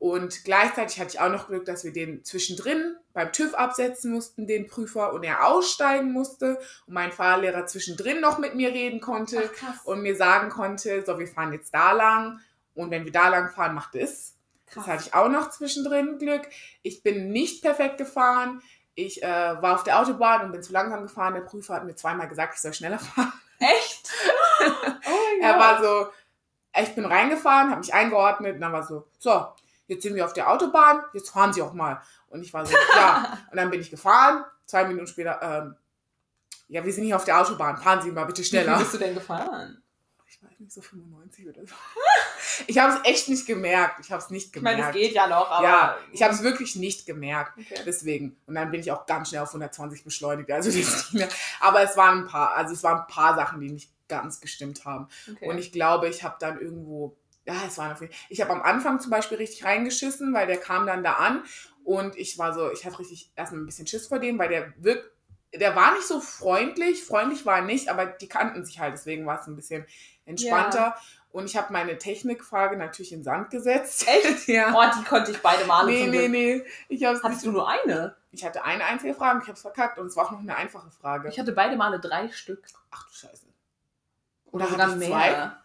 Und 0.00 0.44
gleichzeitig 0.44 0.98
hatte 0.98 1.10
ich 1.10 1.20
auch 1.20 1.30
noch 1.30 1.48
Glück, 1.48 1.66
dass 1.66 1.84
wir 1.84 1.92
den 1.92 2.24
zwischendrin 2.24 2.96
beim 3.12 3.32
TÜV 3.32 3.52
absetzen 3.52 4.10
mussten, 4.10 4.46
den 4.46 4.66
Prüfer, 4.66 5.12
und 5.12 5.24
er 5.24 5.46
aussteigen 5.46 6.10
musste 6.10 6.58
und 6.86 6.94
mein 6.94 7.12
Fahrlehrer 7.12 7.66
zwischendrin 7.66 8.18
noch 8.18 8.38
mit 8.38 8.54
mir 8.54 8.70
reden 8.70 9.02
konnte 9.02 9.50
Ach, 9.62 9.84
und 9.84 10.00
mir 10.00 10.16
sagen 10.16 10.48
konnte, 10.48 11.04
so, 11.04 11.18
wir 11.18 11.28
fahren 11.28 11.52
jetzt 11.52 11.74
da 11.74 11.92
lang 11.92 12.40
und 12.74 12.90
wenn 12.90 13.04
wir 13.04 13.12
da 13.12 13.28
lang 13.28 13.50
fahren, 13.50 13.74
macht 13.74 13.94
es. 13.94 14.38
Krass. 14.70 14.84
Das 14.84 14.94
hatte 14.94 15.04
ich 15.06 15.14
auch 15.14 15.28
noch 15.28 15.50
zwischendrin 15.50 16.18
Glück. 16.18 16.48
Ich 16.82 17.02
bin 17.02 17.30
nicht 17.30 17.62
perfekt 17.62 17.98
gefahren. 17.98 18.62
Ich 18.94 19.22
äh, 19.22 19.26
war 19.62 19.74
auf 19.74 19.84
der 19.84 20.00
Autobahn 20.00 20.44
und 20.46 20.52
bin 20.52 20.62
zu 20.62 20.72
langsam 20.72 21.02
gefahren. 21.02 21.34
Der 21.34 21.40
Prüfer 21.42 21.74
hat 21.74 21.84
mir 21.84 21.94
zweimal 21.94 22.28
gesagt, 22.28 22.54
ich 22.54 22.60
soll 22.60 22.72
schneller 22.74 22.98
fahren. 23.00 23.32
Echt? 23.58 24.10
oh 24.66 25.42
Er 25.42 25.58
war 25.58 25.82
so, 25.82 26.08
ich 26.80 26.94
bin 26.94 27.04
reingefahren, 27.04 27.70
habe 27.70 27.80
mich 27.80 27.92
eingeordnet 27.92 28.54
und 28.54 28.60
dann 28.60 28.72
war 28.72 28.82
so, 28.82 29.06
so, 29.18 29.46
jetzt 29.86 30.02
sind 30.02 30.14
wir 30.14 30.24
auf 30.24 30.32
der 30.32 30.50
Autobahn, 30.50 31.02
jetzt 31.12 31.30
fahren 31.30 31.52
Sie 31.52 31.62
auch 31.62 31.72
mal. 31.72 32.00
Und 32.28 32.42
ich 32.42 32.52
war 32.54 32.64
so, 32.64 32.74
ja. 32.94 33.38
Und 33.50 33.56
dann 33.56 33.70
bin 33.70 33.80
ich 33.80 33.90
gefahren, 33.90 34.44
zwei 34.64 34.84
Minuten 34.84 35.08
später, 35.08 35.40
ähm, 35.42 35.76
ja, 36.68 36.84
wir 36.84 36.92
sind 36.92 37.04
hier 37.04 37.16
auf 37.16 37.24
der 37.24 37.40
Autobahn, 37.40 37.76
fahren 37.76 38.00
Sie 38.00 38.12
mal 38.12 38.24
bitte 38.24 38.42
Wie 38.42 38.46
schneller. 38.46 38.76
viel 38.76 38.84
bist 38.84 38.94
du 38.94 38.98
denn 38.98 39.14
gefahren? 39.14 39.82
Ich 40.42 40.46
weiß 40.50 40.58
nicht, 40.60 40.72
so 40.72 40.80
95 40.80 41.48
oder 41.48 41.66
so. 41.66 41.74
Ich 42.66 42.78
habe 42.78 42.92
es 42.92 43.08
echt 43.08 43.28
nicht 43.28 43.46
gemerkt. 43.46 44.00
Ich 44.04 44.10
habe 44.10 44.22
es 44.22 44.28
nicht 44.28 44.54
Ich 44.54 44.60
meine, 44.62 44.76
gemerkt. 44.78 44.96
es 44.96 45.00
geht 45.02 45.14
ja 45.14 45.26
noch, 45.28 45.50
aber. 45.50 45.66
ja, 45.66 45.98
ich 46.12 46.22
habe 46.22 46.34
es 46.34 46.42
wirklich 46.42 46.76
nicht 46.76 47.06
gemerkt. 47.06 47.56
Okay. 47.58 47.80
Deswegen. 47.86 48.36
Und 48.46 48.54
dann 48.54 48.70
bin 48.70 48.80
ich 48.80 48.90
auch 48.92 49.06
ganz 49.06 49.28
schnell 49.30 49.40
auf 49.42 49.48
120 49.48 50.04
beschleunigt. 50.04 50.50
Also. 50.50 50.70
Aber 51.60 51.82
es 51.82 51.96
waren 51.96 52.20
ein 52.24 52.26
paar, 52.26 52.54
also 52.54 52.74
es 52.74 52.82
waren 52.82 53.00
ein 53.00 53.06
paar 53.06 53.34
Sachen, 53.36 53.60
die 53.60 53.70
nicht 53.70 53.90
ganz 54.08 54.40
gestimmt 54.40 54.84
haben. 54.84 55.08
okay. 55.30 55.48
Und 55.48 55.58
ich 55.58 55.72
glaube, 55.72 56.08
ich 56.08 56.22
habe 56.22 56.36
dann 56.40 56.60
irgendwo, 56.60 57.16
ja, 57.46 57.54
es 57.66 57.78
waren 57.78 57.92
auf 57.92 58.00
jeden 58.00 58.12
Ich 58.28 58.40
habe 58.42 58.52
am 58.52 58.62
Anfang 58.62 59.00
zum 59.00 59.10
Beispiel 59.10 59.38
richtig 59.38 59.64
reingeschissen, 59.64 60.34
weil 60.34 60.46
der 60.46 60.58
kam 60.58 60.86
dann 60.86 61.02
da 61.02 61.14
an 61.14 61.44
und 61.84 62.16
ich 62.16 62.36
war 62.36 62.52
so, 62.52 62.70
ich 62.72 62.84
hatte 62.84 62.98
richtig 62.98 63.30
erstmal 63.36 63.62
ein 63.62 63.66
bisschen 63.66 63.86
Schiss 63.86 64.08
vor 64.08 64.18
dem, 64.18 64.38
weil 64.38 64.48
der 64.48 64.74
wirkt 64.76 65.10
der 65.54 65.74
war 65.74 65.94
nicht 65.94 66.06
so 66.06 66.20
freundlich. 66.20 67.04
Freundlich 67.04 67.44
war 67.46 67.56
er 67.56 67.64
nicht, 67.64 67.88
aber 67.88 68.06
die 68.06 68.28
kannten 68.28 68.64
sich 68.64 68.78
halt. 68.78 68.94
Deswegen 68.94 69.26
war 69.26 69.40
es 69.40 69.46
ein 69.46 69.56
bisschen 69.56 69.86
entspannter. 70.24 70.96
Und 71.32 71.46
ich 71.46 71.56
habe 71.56 71.72
meine 71.72 71.96
Technikfrage 71.96 72.76
natürlich 72.76 73.12
in 73.12 73.22
Sand 73.22 73.50
gesetzt. 73.50 74.06
Echt? 74.08 74.48
ja. 74.48 74.74
Oh, 74.74 74.98
die 74.98 75.04
konnte 75.04 75.30
ich 75.30 75.38
beide 75.38 75.64
Male 75.64 75.86
nee, 75.86 76.06
nee, 76.06 76.28
nee. 76.28 76.64
Ich, 76.88 77.04
hab's 77.04 77.22
Hattest 77.22 77.46
du 77.46 77.52
nur 77.52 77.68
eine? 77.68 78.16
ich 78.32 78.44
hatte 78.44 78.64
eine 78.64 78.84
einzige 78.84 79.14
Frage 79.14 79.36
und 79.36 79.42
ich 79.42 79.48
habe 79.48 79.56
es 79.56 79.62
verkackt. 79.62 79.98
Und 79.98 80.06
es 80.06 80.16
war 80.16 80.26
auch 80.26 80.32
noch 80.32 80.40
eine 80.40 80.56
einfache 80.56 80.90
Frage. 80.90 81.28
Ich 81.28 81.38
hatte 81.38 81.52
beide 81.52 81.76
Male 81.76 82.00
drei 82.00 82.28
Stück. 82.30 82.64
Ach 82.90 83.06
du 83.06 83.14
Scheiße. 83.14 83.46
Oder 84.52 84.66
Oder 84.66 84.78
hatte 84.78 84.92
ich 84.92 85.08
mehr. 85.08 85.59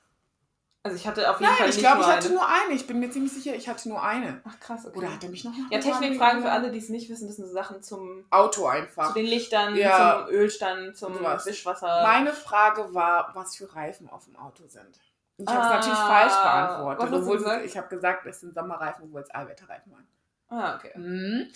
Also 0.85 0.97
ich 0.97 1.07
hatte 1.07 1.27
auf 1.31 1.39
jeden 1.39 1.49
Nein, 1.49 1.57
Fall 1.57 1.69
ich 1.69 1.75
nicht 1.77 1.83
glaube, 1.83 2.01
ich 2.01 2.07
hatte 2.07 2.27
eine. 2.27 2.35
nur 2.35 2.47
eine. 2.47 2.73
Ich 2.75 2.85
bin 2.85 2.99
mir 2.99 3.09
ziemlich 3.09 3.33
sicher, 3.33 3.55
ich 3.55 3.67
hatte 3.67 3.89
nur 3.89 4.03
eine. 4.03 4.39
Ach 4.47 4.59
krass, 4.59 4.85
okay. 4.85 4.99
Oder 4.99 5.11
hat 5.13 5.23
er 5.23 5.31
mich 5.31 5.43
noch 5.43 5.51
nach 5.57 5.71
ja, 5.71 5.79
Technikfragen 5.79 6.43
für 6.43 6.51
alle, 6.51 6.69
die 6.71 6.77
es 6.77 6.89
nicht 6.89 7.09
wissen, 7.09 7.25
das 7.25 7.37
sind 7.37 7.47
so 7.47 7.51
Sachen 7.53 7.81
zum 7.81 8.23
Auto 8.29 8.61
zu 8.61 8.67
einfach. 8.67 9.13
den 9.15 9.25
Lichtern, 9.25 9.75
Ja. 9.75 10.25
zum 10.27 10.35
Ölstand, 10.35 10.95
zum 10.95 11.15
Sowas. 11.15 11.43
Wischwasser. 11.47 12.03
Meine 12.03 12.33
Frage 12.33 12.93
war, 12.93 13.31
was 13.33 13.55
für 13.55 13.73
Reifen 13.75 14.07
auf 14.09 14.25
dem 14.25 14.35
Auto 14.35 14.67
sind. 14.67 14.99
Ich 15.37 15.47
habe 15.47 15.59
es 15.59 15.65
Ah, 15.65 15.75
natürlich 15.77 15.97
falsch 15.97 16.33
beantwortet. 16.43 17.11
was 17.11 17.27
obwohl? 17.27 17.61
Ich 17.65 17.75
habe 17.77 17.87
gesagt, 17.87 18.25
es 18.27 18.39
sind 18.41 18.53
Sommerreifen, 18.53 19.05
obwohl 19.05 19.21
es 19.21 19.31
Allwetterreifen 19.31 19.91
waren. 19.91 20.07
ah, 20.49 20.75
okay. 20.75 20.91
Mhm. 20.95 21.47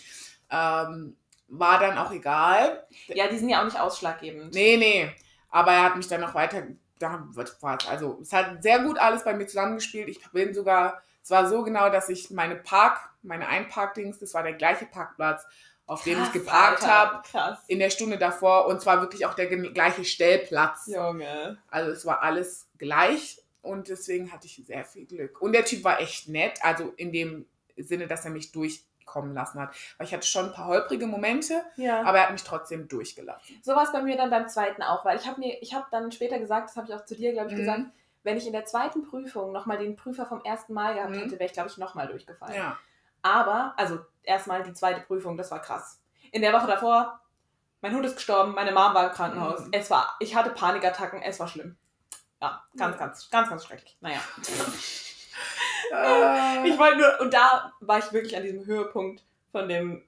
Ähm, 0.50 1.16
war 1.46 1.78
dann 1.78 1.98
auch 1.98 2.10
egal. 2.10 2.84
Ja, 3.06 3.28
die 3.28 3.38
sind 3.38 3.48
ja 3.48 3.60
auch 3.60 3.64
nicht 3.64 3.78
ausschlaggebend. 3.78 4.52
Nee, 4.54 4.76
nee. 4.76 5.10
Aber 5.50 5.70
er 5.72 5.84
hat 5.84 5.96
mich 5.96 6.08
dann 6.08 6.20
noch 6.20 6.34
weiter. 6.34 6.64
Da 7.00 7.26
wird 7.32 7.56
was. 7.60 7.88
Also, 7.88 8.18
es 8.22 8.32
hat 8.32 8.62
sehr 8.62 8.78
gut 8.84 8.98
alles 8.98 9.24
bei 9.24 9.34
mir 9.34 9.46
zusammengespielt. 9.46 10.08
Ich 10.08 10.20
bin 10.30 10.54
sogar. 10.54 11.02
Es 11.22 11.30
war 11.30 11.48
so 11.48 11.62
genau, 11.62 11.90
dass 11.90 12.08
ich 12.08 12.30
meine 12.30 12.56
Park, 12.56 12.98
meine 13.22 13.48
Einparkdings, 13.48 14.18
das 14.18 14.32
war 14.32 14.42
der 14.42 14.54
gleiche 14.54 14.86
Parkplatz, 14.86 15.44
auf 15.86 16.02
dem 16.04 16.22
ich 16.22 16.32
geparkt 16.32 16.86
habe. 16.86 17.22
Krass. 17.28 17.58
In 17.66 17.78
der 17.78 17.90
Stunde 17.90 18.16
davor. 18.16 18.66
Und 18.66 18.80
zwar 18.80 19.00
wirklich 19.00 19.26
auch 19.26 19.34
der 19.34 19.46
gleiche 19.46 20.04
Stellplatz. 20.04 20.86
Junge. 20.86 21.58
Also 21.68 21.90
es 21.90 22.06
war 22.06 22.22
alles 22.22 22.68
gleich 22.78 23.42
und 23.62 23.88
deswegen 23.88 24.32
hatte 24.32 24.46
ich 24.46 24.62
sehr 24.66 24.84
viel 24.84 25.06
Glück. 25.06 25.40
Und 25.42 25.52
der 25.52 25.64
Typ 25.64 25.84
war 25.84 26.00
echt 26.00 26.28
nett, 26.28 26.58
also 26.62 26.92
in 26.96 27.12
dem 27.12 27.46
Sinne, 27.76 28.06
dass 28.06 28.24
er 28.24 28.30
mich 28.30 28.52
durchkommen 29.10 29.34
lassen 29.34 29.60
hat. 29.60 29.70
Weil 29.98 30.06
ich 30.06 30.14
hatte 30.14 30.26
schon 30.26 30.46
ein 30.46 30.52
paar 30.52 30.66
holprige 30.66 31.06
Momente, 31.06 31.62
Ja. 31.76 32.02
aber 32.02 32.18
er 32.18 32.24
hat 32.24 32.32
mich 32.32 32.44
trotzdem 32.44 32.88
durchgelassen. 32.88 33.60
So 33.62 33.74
war 33.74 33.82
es 33.84 33.92
bei 33.92 34.02
mir 34.02 34.16
dann 34.16 34.30
beim 34.30 34.48
zweiten 34.48 34.82
auch, 34.82 35.04
weil 35.04 35.18
ich 35.18 35.26
habe 35.26 35.40
mir, 35.40 35.60
ich 35.62 35.74
habe 35.74 35.86
dann 35.90 36.12
später 36.12 36.38
gesagt, 36.38 36.70
das 36.70 36.76
habe 36.76 36.86
ich 36.88 36.94
auch 36.94 37.04
zu 37.04 37.14
dir, 37.14 37.32
glaube 37.32 37.48
ich, 37.48 37.54
Mhm. 37.54 37.58
gesagt, 37.58 37.80
wenn 38.22 38.36
ich 38.36 38.46
in 38.46 38.52
der 38.52 38.66
zweiten 38.66 39.02
Prüfung 39.02 39.52
nochmal 39.52 39.78
den 39.78 39.96
Prüfer 39.96 40.26
vom 40.26 40.42
ersten 40.44 40.74
Mal 40.74 40.94
gehabt 40.94 41.10
Mhm. 41.10 41.18
hätte, 41.20 41.32
wäre 41.32 41.46
ich, 41.46 41.52
glaube 41.52 41.68
ich, 41.70 41.78
nochmal 41.78 42.06
durchgefallen. 42.06 42.54
Ja. 42.54 42.78
Aber, 43.22 43.74
also 43.76 43.98
erstmal 44.22 44.62
die 44.62 44.72
zweite 44.72 45.00
Prüfung, 45.00 45.36
das 45.36 45.50
war 45.50 45.60
krass. 45.60 46.00
In 46.32 46.42
der 46.42 46.52
Woche 46.52 46.66
davor, 46.66 47.20
mein 47.82 47.94
Hund 47.94 48.04
ist 48.04 48.16
gestorben, 48.16 48.54
meine 48.54 48.72
Mom 48.72 48.94
war 48.94 49.06
im 49.08 49.12
Krankenhaus. 49.12 49.60
Mhm. 49.66 49.70
Es 49.72 49.90
war, 49.90 50.16
ich 50.20 50.34
hatte 50.36 50.50
Panikattacken, 50.50 51.22
es 51.22 51.40
war 51.40 51.48
schlimm. 51.48 51.76
Ja, 52.42 52.62
ganz, 52.76 52.96
ganz, 52.98 53.28
ganz, 53.30 53.48
ganz 53.50 53.64
schrecklich. 53.64 53.96
Naja. 54.00 54.20
Äh, 55.92 56.68
Ich 56.68 56.78
wollte 56.78 56.98
nur, 56.98 57.20
und 57.20 57.32
da 57.34 57.72
war 57.80 57.98
ich 57.98 58.12
wirklich 58.12 58.36
an 58.36 58.42
diesem 58.42 58.64
Höhepunkt 58.66 59.22
von 59.52 59.68
dem, 59.68 60.02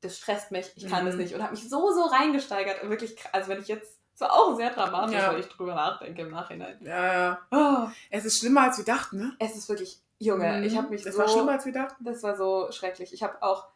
das 0.00 0.18
stresst 0.18 0.50
mich, 0.50 0.70
ich 0.76 0.88
kann 0.88 1.02
Mhm. 1.04 1.08
das 1.08 1.16
nicht. 1.16 1.34
Und 1.34 1.42
habe 1.42 1.52
mich 1.52 1.68
so, 1.68 1.90
so 1.92 2.02
reingesteigert. 2.04 2.82
Und 2.82 2.90
wirklich, 2.90 3.16
also 3.32 3.48
wenn 3.48 3.60
ich 3.60 3.68
jetzt, 3.68 3.98
es 4.14 4.20
war 4.20 4.32
auch 4.32 4.54
sehr 4.56 4.70
dramatisch, 4.70 5.16
Ja. 5.16 5.32
weil 5.32 5.40
ich 5.40 5.48
drüber 5.48 5.74
nachdenke 5.74 6.22
im 6.22 6.30
Nachhinein. 6.30 6.78
ja, 6.82 7.12
ja. 7.12 7.38
Oh, 7.50 7.88
Es 8.10 8.24
ist 8.24 8.38
schlimmer, 8.38 8.62
als 8.62 8.78
wir 8.78 8.84
dachten, 8.84 9.18
ne? 9.18 9.36
es 9.38 9.56
ist 9.56 9.68
wirklich, 9.68 9.98
Junge, 10.18 10.64
ich 10.64 10.76
habe 10.76 10.88
mich 10.88 11.02
Das 11.02 11.14
so... 11.14 11.20
war 11.20 11.28
schlimmer, 11.28 11.52
als 11.52 11.64
wir 11.66 11.72
dachten. 11.72 12.04
Das 12.04 12.22
war 12.22 12.36
so 12.36 12.70
schrecklich. 12.70 13.12
Ich 13.12 13.22
habe 13.22 13.42
auch. 13.42 13.66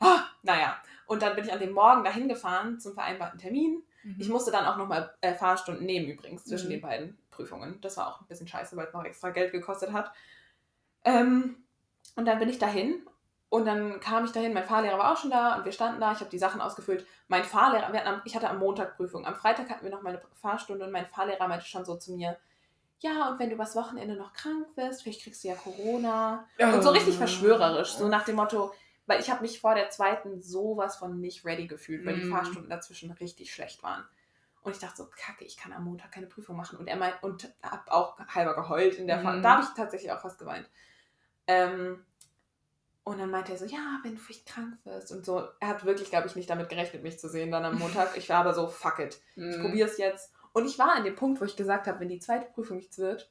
Ah, 0.00 0.20
naja. 0.42 0.76
Und 1.06 1.22
dann 1.22 1.34
bin 1.34 1.44
ich 1.44 1.52
an 1.52 1.58
dem 1.58 1.72
Morgen 1.72 2.04
dahin 2.04 2.28
gefahren 2.28 2.78
zum 2.78 2.92
vereinbarten 2.94 3.38
Termin. 3.38 3.82
Ich 4.18 4.28
musste 4.28 4.50
dann 4.50 4.64
auch 4.66 4.76
nochmal 4.76 5.14
äh, 5.20 5.34
Fahrstunden 5.34 5.84
nehmen 5.84 6.08
übrigens 6.08 6.44
zwischen 6.44 6.66
Mhm. 6.66 6.70
den 6.70 6.80
beiden 6.80 7.18
Prüfungen. 7.40 7.80
Das 7.80 7.96
war 7.96 8.08
auch 8.08 8.20
ein 8.20 8.26
bisschen 8.26 8.46
scheiße, 8.48 8.76
weil 8.76 8.86
es 8.86 8.92
noch 8.92 9.04
extra 9.04 9.30
Geld 9.30 9.52
gekostet 9.52 9.92
hat. 9.92 10.12
Ähm, 11.04 11.56
und 12.16 12.26
dann 12.26 12.38
bin 12.38 12.48
ich 12.48 12.58
dahin 12.58 13.06
und 13.48 13.64
dann 13.64 14.00
kam 14.00 14.24
ich 14.24 14.32
dahin. 14.32 14.52
Mein 14.52 14.64
Fahrlehrer 14.64 14.98
war 14.98 15.12
auch 15.12 15.16
schon 15.16 15.30
da 15.30 15.56
und 15.56 15.64
wir 15.64 15.72
standen 15.72 16.00
da. 16.00 16.12
Ich 16.12 16.20
habe 16.20 16.30
die 16.30 16.38
Sachen 16.38 16.60
ausgefüllt. 16.60 17.06
Mein 17.28 17.44
Fahrlehrer, 17.44 18.06
am, 18.06 18.22
ich 18.24 18.36
hatte 18.36 18.50
am 18.50 18.58
Montag 18.58 18.96
Prüfung. 18.96 19.26
Am 19.26 19.34
Freitag 19.34 19.70
hatten 19.70 19.84
wir 19.84 19.90
noch 19.90 20.02
meine 20.02 20.20
Fahrstunde 20.34 20.84
und 20.84 20.92
mein 20.92 21.06
Fahrlehrer 21.06 21.48
meinte 21.48 21.66
schon 21.66 21.84
so 21.84 21.96
zu 21.96 22.12
mir, 22.12 22.36
ja, 23.00 23.30
und 23.30 23.38
wenn 23.38 23.48
du 23.48 23.54
übers 23.54 23.74
Wochenende 23.76 24.14
noch 24.14 24.34
krank 24.34 24.66
wirst, 24.76 25.02
vielleicht 25.02 25.22
kriegst 25.22 25.42
du 25.42 25.48
ja 25.48 25.54
Corona. 25.54 26.46
Und 26.58 26.82
so 26.82 26.90
richtig 26.90 27.16
verschwörerisch, 27.16 27.94
so 27.94 28.08
nach 28.08 28.24
dem 28.26 28.36
Motto, 28.36 28.74
weil 29.06 29.20
ich 29.20 29.30
habe 29.30 29.40
mich 29.40 29.58
vor 29.58 29.74
der 29.74 29.88
zweiten 29.88 30.42
sowas 30.42 30.96
von 30.96 31.18
nicht 31.18 31.44
ready 31.46 31.66
gefühlt, 31.66 32.04
weil 32.04 32.16
die 32.16 32.26
Mhm. 32.26 32.30
Fahrstunden 32.32 32.68
dazwischen 32.68 33.10
richtig 33.12 33.54
schlecht 33.54 33.82
waren. 33.82 34.04
Und 34.62 34.72
ich 34.72 34.78
dachte 34.78 34.96
so, 34.98 35.08
kacke, 35.16 35.44
ich 35.44 35.56
kann 35.56 35.72
am 35.72 35.84
Montag 35.84 36.12
keine 36.12 36.26
Prüfung 36.26 36.56
machen. 36.56 36.78
Und 36.78 36.86
er 36.86 36.96
meint, 36.96 37.22
und 37.22 37.50
hab 37.62 37.90
auch 37.90 38.18
halber 38.28 38.54
geheult 38.54 38.94
in 38.96 39.06
der 39.06 39.18
Mhm. 39.18 39.22
Fahrt. 39.22 39.44
Da 39.44 39.50
habe 39.54 39.62
ich 39.62 39.68
tatsächlich 39.70 40.12
auch 40.12 40.20
fast 40.20 40.38
geweint. 40.38 40.68
Ähm, 41.46 42.04
und 43.04 43.18
dann 43.18 43.30
meinte 43.30 43.52
er 43.52 43.58
so, 43.58 43.64
ja, 43.64 43.98
wenn 44.02 44.14
du 44.16 44.20
vielleicht 44.20 44.46
krank 44.46 44.74
wirst 44.84 45.10
und 45.12 45.24
so. 45.24 45.48
Er 45.58 45.68
hat 45.68 45.84
wirklich, 45.84 46.10
glaube 46.10 46.26
ich, 46.28 46.36
nicht 46.36 46.50
damit 46.50 46.68
gerechnet, 46.68 47.02
mich 47.02 47.18
zu 47.18 47.28
sehen 47.28 47.50
dann 47.50 47.64
am 47.64 47.78
Montag. 47.78 48.16
Ich 48.16 48.28
war 48.28 48.36
aber 48.38 48.54
so, 48.54 48.68
fuck 48.68 48.98
it 48.98 49.20
ich 49.36 49.42
Mhm. 49.56 49.62
probiere 49.62 49.88
es 49.88 49.96
jetzt. 49.98 50.32
Und 50.52 50.66
ich 50.66 50.78
war 50.78 50.92
an 50.92 51.04
dem 51.04 51.16
Punkt, 51.16 51.40
wo 51.40 51.44
ich 51.44 51.56
gesagt 51.56 51.86
habe, 51.86 52.00
wenn 52.00 52.08
die 52.08 52.18
zweite 52.18 52.46
Prüfung 52.52 52.76
nichts 52.76 52.98
wird, 52.98 53.30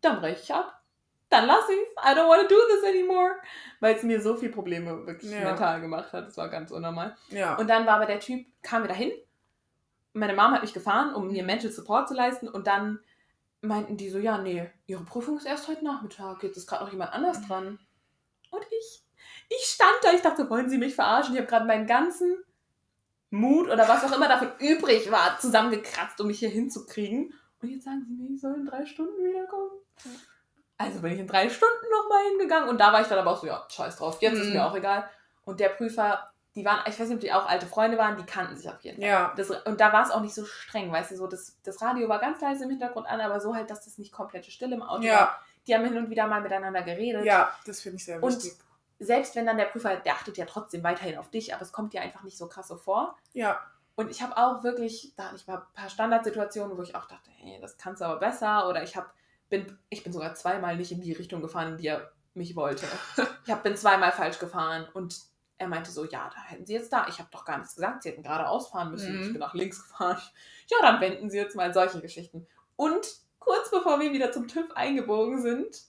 dann 0.00 0.20
breche 0.20 0.42
ich 0.42 0.52
ab. 0.54 0.82
Dann 1.28 1.46
lasse 1.46 1.72
ich 1.72 1.78
es. 1.78 2.02
I 2.04 2.16
don't 2.18 2.26
want 2.28 2.42
to 2.42 2.48
do 2.48 2.60
this 2.74 2.82
anymore. 2.84 3.34
Weil 3.78 3.94
es 3.94 4.02
mir 4.02 4.20
so 4.20 4.34
viel 4.34 4.50
Probleme 4.50 5.06
wirklich 5.06 5.30
Ja. 5.30 5.44
mental 5.44 5.80
gemacht 5.80 6.12
hat. 6.12 6.26
Das 6.26 6.36
war 6.36 6.48
ganz 6.48 6.72
unnormal. 6.72 7.16
Ja. 7.28 7.54
Und 7.56 7.68
dann 7.70 7.86
war 7.86 7.94
aber 7.96 8.06
der 8.06 8.18
Typ, 8.18 8.44
kam 8.62 8.82
wieder 8.82 8.94
hin. 8.94 9.12
Meine 10.12 10.34
Mom 10.34 10.52
hat 10.52 10.62
mich 10.62 10.72
gefahren, 10.74 11.14
um 11.14 11.28
mir 11.28 11.44
Mental 11.44 11.70
Support 11.70 12.08
zu 12.08 12.14
leisten. 12.14 12.48
Und 12.48 12.66
dann 12.66 12.98
meinten 13.60 13.96
die 13.96 14.08
so, 14.10 14.18
ja, 14.18 14.38
nee, 14.38 14.68
ihre 14.86 15.04
Prüfung 15.04 15.36
ist 15.36 15.46
erst 15.46 15.68
heute 15.68 15.84
Nachmittag. 15.84 16.42
Jetzt 16.42 16.56
ist 16.56 16.66
gerade 16.66 16.84
noch 16.84 16.92
jemand 16.92 17.12
anders 17.12 17.40
dran. 17.46 17.78
Und 18.50 18.62
ich, 18.70 19.02
ich 19.48 19.64
stand 19.66 19.98
da, 20.02 20.12
ich 20.12 20.22
dachte, 20.22 20.48
wollen 20.50 20.68
Sie 20.68 20.78
mich 20.78 20.94
verarschen? 20.94 21.34
Ich 21.34 21.40
habe 21.40 21.48
gerade 21.48 21.66
meinen 21.66 21.86
ganzen 21.86 22.42
Mut 23.30 23.68
oder 23.68 23.86
was 23.88 24.02
auch 24.04 24.16
immer 24.16 24.28
davon 24.28 24.50
übrig 24.58 25.10
war, 25.12 25.38
zusammengekratzt, 25.38 26.20
um 26.20 26.26
mich 26.26 26.40
hier 26.40 26.48
hinzukriegen. 26.48 27.32
Und 27.62 27.68
jetzt 27.68 27.84
sagen 27.84 28.04
Sie 28.08 28.14
mir, 28.14 28.34
ich 28.34 28.40
soll 28.40 28.54
in 28.54 28.66
drei 28.66 28.84
Stunden 28.86 29.22
wiederkommen. 29.24 29.70
Also 30.78 31.00
bin 31.02 31.12
ich 31.12 31.18
in 31.20 31.26
drei 31.28 31.48
Stunden 31.50 31.86
nochmal 31.92 32.24
hingegangen 32.30 32.68
und 32.70 32.80
da 32.80 32.92
war 32.92 33.02
ich 33.02 33.06
dann 33.06 33.18
aber 33.18 33.32
auch 33.32 33.40
so, 33.40 33.46
ja, 33.46 33.64
scheiß 33.68 33.96
drauf, 33.98 34.20
jetzt 34.22 34.38
ist 34.38 34.46
Mhm. 34.48 34.54
mir 34.54 34.64
auch 34.66 34.74
egal. 34.74 35.08
Und 35.42 35.60
der 35.60 35.68
Prüfer, 35.68 36.32
die 36.60 36.66
waren, 36.66 36.80
ich 36.86 37.00
weiß 37.00 37.08
nicht, 37.08 37.14
ob 37.14 37.20
die 37.20 37.32
auch 37.32 37.46
alte 37.46 37.64
Freunde 37.64 37.96
waren, 37.96 38.18
die 38.18 38.24
kannten 38.24 38.54
sich 38.54 38.68
auf 38.68 38.80
jeden 38.82 39.00
Fall. 39.00 39.08
Ja. 39.08 39.32
Das, 39.34 39.48
und 39.50 39.80
da 39.80 39.94
war 39.94 40.04
es 40.04 40.10
auch 40.10 40.20
nicht 40.20 40.34
so 40.34 40.44
streng, 40.44 40.92
weißt 40.92 41.10
du, 41.10 41.16
so 41.16 41.26
das, 41.26 41.56
das 41.62 41.80
Radio 41.80 42.06
war 42.06 42.18
ganz 42.18 42.38
leise 42.42 42.64
im 42.64 42.70
Hintergrund 42.70 43.06
an, 43.06 43.18
aber 43.20 43.40
so 43.40 43.54
halt, 43.54 43.70
dass 43.70 43.86
das 43.86 43.96
nicht 43.96 44.12
komplette 44.12 44.50
Stille 44.50 44.76
im 44.76 44.82
Auto 44.82 45.02
war. 45.02 45.08
Ja. 45.08 45.38
Die 45.66 45.74
haben 45.74 45.84
hin 45.84 45.96
und 45.96 46.10
wieder 46.10 46.26
mal 46.26 46.42
miteinander 46.42 46.82
geredet. 46.82 47.24
Ja, 47.24 47.50
das 47.64 47.80
finde 47.80 47.96
ich 47.96 48.04
sehr 48.04 48.22
Und 48.22 48.36
wichtig. 48.36 48.52
Selbst 48.98 49.34
wenn 49.36 49.46
dann 49.46 49.56
der 49.56 49.64
Prüfer, 49.64 49.96
der 49.96 50.12
achtet 50.12 50.36
ja 50.36 50.44
trotzdem 50.44 50.84
weiterhin 50.84 51.16
auf 51.16 51.30
dich, 51.30 51.54
aber 51.54 51.62
es 51.62 51.72
kommt 51.72 51.94
dir 51.94 52.02
einfach 52.02 52.22
nicht 52.22 52.36
so 52.36 52.46
krass 52.46 52.68
so 52.68 52.76
vor. 52.76 53.16
Ja. 53.32 53.58
Und 53.94 54.10
ich 54.10 54.20
habe 54.20 54.36
auch 54.36 54.62
wirklich, 54.62 55.14
da 55.16 55.24
hatte 55.24 55.36
ich 55.36 55.46
mal 55.46 55.56
ein 55.56 55.62
paar 55.72 55.88
Standardsituationen, 55.88 56.76
wo 56.76 56.82
ich 56.82 56.94
auch 56.94 57.06
dachte, 57.06 57.30
hey, 57.38 57.58
das 57.62 57.78
kannst 57.78 58.02
du 58.02 58.04
aber 58.04 58.20
besser. 58.20 58.68
Oder 58.68 58.82
ich 58.82 58.96
hab, 58.96 59.14
bin, 59.48 59.78
ich 59.88 60.02
bin 60.04 60.12
sogar 60.12 60.34
zweimal 60.34 60.76
nicht 60.76 60.92
in 60.92 61.00
die 61.00 61.12
Richtung 61.12 61.40
gefahren, 61.40 61.68
in 61.68 61.76
die 61.78 61.86
er 61.86 62.10
mich 62.34 62.54
wollte. 62.56 62.86
Ich 63.46 63.50
hab, 63.50 63.62
bin 63.62 63.76
zweimal 63.76 64.12
falsch 64.12 64.38
gefahren 64.38 64.86
und 64.92 65.18
er 65.60 65.68
meinte 65.68 65.90
so, 65.90 66.06
ja, 66.06 66.30
da 66.34 66.42
hätten 66.44 66.64
Sie 66.64 66.72
jetzt 66.72 66.90
da. 66.90 67.06
Ich 67.08 67.18
habe 67.18 67.28
doch 67.30 67.44
gar 67.44 67.58
nichts 67.58 67.74
gesagt, 67.74 68.02
Sie 68.02 68.08
hätten 68.08 68.22
geradeaus 68.22 68.70
fahren 68.70 68.90
müssen. 68.90 69.14
Mhm. 69.14 69.22
Ich 69.22 69.32
bin 69.32 69.40
nach 69.40 69.52
links 69.52 69.82
gefahren. 69.82 70.18
Ja, 70.68 70.78
dann 70.80 71.02
wenden 71.02 71.28
Sie 71.28 71.36
jetzt 71.36 71.54
mal 71.54 71.74
solche 71.74 72.00
Geschichten. 72.00 72.46
Und 72.76 73.06
kurz 73.38 73.70
bevor 73.70 74.00
wir 74.00 74.10
wieder 74.14 74.32
zum 74.32 74.48
TÜV 74.48 74.70
eingebogen 74.74 75.42
sind, 75.42 75.82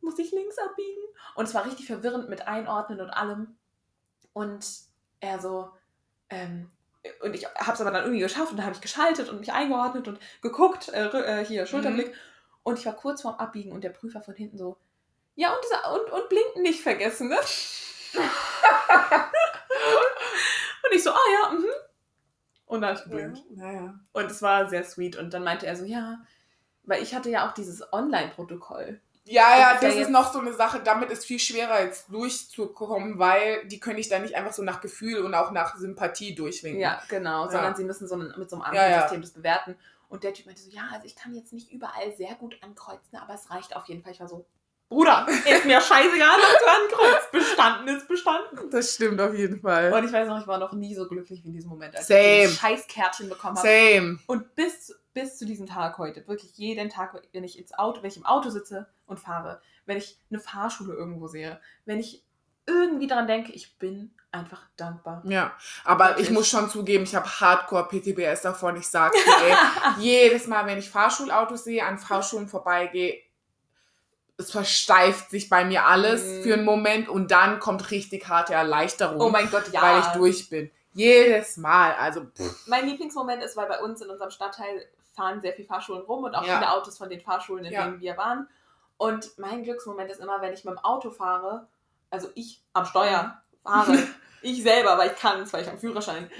musste 0.00 0.22
ich 0.22 0.32
links 0.32 0.56
abbiegen. 0.56 1.02
Und 1.34 1.44
es 1.44 1.52
war 1.52 1.66
richtig 1.66 1.86
verwirrend 1.86 2.30
mit 2.30 2.48
Einordnen 2.48 3.02
und 3.02 3.10
allem. 3.10 3.54
Und 4.32 4.66
er 5.20 5.38
so, 5.38 5.70
ähm, 6.30 6.70
und 7.20 7.34
ich 7.34 7.44
habe 7.44 7.72
es 7.72 7.82
aber 7.82 7.90
dann 7.90 8.04
irgendwie 8.04 8.22
geschafft 8.22 8.52
und 8.52 8.56
dann 8.56 8.64
habe 8.64 8.74
ich 8.74 8.80
geschaltet 8.80 9.28
und 9.28 9.40
mich 9.40 9.52
eingeordnet 9.52 10.08
und 10.08 10.20
geguckt, 10.40 10.88
äh, 10.88 11.08
äh, 11.08 11.44
hier, 11.44 11.66
Schulterblick. 11.66 12.14
Und 12.62 12.78
ich 12.78 12.86
war 12.86 12.96
kurz 12.96 13.20
vorm 13.20 13.34
Abbiegen 13.34 13.72
und 13.72 13.84
der 13.84 13.90
Prüfer 13.90 14.22
von 14.22 14.34
hinten 14.34 14.56
so, 14.56 14.78
ja, 15.34 15.52
und, 15.52 15.60
dieser, 15.62 15.92
und, 15.92 16.10
und 16.10 16.28
blinken 16.30 16.62
nicht 16.62 16.80
vergessen, 16.80 17.28
ne? 17.28 17.36
und 20.84 20.92
ich 20.94 21.02
so, 21.02 21.10
ah 21.10 21.18
ja, 21.42 21.50
mhm. 21.52 21.64
Und 22.66 22.80
dann 22.80 22.96
ich 22.96 23.02
geblinkt. 23.04 23.42
Naja. 23.50 23.94
Und 24.12 24.30
es 24.30 24.40
war 24.42 24.68
sehr 24.68 24.84
sweet. 24.84 25.16
Und 25.16 25.34
dann 25.34 25.44
meinte 25.44 25.66
er 25.66 25.76
so, 25.76 25.84
ja, 25.84 26.18
weil 26.84 27.02
ich 27.02 27.14
hatte 27.14 27.28
ja 27.30 27.46
auch 27.48 27.52
dieses 27.52 27.92
Online-Protokoll. 27.92 29.00
Ja, 29.24 29.56
ja, 29.56 29.74
Das 29.74 29.76
ist 29.76 29.82
ja 29.82 29.88
das 29.88 29.94
ist 29.94 30.00
jetzt- 30.00 30.10
noch 30.10 30.32
so 30.32 30.40
eine 30.40 30.52
Sache, 30.52 30.80
damit 30.82 31.10
ist 31.10 31.24
viel 31.26 31.38
schwerer 31.38 31.82
jetzt 31.84 32.10
durchzukommen, 32.12 33.18
weil 33.18 33.64
die 33.68 33.78
können 33.78 33.98
ich 33.98 34.08
da 34.08 34.18
nicht 34.18 34.34
einfach 34.34 34.52
so 34.52 34.62
nach 34.62 34.80
Gefühl 34.80 35.24
und 35.24 35.34
auch 35.34 35.52
nach 35.52 35.76
Sympathie 35.76 36.34
durchwinken. 36.34 36.80
Ja, 36.80 37.00
genau. 37.08 37.44
Sondern 37.44 37.72
Ja. 37.72 37.76
sie 37.76 37.84
müssen 37.84 38.08
so 38.08 38.14
einen, 38.16 38.34
mit 38.36 38.50
so 38.50 38.60
einem 38.60 38.74
Ja, 38.74 38.82
ja. 38.88 38.94
Ampelsystem 38.96 39.20
das 39.22 39.30
bewerten. 39.32 39.76
Und 40.08 40.24
der 40.24 40.34
Typ 40.34 40.46
meinte 40.46 40.60
so, 40.62 40.70
ja, 40.70 40.88
also 40.92 41.06
ich 41.06 41.14
kann 41.14 41.34
jetzt 41.34 41.52
nicht 41.52 41.70
überall 41.70 42.12
sehr 42.16 42.34
gut 42.34 42.56
ankreuzen, 42.62 43.16
aber 43.18 43.34
es 43.34 43.50
reicht 43.50 43.76
auf 43.76 43.86
jeden 43.86 44.02
Fall. 44.02 44.12
Ich 44.12 44.20
war 44.20 44.28
so, 44.28 44.44
Bruder, 44.92 45.26
ist 45.28 45.64
mir 45.64 45.80
scheißegal, 45.80 46.36
was 46.36 46.58
du 46.58 47.00
ankreuzt. 47.00 47.32
Bestanden 47.32 47.96
ist 47.96 48.06
bestanden. 48.06 48.70
Das 48.70 48.94
stimmt 48.94 49.20
auf 49.20 49.34
jeden 49.34 49.60
Fall. 49.60 49.90
Und 49.92 50.04
ich 50.04 50.12
weiß 50.12 50.28
noch, 50.28 50.40
ich 50.40 50.46
war 50.46 50.58
noch 50.58 50.72
nie 50.72 50.94
so 50.94 51.08
glücklich 51.08 51.42
wie 51.42 51.48
in 51.48 51.54
diesem 51.54 51.70
Moment, 51.70 51.96
als 51.96 52.08
Same. 52.08 52.20
ich 52.20 52.40
dieses 52.42 52.58
scheiß 52.58 52.86
Kärtchen 52.88 53.28
bekommen 53.30 53.56
habe. 53.56 53.66
Same. 53.66 54.18
Und 54.26 54.54
bis, 54.54 54.94
bis 55.14 55.38
zu 55.38 55.46
diesem 55.46 55.66
Tag 55.66 55.96
heute, 55.96 56.26
wirklich 56.28 56.52
jeden 56.56 56.90
Tag, 56.90 57.14
wenn 57.32 57.44
ich 57.44 57.58
ins 57.58 57.72
Auto, 57.72 58.02
wenn 58.02 58.10
ich 58.10 58.18
im 58.18 58.26
Auto 58.26 58.50
sitze 58.50 58.86
und 59.06 59.18
fahre, 59.18 59.62
wenn 59.86 59.96
ich 59.96 60.18
eine 60.30 60.40
Fahrschule 60.40 60.92
irgendwo 60.92 61.26
sehe, 61.26 61.58
wenn 61.86 61.98
ich 61.98 62.24
irgendwie 62.66 63.06
daran 63.06 63.26
denke, 63.26 63.52
ich 63.52 63.78
bin 63.78 64.14
einfach 64.30 64.62
dankbar. 64.76 65.22
Ja, 65.24 65.56
aber 65.84 66.10
Wirklich. 66.10 66.28
ich 66.28 66.32
muss 66.32 66.48
schon 66.48 66.68
zugeben, 66.68 67.04
ich 67.04 67.14
habe 67.14 67.28
Hardcore 67.28 67.88
PTBS 67.88 68.42
davon. 68.42 68.76
Ich 68.76 68.86
sage 68.86 69.16
jedes 69.98 70.46
Mal, 70.46 70.66
wenn 70.66 70.78
ich 70.78 70.90
Fahrschulautos 70.90 71.64
sehe, 71.64 71.84
an 71.84 71.98
Fahrschulen 71.98 72.48
vorbeigehe, 72.48 73.20
es 74.42 74.52
versteift 74.52 75.30
sich 75.30 75.48
bei 75.48 75.64
mir 75.64 75.86
alles 75.86 76.22
Mhm. 76.24 76.42
für 76.42 76.54
einen 76.54 76.64
Moment 76.64 77.08
und 77.08 77.30
dann 77.30 77.58
kommt 77.60 77.90
richtig 77.90 78.28
harte 78.28 78.54
Erleichterung, 78.54 79.20
Oh 79.20 79.30
mein 79.30 79.50
Gott, 79.50 79.64
ja. 79.72 79.80
weil 79.82 80.00
ich 80.00 80.06
durch 80.08 80.50
bin. 80.50 80.70
Jedes 80.94 81.56
Mal. 81.56 81.94
Also, 81.94 82.22
pff, 82.26 82.66
Mein 82.66 82.86
Lieblingsmoment 82.86 83.42
ist, 83.42 83.56
weil 83.56 83.66
bei 83.66 83.80
uns 83.80 84.00
in 84.02 84.10
unserem 84.10 84.30
Stadtteil 84.30 84.86
fahren 85.16 85.40
sehr 85.40 85.52
viele 85.54 85.66
Fahrschulen 85.68 86.02
rum 86.02 86.24
und 86.24 86.34
auch 86.34 86.44
Ja. 86.46 86.58
viele 86.58 86.70
Autos 86.70 86.98
von 86.98 87.08
den 87.08 87.20
Fahrschulen, 87.20 87.64
in 87.64 87.72
Ja. 87.72 87.84
denen 87.84 88.00
wir 88.00 88.16
waren. 88.16 88.48
Und 88.98 89.36
mein 89.38 89.62
Glücksmoment 89.64 90.10
ist 90.10 90.20
immer, 90.20 90.40
wenn 90.42 90.52
ich 90.52 90.64
mit 90.64 90.74
dem 90.74 90.78
Auto 90.78 91.10
fahre, 91.10 91.66
also 92.10 92.28
ich 92.34 92.60
am 92.72 92.84
Steuer 92.84 93.40
fahre, 93.62 93.92
ich 94.42 94.62
selber, 94.62 94.96
weil 94.98 95.10
ich 95.12 95.16
kann 95.18 95.40
es, 95.40 95.52
weil 95.52 95.62
ich 95.62 95.68
am 95.70 95.78
Führerschein. 95.78 96.30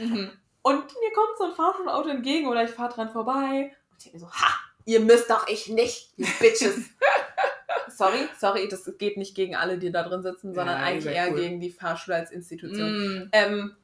Und 0.63 0.77
mir 0.85 1.13
kommt 1.15 1.39
so 1.39 1.45
ein 1.45 1.53
Fahrschulauto 1.53 2.09
entgegen 2.09 2.47
oder 2.49 2.63
ich 2.65 2.71
fahre 2.71 2.93
dran 2.95 3.11
vorbei 3.11 3.75
und 3.91 3.97
ich 3.99 4.05
denke 4.05 4.19
mir 4.19 4.21
so, 4.21 4.31
ha, 4.31 4.55
ihr 4.85 5.01
müsst 5.01 5.29
doch 5.31 5.49
ich 5.49 5.69
nicht, 5.69 6.13
ihr 6.17 6.29
Bitches. 6.41 6.77
sorry, 7.97 8.29
sorry, 8.39 8.69
das 8.69 8.91
geht 8.99 9.17
nicht 9.17 9.35
gegen 9.35 9.55
alle, 9.57 9.79
die 9.79 9.91
da 9.93 10.03
drin 10.03 10.23
sitzen, 10.23 10.55
sondern 10.55 10.79
Ja, 10.81 10.85
eigentlich 10.85 11.15
eher 11.15 11.31
cool. 11.31 11.37
gegen 11.41 11.61
die 11.61 11.71
Fahrschule 11.71 12.17
als 12.17 12.31
Institution. 12.31 12.91
Mm, 13.25 13.29
Ähm, 13.33 13.77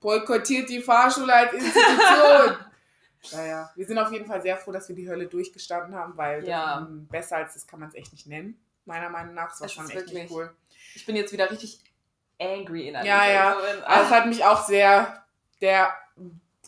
boykottiert 0.00 0.68
die 0.68 0.80
Fahrschule 0.80 1.32
als 1.34 1.52
Institution. 1.52 2.56
naja, 3.32 3.70
wir 3.76 3.86
sind 3.86 3.98
auf 3.98 4.10
jeden 4.12 4.26
Fall 4.26 4.40
sehr 4.42 4.56
froh, 4.56 4.72
dass 4.72 4.88
wir 4.88 4.96
die 4.96 5.08
Hölle 5.08 5.26
durchgestanden 5.26 5.94
haben, 5.94 6.16
weil 6.16 6.46
Ja. 6.46 6.80
mm, 6.80 7.06
besser 7.08 7.36
als 7.36 7.54
das 7.54 7.66
kann 7.66 7.80
man 7.80 7.88
es 7.90 7.94
echt 7.94 8.12
nicht 8.12 8.26
nennen. 8.26 8.58
Meiner 8.86 9.10
Meinung 9.10 9.34
nach. 9.34 9.50
Das 9.50 9.60
war 9.60 9.66
Es 9.66 9.72
schon 9.72 9.84
echt 9.90 9.94
nicht 9.96 10.14
wirklich- 10.14 10.30
cool. 10.30 10.54
ich 10.94 11.04
bin 11.06 11.14
jetzt 11.16 11.32
wieder 11.32 11.50
richtig 11.50 11.80
angry 12.40 12.88
innerlich. 12.88 13.08
Ja, 13.08 13.30
ja. 13.30 13.56
Also, 13.56 13.84
Also 13.84 14.04
es 14.04 14.10
hat 14.10 14.26
mich 14.26 14.44
auch 14.44 14.66
sehr, 14.66 15.24
der, 15.60 15.92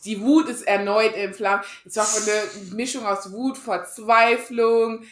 die 0.05 0.21
Wut 0.21 0.47
ist 0.47 0.61
erneut 0.67 1.15
in 1.15 1.33
Flammen. 1.33 1.63
Es 1.85 1.95
war 1.95 2.05
eine 2.05 2.75
Mischung 2.75 3.05
aus 3.05 3.31
Wut, 3.31 3.57
Verzweiflung, 3.57 5.03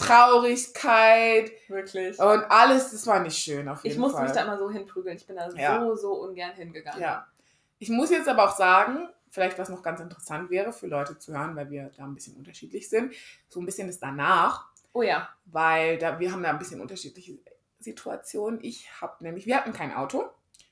Traurigkeit 0.00 1.52
wirklich. 1.68 2.18
und 2.18 2.44
alles, 2.50 2.90
das 2.92 3.06
war 3.06 3.20
nicht 3.20 3.36
schön 3.36 3.68
auf 3.68 3.82
jeden 3.84 3.94
Ich 3.94 3.98
musste 3.98 4.16
Fall. 4.18 4.24
mich 4.26 4.32
da 4.32 4.42
immer 4.42 4.58
so 4.58 4.70
hinprügeln. 4.70 5.16
Ich 5.16 5.26
bin 5.26 5.36
da 5.36 5.48
Ja. 5.50 5.80
so, 5.80 5.94
so 5.96 6.12
ungern 6.22 6.52
hingegangen. 6.54 7.00
ja. 7.00 7.26
Ich 7.78 7.88
muss 7.88 8.10
jetzt 8.10 8.28
aber 8.28 8.44
auch 8.44 8.56
sagen, 8.56 9.08
vielleicht 9.30 9.58
was 9.58 9.70
noch 9.70 9.82
ganz 9.82 10.00
interessant 10.00 10.50
wäre 10.50 10.72
für 10.72 10.86
Leute 10.86 11.16
zu 11.18 11.32
hören, 11.32 11.56
weil 11.56 11.70
wir 11.70 11.90
da 11.96 12.04
ein 12.04 12.14
bisschen 12.14 12.36
unterschiedlich 12.36 12.90
sind, 12.90 13.14
so 13.48 13.58
ein 13.60 13.64
bisschen 13.66 13.86
das 13.86 13.98
danach, 13.98 14.66
Oh 14.92 15.02
ja. 15.02 15.28
weil 15.46 15.96
da, 15.98 16.18
wir 16.20 16.30
haben 16.32 16.42
da 16.42 16.50
ein 16.50 16.58
bisschen 16.58 16.80
unterschiedliche 16.80 17.38
Situationen. 17.78 18.58
Ich 18.62 19.00
habe 19.00 19.22
nämlich, 19.24 19.46
wir 19.46 19.56
hatten 19.56 19.72
kein 19.72 19.94
Auto. 19.94 20.28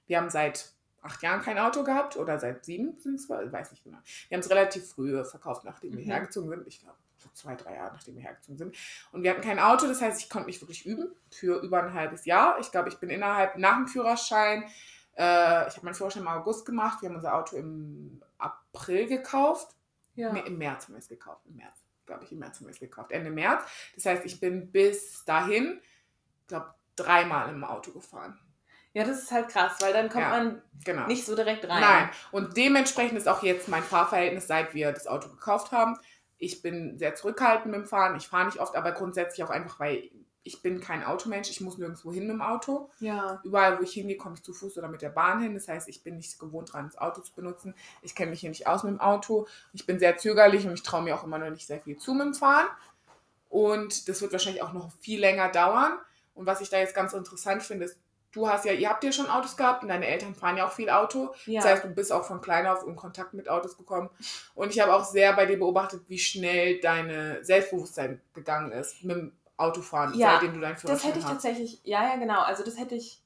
Wir 0.06 0.18
haben 0.18 0.28
seit 0.28 0.72
acht 1.00 1.22
Jahren 1.22 1.40
kein 1.40 1.58
Auto 1.58 1.82
gehabt 1.84 2.16
oder 2.16 2.38
seit 2.38 2.64
sieben 2.66 2.98
sind 2.98 3.14
es, 3.14 3.24
ich 3.24 3.30
weiß 3.52 3.70
nicht 3.70 3.84
genau. 3.84 3.98
Wir 4.28 4.36
haben 4.36 4.42
es 4.42 4.50
relativ 4.50 4.86
früh 4.90 5.24
verkauft, 5.24 5.64
nachdem 5.64 5.96
wir 5.96 6.04
Mhm. 6.04 6.10
hergezogen 6.10 6.50
sind. 6.50 6.66
Ich 6.66 6.80
glaube, 6.82 6.98
zwei, 7.38 7.54
drei 7.54 7.74
Jahre, 7.76 7.92
nachdem 7.94 8.16
wir 8.16 8.22
hergezogen 8.22 8.58
sind. 8.58 8.76
Und 9.12 9.22
wir 9.22 9.30
hatten 9.30 9.40
kein 9.42 9.58
Auto, 9.58 9.86
das 9.86 10.00
heißt, 10.02 10.20
ich 10.20 10.28
konnte 10.28 10.46
mich 10.46 10.60
wirklich 10.60 10.84
üben 10.84 11.14
für 11.30 11.60
über 11.62 11.82
ein 11.82 11.94
halbes 11.94 12.24
Jahr. 12.26 12.58
Ich 12.60 12.70
glaube, 12.70 12.88
ich 12.88 12.98
bin 12.98 13.10
innerhalb, 13.10 13.56
nach 13.56 13.76
dem 13.76 13.86
Führerschein, 13.88 14.64
äh, 15.16 15.68
ich 15.68 15.76
habe 15.76 15.84
meinen 15.84 15.94
Führerschein 15.94 16.22
im 16.22 16.28
August 16.28 16.66
gemacht. 16.66 17.00
Wir 17.02 17.08
haben 17.08 17.16
unser 17.16 17.34
Auto 17.34 17.56
im 17.56 18.22
April 18.38 19.06
gekauft. 19.06 19.74
Ja. 20.14 20.32
Nee, 20.32 20.40
im 20.46 20.58
März 20.58 20.84
haben 20.84 20.94
wir 20.94 20.98
es 20.98 21.08
gekauft. 21.08 21.42
Im 21.46 21.56
März, 21.56 21.84
glaube 22.06 22.24
ich, 22.24 22.32
im 22.32 22.38
März 22.40 22.56
haben 22.58 22.66
wir 22.66 22.72
es 22.72 22.80
gekauft. 22.80 23.12
Ende 23.12 23.30
März. 23.30 23.64
Das 23.94 24.06
heißt, 24.06 24.24
ich 24.26 24.40
bin 24.40 24.70
bis 24.72 25.24
dahin, 25.24 25.80
glaube 26.48 26.74
dreimal 26.96 27.48
im 27.50 27.62
Auto 27.64 27.92
gefahren. 27.92 28.38
ja, 28.94 29.04
das 29.04 29.22
ist 29.22 29.30
halt 29.30 29.48
krass, 29.48 29.76
weil 29.80 29.92
dann 29.92 30.08
kommt 30.08 30.24
Ja. 30.24 30.30
man 30.30 30.62
Genau. 30.84 31.06
nicht 31.06 31.24
so 31.24 31.36
direkt 31.36 31.68
rein. 31.68 31.80
Nein. 31.80 32.10
Und 32.32 32.56
dementsprechend 32.56 33.16
ist 33.16 33.28
auch 33.28 33.44
jetzt 33.44 33.68
mein 33.68 33.84
Fahrverhältnis, 33.84 34.48
seit 34.48 34.74
wir 34.74 34.90
das 34.90 35.06
Auto 35.06 35.28
gekauft 35.28 35.70
haben. 35.70 35.96
Ich 36.38 36.62
bin 36.62 36.98
sehr 36.98 37.14
zurückhaltend 37.14 37.66
mit 37.66 37.74
dem 37.74 37.86
Fahren. 37.86 38.16
Ich 38.16 38.28
fahre 38.28 38.46
nicht 38.46 38.60
oft, 38.60 38.76
aber 38.76 38.92
grundsätzlich 38.92 39.44
auch 39.44 39.50
einfach, 39.50 39.80
weil 39.80 40.10
ich 40.44 40.62
bin 40.62 40.80
kein 40.80 41.04
Automensch. 41.04 41.50
Ich 41.50 41.60
muss 41.60 41.78
nirgendwo 41.78 42.12
hin 42.12 42.26
mit 42.26 42.34
dem 42.34 42.42
Auto. 42.42 42.90
Ja. 43.00 43.40
Überall, 43.44 43.78
wo 43.78 43.82
ich 43.82 43.92
hingehe, 43.92 44.16
komme 44.16 44.36
ich 44.36 44.42
zu 44.42 44.54
Fuß 44.54 44.78
oder 44.78 44.88
mit 44.88 45.02
der 45.02 45.10
Bahn 45.10 45.42
hin. 45.42 45.54
Das 45.54 45.68
heißt, 45.68 45.88
ich 45.88 46.02
bin 46.02 46.16
nicht 46.16 46.38
gewohnt 46.38 46.72
dran, 46.72 46.86
das 46.86 46.96
Auto 46.96 47.20
zu 47.20 47.34
benutzen. 47.34 47.74
Ich 48.02 48.14
kenne 48.14 48.30
mich 48.30 48.40
hier 48.40 48.48
nicht 48.48 48.66
aus 48.66 48.82
mit 48.82 48.92
dem 48.92 49.00
Auto. 49.00 49.46
Ich 49.74 49.84
bin 49.84 49.98
sehr 49.98 50.16
zögerlich 50.16 50.66
und 50.66 50.72
ich 50.72 50.82
traue 50.82 51.02
mir 51.02 51.14
auch 51.14 51.24
immer 51.24 51.38
noch 51.38 51.50
nicht 51.50 51.66
sehr 51.66 51.80
viel 51.80 51.98
zu 51.98 52.14
mit 52.14 52.26
dem 52.26 52.34
Fahren. 52.34 52.66
Und 53.50 54.08
das 54.08 54.22
wird 54.22 54.32
wahrscheinlich 54.32 54.62
auch 54.62 54.72
noch 54.72 54.90
viel 55.00 55.20
länger 55.20 55.50
dauern. 55.50 55.98
Und 56.34 56.46
was 56.46 56.60
ich 56.60 56.70
da 56.70 56.78
jetzt 56.78 56.94
ganz 56.94 57.12
interessant 57.12 57.62
finde, 57.62 57.86
ist, 57.86 57.98
du 58.38 58.48
hast 58.48 58.64
ja, 58.64 58.72
ihr 58.72 58.88
habt 58.88 59.02
ja 59.04 59.12
schon 59.12 59.28
Autos 59.28 59.56
gehabt 59.56 59.82
und 59.82 59.88
deine 59.88 60.06
Eltern 60.06 60.34
fahren 60.34 60.56
ja 60.56 60.66
auch 60.66 60.72
viel 60.72 60.88
Auto. 60.90 61.34
ja. 61.46 61.60
Das 61.60 61.70
heißt, 61.70 61.84
du 61.84 61.88
bist 61.88 62.12
auch 62.12 62.24
von 62.24 62.40
klein 62.40 62.66
auf 62.66 62.86
in 62.86 62.96
Kontakt 62.96 63.34
mit 63.34 63.48
Autos 63.48 63.76
gekommen. 63.76 64.08
Und 64.54 64.70
ich 64.70 64.80
habe 64.80 64.94
auch 64.94 65.04
sehr 65.04 65.32
bei 65.34 65.46
dir 65.46 65.58
beobachtet, 65.58 66.02
wie 66.08 66.18
schnell 66.18 66.80
deine 66.80 67.42
Selbstbewusstsein 67.44 68.20
gegangen 68.34 68.72
ist 68.72 69.02
mit 69.04 69.16
dem 69.16 69.32
Autofahren, 69.56 70.16
Ja, 70.16 70.32
seitdem 70.34 70.54
du 70.54 70.60
deinen 70.60 70.72
das 70.74 70.80
Führerschein 70.82 71.08
hätte 71.08 71.18
ich 71.18 71.24
hast. 71.24 71.32
tatsächlich, 71.32 71.80
ja, 71.84 72.04
ja, 72.04 72.16
genau. 72.16 72.40
Also 72.42 72.64
das 72.64 72.78
hätte 72.78 72.94
ich 72.94 73.20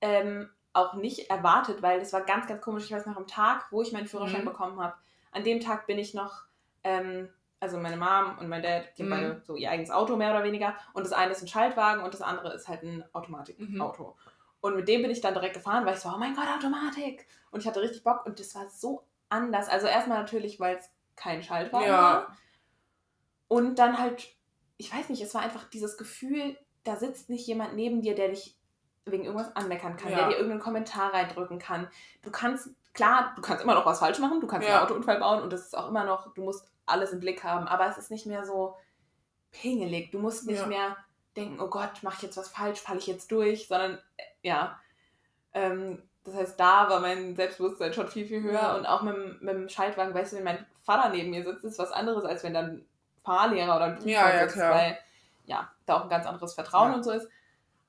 ähm, 0.00 0.48
auch 0.72 0.94
nicht 0.94 1.30
erwartet, 1.30 1.82
weil 1.82 1.98
das 2.00 2.12
war 2.12 2.22
ganz, 2.22 2.46
ganz 2.46 2.60
komisch. 2.62 2.84
Ich 2.84 2.92
weiß 2.92 3.06
noch 3.06 3.16
am 3.16 3.26
Tag, 3.26 3.66
wo 3.70 3.82
ich 3.82 3.92
meinen 3.92 4.06
Führerschein 4.06 4.42
Mhm. 4.42 4.46
bekommen 4.46 4.80
habe, 4.80 4.94
an 5.30 5.44
dem 5.44 5.60
Tag 5.60 5.86
bin 5.86 5.98
ich 5.98 6.14
noch, 6.14 6.42
ähm, 6.84 7.28
also 7.60 7.78
meine 7.78 7.96
Mom 7.96 8.38
und 8.40 8.48
mein 8.48 8.62
Dad, 8.62 8.86
die 8.98 9.02
haben 9.02 9.08
Mhm. 9.08 9.12
beide 9.12 9.42
so 9.46 9.54
ihr 9.54 9.70
eigenes 9.70 9.90
Auto 9.90 10.16
mehr 10.16 10.30
oder 10.30 10.42
weniger. 10.44 10.74
Und 10.94 11.04
das 11.04 11.12
eine 11.12 11.30
ist 11.32 11.42
ein 11.42 11.48
Schaltwagen 11.48 12.02
und 12.02 12.12
das 12.12 12.20
andere 12.22 12.52
ist 12.54 12.68
halt 12.68 12.82
ein 12.82 13.04
Automatikauto. 13.12 14.16
Und 14.62 14.76
mit 14.76 14.88
dem 14.88 15.02
bin 15.02 15.10
ich 15.10 15.20
dann 15.20 15.34
direkt 15.34 15.54
gefahren, 15.54 15.84
weil 15.84 15.94
ich 15.94 16.00
so, 16.00 16.08
oh 16.08 16.18
mein 16.18 16.34
Gott, 16.34 16.46
Automatik. 16.48 17.26
Und 17.50 17.60
ich 17.60 17.66
hatte 17.66 17.82
richtig 17.82 18.04
Bock 18.04 18.24
und 18.24 18.38
das 18.40 18.54
war 18.54 18.68
so 18.70 19.04
anders. 19.28 19.68
Also 19.68 19.88
erstmal 19.88 20.18
natürlich, 20.18 20.58
weil 20.60 20.76
es 20.76 20.88
kein 21.16 21.42
Schaltwagen 21.42 21.86
Ja. 21.86 21.98
war. 22.00 22.36
Und 23.48 23.78
dann 23.78 23.98
halt, 23.98 24.26
ich 24.78 24.94
weiß 24.94 25.08
nicht, 25.08 25.20
es 25.20 25.34
war 25.34 25.42
einfach 25.42 25.68
dieses 25.68 25.98
Gefühl, 25.98 26.56
da 26.84 26.96
sitzt 26.96 27.28
nicht 27.28 27.46
jemand 27.46 27.74
neben 27.74 28.00
dir, 28.02 28.14
der 28.14 28.28
dich 28.28 28.56
wegen 29.04 29.24
irgendwas 29.24 29.54
anmeckern 29.56 29.96
kann, 29.96 30.12
Ja. 30.12 30.18
der 30.18 30.28
dir 30.28 30.34
irgendeinen 30.36 30.60
Kommentar 30.62 31.12
reindrücken 31.12 31.58
kann. 31.58 31.88
Du 32.22 32.30
kannst, 32.30 32.70
klar, 32.94 33.32
du 33.34 33.42
kannst 33.42 33.64
immer 33.64 33.74
noch 33.74 33.84
was 33.84 33.98
falsch 33.98 34.20
machen, 34.20 34.40
du 34.40 34.46
kannst 34.46 34.66
Ja. 34.68 34.76
einen 34.76 34.84
Autounfall 34.86 35.18
bauen 35.18 35.42
und 35.42 35.52
das 35.52 35.62
ist 35.66 35.76
auch 35.76 35.88
immer 35.88 36.04
noch, 36.04 36.32
du 36.34 36.42
musst 36.44 36.70
alles 36.86 37.10
im 37.12 37.18
Blick 37.18 37.42
haben, 37.42 37.66
aber 37.66 37.88
es 37.88 37.98
ist 37.98 38.12
nicht 38.12 38.26
mehr 38.26 38.44
so 38.44 38.76
pingelig. 39.50 40.12
Du 40.12 40.20
musst 40.20 40.46
nicht 40.46 40.66
mehr 40.68 40.96
denken, 41.36 41.60
oh 41.60 41.68
Gott, 41.68 41.90
mach 42.02 42.16
ich 42.16 42.22
jetzt 42.22 42.36
was 42.36 42.48
falsch, 42.48 42.80
falle 42.80 42.98
ich 42.98 43.06
jetzt 43.06 43.30
durch, 43.32 43.68
sondern 43.68 43.98
äh, 44.16 44.22
ja. 44.42 44.78
Ähm, 45.54 46.02
das 46.24 46.34
heißt, 46.34 46.60
da 46.60 46.88
war 46.88 47.00
mein 47.00 47.34
Selbstbewusstsein 47.36 47.92
schon 47.92 48.08
viel, 48.08 48.26
viel 48.26 48.42
höher 48.42 48.52
Ja. 48.54 48.76
und 48.76 48.86
auch 48.86 49.02
mit, 49.02 49.14
dem- 49.16 49.38
mit 49.40 49.54
dem 49.54 49.68
Schaltwagen, 49.68 50.14
weißt 50.14 50.32
du, 50.32 50.36
wenn 50.36 50.44
mein 50.44 50.66
Vater 50.84 51.08
neben 51.10 51.30
mir 51.30 51.44
sitzt, 51.44 51.64
ist 51.64 51.78
was 51.78 51.92
anderes, 51.92 52.24
als 52.24 52.42
wenn 52.44 52.54
dann 52.54 52.66
ein 52.70 52.86
Fahrlehrer 53.24 53.76
oder 53.76 53.84
ein 53.86 53.94
Prüfer 53.96 54.08
Ja, 54.10 54.30
ja, 54.34 54.42
sitzt, 54.44 54.54
klar. 54.54 54.74
weil 54.74 54.98
ja, 55.46 55.70
da 55.86 55.96
auch 55.96 56.02
ein 56.04 56.08
ganz 56.08 56.26
anderes 56.26 56.54
Vertrauen 56.54 56.90
Ja. 56.90 56.96
und 56.96 57.02
so 57.02 57.10
ist. 57.10 57.28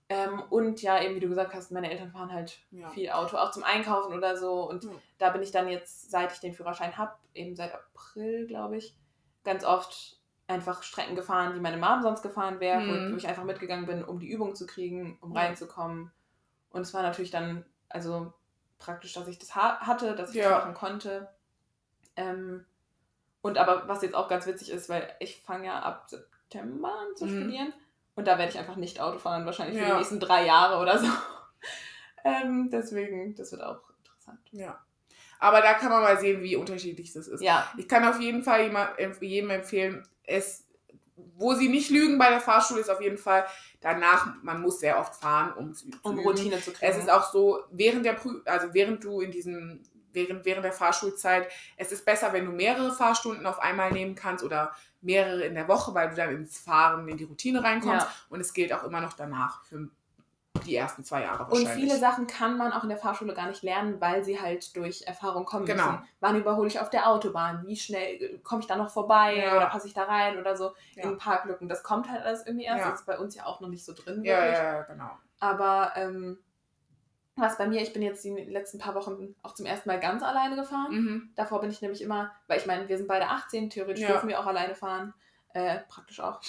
Ähm, 0.10 0.42
und 0.50 0.82
ja, 0.82 1.02
eben 1.02 1.16
wie 1.16 1.20
du 1.22 1.30
gesagt 1.30 1.54
hast, 1.54 1.72
meine 1.72 1.90
Eltern 1.90 2.12
fahren 2.12 2.32
halt 2.34 2.60
Ja. 2.72 2.90
viel 2.90 3.10
Auto, 3.12 3.38
auch 3.38 3.52
zum 3.52 3.64
Einkaufen 3.64 4.14
oder 4.14 4.36
so. 4.36 4.68
Und 4.70 4.84
Ja. 4.84 4.90
da 5.20 5.30
bin 5.30 5.42
ich 5.44 5.52
dann 5.52 5.68
jetzt, 5.70 6.10
seit 6.12 6.32
ich 6.34 6.40
den 6.40 6.54
Führerschein 6.54 6.98
habe, 6.98 7.14
eben 7.34 7.56
seit 7.56 7.74
April, 7.74 8.46
glaube 8.48 8.78
ich, 8.78 8.96
ganz 9.44 9.64
oft 9.64 10.18
einfach 10.54 10.84
Strecken 10.84 11.16
gefahren, 11.16 11.54
die 11.56 11.60
meine 11.60 11.78
Mom 11.78 12.02
sonst 12.02 12.22
gefahren 12.22 12.60
wäre, 12.60 12.82
Mhm. 12.82 13.12
wo, 13.12 13.16
ich 13.18 13.28
einfach 13.28 13.44
mitgegangen 13.44 13.86
bin, 13.86 14.04
um 14.04 14.20
die 14.20 14.30
Übung 14.30 14.56
zu 14.56 14.66
kriegen, 14.66 15.18
um 15.22 15.34
Ja. 15.34 15.42
reinzukommen. 15.42 16.12
Und 16.70 16.82
es 16.82 16.94
war 16.94 17.02
natürlich 17.04 17.32
dann, 17.32 17.66
also 17.90 18.34
praktisch, 18.80 19.14
dass 19.14 19.28
ich 19.28 19.40
das 19.40 19.56
ha 19.56 19.80
hatte, 19.82 20.16
dass 20.16 20.30
ich 20.32 20.38
Ja. 20.38 20.50
das 20.50 20.60
machen 20.60 20.74
konnte. 20.74 21.30
Ähm, 22.16 22.66
und 23.42 23.58
aber 23.58 23.88
was 23.88 24.02
jetzt 24.04 24.16
auch 24.16 24.28
ganz 24.30 24.46
witzig 24.46 24.70
ist, 24.72 24.88
weil 24.90 25.14
ich 25.20 25.42
fange 25.42 25.66
ja 25.66 25.80
ab 25.80 26.10
September 26.10 26.90
an 27.00 27.16
zu 27.16 27.26
Mhm. 27.26 27.30
studieren 27.42 27.74
und 28.16 28.28
da 28.28 28.38
werde 28.38 28.52
ich 28.52 28.60
einfach 28.60 28.76
nicht 28.76 29.02
Auto 29.02 29.18
fahren, 29.20 29.46
wahrscheinlich 29.46 29.78
für 29.78 29.84
Ja. 29.86 29.92
die 29.92 29.98
nächsten 29.98 30.20
drei 30.20 30.46
Jahre 30.46 30.80
oder 30.82 30.98
so. 31.00 31.08
ähm, 32.24 32.70
deswegen, 32.72 33.36
das 33.36 33.52
wird 33.52 33.64
auch 33.64 33.82
interessant. 33.98 34.40
Ja. 34.52 34.80
Aber 35.40 35.62
da 35.62 35.74
kann 35.74 35.90
man 35.90 36.02
mal 36.04 36.18
sehen, 36.20 36.42
wie 36.42 36.56
unterschiedlich 36.56 37.12
das 37.12 37.28
ist. 37.28 37.42
Ja, 37.42 37.70
Ich 37.78 37.90
kann 37.90 38.06
auf 38.06 38.20
jeden 38.22 38.44
Fall 38.44 38.72
jedem 39.20 39.50
empfehlen, 39.50 40.08
es, 40.24 40.66
wo 41.36 41.54
sie 41.54 41.70
nicht 41.70 41.90
lügen 41.90 42.18
bei 42.18 42.30
der 42.30 42.42
Fahrschule, 42.42 42.82
ist 42.82 42.90
auf 42.90 43.02
jeden 43.02 43.18
Fall 43.18 43.46
danach, 43.82 44.36
man 44.42 44.62
muss 44.62 44.80
sehr 44.80 45.00
oft 45.00 45.16
fahren, 45.16 45.54
um 45.54 45.74
zu, 45.74 45.90
zu 45.90 45.98
um 46.04 46.18
üben. 46.18 46.28
Routine 46.28 46.62
zu 46.62 46.72
kriegen. 46.72 46.92
Es 46.92 46.98
ist 46.98 47.10
auch 47.10 47.32
so, 47.32 47.60
während 47.72 48.06
der 48.06 48.14
Prü 48.14 48.42
also 48.46 48.74
während 48.74 49.04
du 49.04 49.22
in 49.22 49.32
diesem 49.32 49.84
während, 50.14 50.46
während 50.46 50.64
der 50.64 50.74
Fahrschulzeit. 50.74 51.50
Es 51.76 51.92
ist 51.92 52.06
besser, 52.06 52.34
wenn 52.34 52.46
du 52.46 52.52
mehrere 52.52 52.94
Fahrstunden 52.94 53.46
auf 53.46 53.60
einmal 53.60 53.92
nehmen 53.92 54.16
kannst 54.16 54.44
oder 54.44 54.74
mehrere 55.02 55.44
in 55.44 55.56
der 55.56 55.68
Woche, 55.68 55.94
weil 55.94 56.10
du 56.10 56.16
dann 56.16 56.34
ins 56.34 56.60
Fahren, 56.60 57.08
in 57.08 57.18
die 57.18 57.24
Routine 57.26 57.64
reinkommst. 57.64 58.06
Ja. 58.06 58.14
Und 58.30 58.40
es 58.40 58.54
gilt 58.54 58.72
auch 58.74 58.84
immer 58.84 59.02
noch 59.02 59.14
danach 59.14 59.64
für 59.66 59.90
die 60.66 60.76
ersten 60.76 61.04
zwei 61.04 61.24
Jahre 61.24 61.46
Und 61.46 61.52
wahrscheinlich. 61.52 61.74
viele 61.90 61.98
Sachen 62.00 62.28
kann 62.28 62.58
man 62.58 62.72
auch 62.72 62.84
in 62.84 62.90
der 62.90 62.98
Fahrschule 62.98 63.34
gar 63.34 63.48
nicht 63.48 63.64
lernen, 63.64 64.00
weil 64.00 64.24
sie 64.24 64.40
halt 64.40 64.76
durch 64.78 65.02
Erfahrung 65.02 65.46
kommen 65.46 65.66
Genau. 65.66 65.86
müssen. 65.92 66.08
Wann 66.20 66.38
überhole 66.40 66.68
ich 66.68 66.80
auf 66.80 66.90
der 66.90 67.10
Autobahn? 67.10 67.66
Wie 67.66 67.76
schnell 67.76 68.22
äh, 68.22 68.38
komme 68.40 68.62
ich 68.62 68.68
da 68.68 68.76
noch 68.76 68.90
vorbei? 68.92 69.38
Ja. 69.38 69.58
Oder 69.58 69.66
passe 69.66 69.88
ich 69.88 69.94
da 69.94 70.04
rein 70.04 70.38
oder 70.40 70.56
so 70.56 70.74
Ja. 70.96 71.04
in 71.04 71.18
Parklücken? 71.18 71.68
Das 71.68 71.82
kommt 71.84 72.10
halt 72.10 72.22
alles 72.24 72.46
irgendwie 72.46 72.66
erst. 72.66 72.84
Ja. 72.86 72.92
Das 72.92 73.00
ist 73.02 73.06
bei 73.06 73.18
uns 73.18 73.36
ja 73.36 73.46
auch 73.46 73.60
noch 73.62 73.68
nicht 73.70 73.84
so 73.84 73.94
drin. 73.94 74.24
ja, 74.24 74.38
wirklich. 74.38 74.58
ja, 74.60 74.82
genau. 74.84 75.10
Aber 75.40 75.92
ähm, 75.96 76.38
was 77.36 77.58
bei 77.58 77.68
mir, 77.68 77.82
ich 77.82 77.92
bin 77.92 78.04
jetzt 78.04 78.24
die 78.24 78.30
letzten 78.30 78.78
paar 78.78 78.94
Wochen 78.94 79.34
auch 79.42 79.56
zum 79.56 79.66
ersten 79.66 79.90
Mal 79.90 80.00
ganz 80.00 80.22
alleine 80.22 80.56
gefahren. 80.56 80.92
Mhm. 80.92 81.32
Davor 81.36 81.62
bin 81.62 81.72
ich 81.72 81.82
nämlich 81.82 82.02
immer, 82.04 82.32
weil 82.48 82.60
ich 82.60 82.68
meine, 82.68 82.88
wir 82.88 82.98
sind 82.98 83.08
beide 83.08 83.28
18, 83.28 83.72
theoretisch 83.72 84.06
dürfen 84.06 84.30
wir 84.30 84.40
auch 84.40 84.46
alleine 84.46 84.76
fahren. 84.76 85.16
Äh, 85.54 85.80
praktisch 85.90 86.20
auch. 86.20 86.42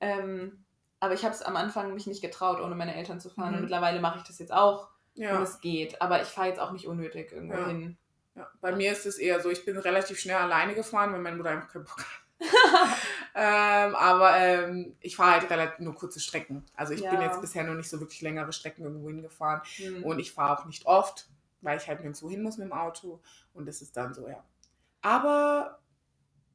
Ähm, 0.00 0.64
aber 1.02 1.14
ich 1.14 1.24
habe 1.24 1.34
es 1.34 1.42
am 1.42 1.56
Anfang 1.56 1.92
mich 1.94 2.06
nicht 2.06 2.22
getraut, 2.22 2.60
ohne 2.60 2.76
meine 2.76 2.94
Eltern 2.94 3.18
zu 3.20 3.28
fahren. 3.28 3.48
Mhm. 3.50 3.54
Und 3.56 3.60
mittlerweile 3.62 4.00
mache 4.00 4.18
ich 4.18 4.24
das 4.24 4.38
jetzt 4.38 4.52
auch. 4.52 4.88
Und 5.16 5.22
Ja. 5.24 5.42
es 5.42 5.60
geht. 5.60 6.00
Aber 6.00 6.22
ich 6.22 6.28
fahre 6.28 6.46
jetzt 6.46 6.60
auch 6.60 6.70
nicht 6.70 6.86
unnötig 6.86 7.32
irgendwo 7.32 7.56
Ja. 7.56 7.66
hin. 7.66 7.96
ja. 8.36 8.48
Bei 8.60 8.70
mir 8.74 8.92
ist 8.92 9.04
es 9.04 9.18
eher 9.18 9.40
so, 9.40 9.50
ich 9.50 9.64
bin 9.64 9.76
relativ 9.76 10.20
schnell 10.20 10.36
alleine 10.36 10.74
gefahren, 10.74 11.12
weil 11.12 11.18
meine 11.20 11.34
Mutter 11.36 11.50
einfach 11.50 11.72
keinen 11.72 11.84
Bock 11.84 11.98
hat. 11.98 12.40
ähm, 13.34 13.94
aber 13.96 14.36
ähm, 14.36 14.96
ich 15.00 15.16
fahre 15.16 15.32
halt 15.40 15.50
relativ 15.50 15.80
nur 15.80 15.94
kurze 15.96 16.20
Strecken. 16.20 16.64
Also 16.76 16.92
ich 16.94 17.00
bin 17.02 17.12
Ja. 17.14 17.22
jetzt 17.24 17.40
bisher 17.40 17.64
noch 17.64 17.74
nicht 17.74 17.90
so 17.90 17.98
wirklich 18.00 18.20
längere 18.20 18.52
Strecken 18.52 18.84
irgendwo 18.84 19.08
hingefahren. 19.08 19.60
Hm. 19.76 20.04
Und 20.04 20.20
ich 20.20 20.32
fahre 20.32 20.56
auch 20.60 20.64
nicht 20.66 20.86
oft, 20.86 21.26
weil 21.62 21.78
ich 21.78 21.88
halt 21.88 21.98
nirgendwo 22.00 22.30
hin 22.30 22.42
muss 22.44 22.58
mit 22.58 22.68
dem 22.68 22.72
Auto. 22.72 23.20
Und 23.54 23.66
das 23.66 23.82
ist 23.82 23.96
dann 23.96 24.14
so, 24.14 24.28
ja. 24.28 24.42
Aber 25.02 25.80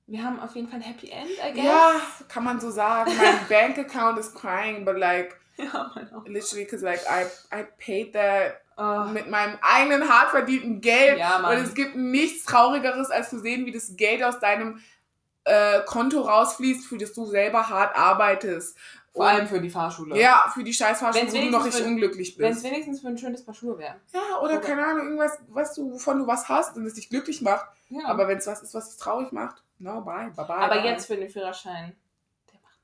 wir 0.08 0.24
haben 0.24 0.40
auf 0.40 0.56
jeden 0.56 0.68
Fall 0.68 0.80
ein 0.80 0.84
Happy 0.84 1.10
End, 1.10 1.30
I 1.30 1.54
guess. 1.54 1.66
ja, 1.66 1.92
kann 2.28 2.44
man 2.44 2.60
so 2.60 2.72
sagen. 2.72 3.12
Mein 3.18 3.40
Bank 3.50 3.78
account 3.78 4.18
is 4.18 4.34
crying, 4.34 4.86
but 4.86 4.98
like 4.98 5.38
Ja, 5.58 5.92
literally, 6.26 6.64
because 6.66 6.84
like 6.86 7.02
I, 7.10 7.26
I 7.56 7.64
paid 7.78 8.14
that 8.14 8.62
Oh, 8.80 9.06
mit 9.12 9.28
meinem 9.28 9.58
eigenen 9.64 10.08
hart 10.08 10.30
verdienten 10.30 10.82
Geld. 10.82 11.18
Ja, 11.18 11.40
Mann. 11.40 11.58
Und 11.58 11.64
es 11.66 11.74
gibt 11.74 11.96
nichts 11.96 12.46
Traurigeres, 12.46 13.10
als 13.10 13.32
zu 13.32 13.40
sehen, 13.40 13.66
wie 13.66 13.72
das 13.72 13.96
Geld 13.96 14.24
aus 14.24 14.40
deinem 14.40 14.80
äh, 15.46 15.80
Konto 15.88 16.22
rausfließt, 16.22 16.86
für 16.86 17.00
das 17.00 17.12
du 17.14 17.26
selber 17.26 17.68
hart 17.70 17.98
arbeitest. 17.98 18.78
vor 19.12 19.24
Und- 19.26 19.32
allem 19.32 19.48
für 19.48 19.60
die 19.60 19.72
Fahrschule. 19.72 20.16
Ja, 20.22 20.46
für 20.54 20.64
die 20.64 20.74
Scheißfahrschule, 20.74 21.24
Wenn's 21.26 21.34
wo 21.34 21.42
du 21.42 21.50
noch 21.50 21.66
nicht 21.66 21.82
unglücklich 21.82 22.38
Wenn 22.38 22.52
es 22.52 22.62
bist. 22.62 22.66
wenigstens 22.72 23.02
für 23.02 23.08
ein 23.08 23.18
schönes 23.18 23.44
Paar 23.44 23.56
Schuhe 23.56 23.80
wäre. 23.80 23.96
Ja, 24.14 24.20
oder 24.42 24.54
Oder- 24.54 24.58
keine 24.60 24.86
Ahnung, 24.86 25.06
irgendwas, 25.08 25.40
was 25.48 25.74
du, 25.74 25.94
wovon 25.94 26.20
du 26.20 26.28
was 26.28 26.48
hast 26.48 26.78
und 26.78 26.86
es 26.86 26.94
dich 26.94 27.10
glücklich 27.10 27.42
macht. 27.42 27.66
Ja. 27.90 28.06
Aber 28.06 28.28
wenn 28.28 28.38
es 28.38 28.46
was 28.46 28.62
ist, 28.62 28.76
was 28.76 28.90
dich 28.92 29.00
traurig 29.00 29.32
macht, 29.32 29.64
no, 29.80 30.02
bye, 30.02 30.32
bye, 30.36 30.46
bye. 30.46 30.58
Aber 30.58 30.76
bye. 30.76 30.86
jetzt 30.86 31.08
für 31.08 31.16
den 31.16 31.30
Führerschein. 31.30 31.96
Der 32.52 32.60
macht 32.62 32.80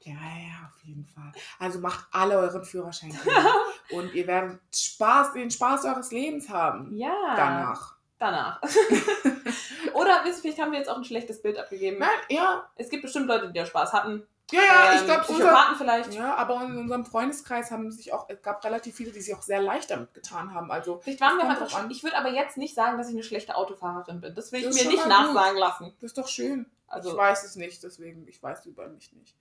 Ja, 0.00 0.12
ja, 0.14 0.70
auf 0.72 0.82
jeden 0.84 1.06
Fall. 1.06 1.32
Also 1.58 1.80
macht 1.80 2.06
alle 2.12 2.38
euren 2.38 2.64
Führerschein. 2.64 3.10
Kinder. 3.10 3.54
und 3.90 4.14
ihr 4.14 4.26
werdet 4.26 4.60
Spaß, 4.74 5.32
den 5.32 5.50
Spaß 5.50 5.84
eures 5.84 6.10
Lebens 6.10 6.48
haben. 6.48 6.96
Ja. 6.96 7.34
Danach. 7.36 7.96
Danach. 8.18 8.60
Oder 9.94 10.24
wisst 10.24 10.38
ihr, 10.38 10.42
vielleicht 10.42 10.60
haben 10.60 10.72
wir 10.72 10.78
jetzt 10.78 10.88
auch 10.88 10.96
ein 10.96 11.04
schlechtes 11.04 11.40
Bild 11.40 11.56
abgegeben. 11.56 11.98
Nein, 11.98 12.08
ja, 12.28 12.68
Es 12.74 12.88
gibt 12.88 13.02
bestimmt 13.02 13.28
Leute, 13.28 13.48
die 13.48 13.58
da 13.58 13.64
Spaß 13.64 13.92
hatten. 13.92 14.26
Ja, 14.50 14.60
ja, 14.62 14.94
ich 14.94 15.00
Ähm, 15.00 15.06
glaube, 15.06 15.20
unser, 15.28 15.34
Psychopathen 15.34 15.76
vielleicht. 15.76 16.14
Ja, 16.14 16.34
aber 16.36 16.62
in 16.64 16.78
unserem 16.78 17.04
Freundeskreis 17.06 17.70
haben 17.70 17.90
sich 17.90 18.12
auch, 18.12 18.28
es 18.28 18.40
gab 18.42 18.64
relativ 18.64 18.96
viele, 18.96 19.10
die 19.12 19.20
sich 19.20 19.34
auch 19.34 19.42
sehr 19.42 19.60
leicht 19.60 19.90
damit 19.90 20.14
getan 20.14 20.54
haben. 20.54 20.70
Also, 20.70 21.00
Vielleicht 21.02 21.20
waren 21.20 21.36
wir 21.36 21.44
Kommt 21.46 21.60
einfach. 21.62 21.78
an. 21.78 21.90
Ich 21.90 22.02
würde 22.02 22.16
aber 22.16 22.30
jetzt 22.30 22.56
nicht 22.56 22.74
sagen, 22.74 22.96
dass 22.98 23.08
ich 23.08 23.14
eine 23.14 23.22
schlechte 23.24 23.54
Autofahrerin 23.56 24.20
bin. 24.20 24.34
Das 24.34 24.50
will 24.52 24.60
ich 24.60 24.66
Das 24.66 24.76
ist 24.76 24.84
mir 24.84 24.90
schon 24.90 24.98
nicht 25.00 25.08
mal 25.08 25.26
gut. 25.26 25.34
nachsagen 25.34 25.58
lassen. 25.58 25.92
das 26.00 26.10
ist 26.10 26.18
doch 26.18 26.28
schön. 26.28 26.66
Also, 26.86 27.10
ich 27.10 27.16
weiß 27.16 27.44
es 27.44 27.56
nicht, 27.56 27.82
deswegen, 27.82 28.26
ich 28.26 28.42
weiß 28.42 28.64
über 28.66 28.88
mich 28.88 29.12
nicht. 29.12 29.34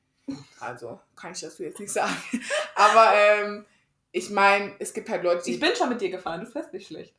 Also, 0.60 1.00
kann 1.16 1.32
ich 1.32 1.40
dazu 1.40 1.64
jetzt 1.64 1.80
nicht 1.80 1.94
sagen. 1.94 2.14
Aber 2.76 3.14
ähm, 3.14 3.66
ich 4.12 4.30
meine, 4.30 4.76
es 4.80 4.94
gibt 4.94 5.08
halt 5.10 5.24
Leute, 5.24 5.44
die. 5.46 5.54
ich 5.54 5.60
bin 5.60 5.74
schon 5.76 5.88
mit 5.90 6.02
dir 6.02 6.10
gefahren. 6.10 6.42
Du 6.42 6.48
fährst 6.48 6.74
nicht 6.74 6.88
schlecht. 6.88 7.16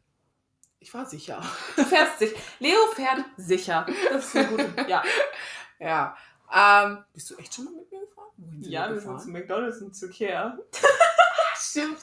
ich 0.81 0.93
war 0.93 1.07
sicher. 1.07 1.41
Du 1.77 1.85
fährst 1.85 2.19
sicher. 2.19 2.37
Leo 2.59 2.79
fährt 2.95 3.25
sicher. 3.39 3.87
Das 4.11 4.27
ist 4.27 4.37
eine 4.37 4.49
gute. 4.49 4.69
Ja. 4.89 5.03
Ja. 5.79 6.17
Ähm, 6.55 7.05
bist 7.13 7.31
du 7.31 7.37
echt 7.37 7.55
schon 7.55 7.65
mal 7.67 7.73
mit 7.75 7.91
mir 7.91 8.01
gefahren? 8.01 8.29
Wohin 8.37 8.63
sind 8.63 8.73
Ja, 8.73 8.89
wir 8.89 8.95
wir 8.95 9.01
sind 9.01 9.21
zu 9.21 9.31
McDonalds 9.31 9.81
und 9.83 9.95
zu 9.95 10.09
Care. 10.11 10.59
Stimmt. 11.57 11.99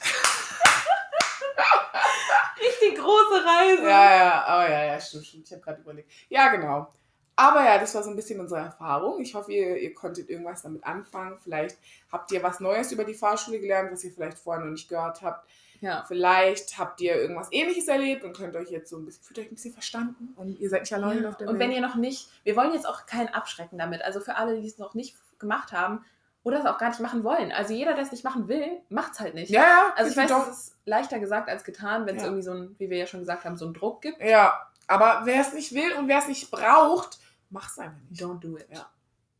Richtig 2.60 2.98
große 2.98 3.44
Reise. 3.44 3.82
Ja, 3.82 4.16
ja, 4.16 4.44
aber 4.44 4.70
ja, 4.70 4.84
ja, 4.84 5.00
stimmt, 5.00 5.26
stimmt. 5.26 5.46
Ich 5.46 5.52
habe 5.52 5.62
gerade 5.62 5.80
überlegt. 5.80 6.10
Ja, 6.28 6.48
genau. 6.48 6.92
Aber 7.38 7.64
ja, 7.64 7.78
das 7.78 7.94
war 7.94 8.02
so 8.02 8.08
ein 8.10 8.16
bisschen 8.16 8.40
unsere 8.40 8.60
Erfahrung. 8.60 9.20
Ich 9.20 9.34
hoffe, 9.34 9.52
ihr, 9.52 9.76
ihr 9.76 9.92
konntet 9.94 10.30
irgendwas 10.30 10.62
damit 10.62 10.84
anfangen. 10.84 11.36
Vielleicht 11.42 11.76
habt 12.10 12.32
ihr 12.32 12.42
was 12.42 12.60
Neues 12.60 12.90
über 12.92 13.04
die 13.04 13.12
Fahrschule 13.14 13.60
gelernt, 13.60 13.92
was 13.92 14.02
ihr 14.04 14.10
vielleicht 14.12 14.38
vorher 14.38 14.64
noch 14.64 14.70
nicht 14.72 14.88
gehört 14.88 15.20
habt. 15.22 15.46
Ja. 15.82 16.02
Vielleicht 16.08 16.78
habt 16.78 17.02
ihr 17.02 17.14
irgendwas 17.14 17.48
ähnliches 17.52 17.86
erlebt 17.88 18.24
und 18.24 18.34
könnt 18.34 18.56
euch 18.56 18.70
jetzt 18.70 18.88
so 18.88 18.96
ein 18.96 19.04
bisschen, 19.04 19.22
fühlt 19.22 19.38
euch 19.40 19.46
ein 19.50 19.54
bisschen 19.54 19.74
verstanden 19.74 20.32
und 20.36 20.58
ihr 20.58 20.70
seid 20.70 20.80
nicht 20.80 20.94
alleine 20.94 21.28
auf 21.28 21.36
der 21.36 21.48
Und 21.48 21.58
Welt. 21.58 21.68
wenn 21.68 21.72
ihr 21.76 21.82
noch 21.82 21.96
nicht, 21.96 22.30
wir 22.44 22.56
wollen 22.56 22.72
jetzt 22.72 22.88
auch 22.88 23.04
keinen 23.04 23.28
abschrecken 23.28 23.76
damit. 23.78 24.00
Also 24.02 24.20
für 24.20 24.36
alle, 24.36 24.58
die 24.58 24.66
es 24.66 24.78
noch 24.78 24.94
nicht 24.94 25.16
gemacht 25.38 25.72
haben 25.72 26.02
oder 26.44 26.60
es 26.60 26.64
auch 26.64 26.78
gar 26.78 26.88
nicht 26.88 27.00
machen 27.00 27.22
wollen. 27.24 27.52
Also 27.52 27.74
jeder, 27.74 27.92
der 27.92 28.04
es 28.04 28.10
nicht 28.12 28.24
machen 28.24 28.48
will, 28.48 28.66
macht 28.88 29.12
es 29.12 29.20
halt 29.20 29.34
nicht. 29.34 29.50
ja, 29.50 29.60
ja, 29.62 29.92
Also 29.96 30.10
ich 30.10 30.16
weiß, 30.16 30.30
doch. 30.30 30.48
es 30.48 30.58
ist 30.68 30.76
leichter 30.86 31.18
gesagt 31.18 31.50
als 31.50 31.62
getan, 31.62 32.06
wenn 32.06 32.16
es 32.16 32.22
Ja. 32.22 32.28
irgendwie 32.28 32.42
so 32.44 32.52
ein, 32.52 32.74
wie 32.78 32.88
wir 32.88 32.96
ja 32.96 33.06
schon 33.06 33.20
gesagt 33.20 33.44
haben, 33.44 33.58
so 33.58 33.66
einen 33.66 33.74
Druck 33.74 34.00
gibt. 34.00 34.22
Ja, 34.22 34.54
aber 34.86 35.22
wer 35.24 35.42
es 35.42 35.52
nicht 35.52 35.74
will 35.74 35.92
und 35.98 36.08
wer 36.08 36.20
es 36.20 36.28
nicht 36.28 36.50
braucht, 36.50 37.18
macht's 37.50 37.78
einfach 37.78 37.98
nicht. 38.08 38.22
Don't 38.22 38.40
do 38.40 38.56
it. 38.58 38.66
Ja. 38.70 38.90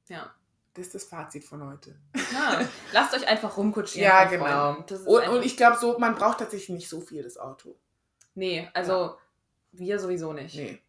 Ja. 0.08 0.34
Das 0.74 0.86
ist 0.86 0.94
das 0.94 1.04
Fazit 1.04 1.44
von 1.44 1.64
heute. 1.66 1.96
ja. 2.32 2.60
Lasst 2.92 3.14
euch 3.14 3.26
einfach 3.26 3.56
rumkutschieren. 3.56 4.06
Ja, 4.08 4.24
genau. 4.26 4.44
Freunden. 4.74 4.84
Das 4.88 5.00
ist 5.00 5.06
Und, 5.06 5.28
und 5.28 5.44
ich 5.44 5.56
glaube 5.56 5.78
so, 5.78 5.98
man 5.98 6.14
braucht 6.14 6.38
tatsächlich 6.38 6.68
nicht 6.70 6.88
so 6.88 7.00
viel 7.00 7.22
das 7.22 7.38
Auto. 7.38 7.76
nee, 8.34 8.68
also 8.74 9.16
wir 9.72 9.98
sowieso 9.98 10.32
nicht. 10.32 10.54
Nee. 10.54 10.80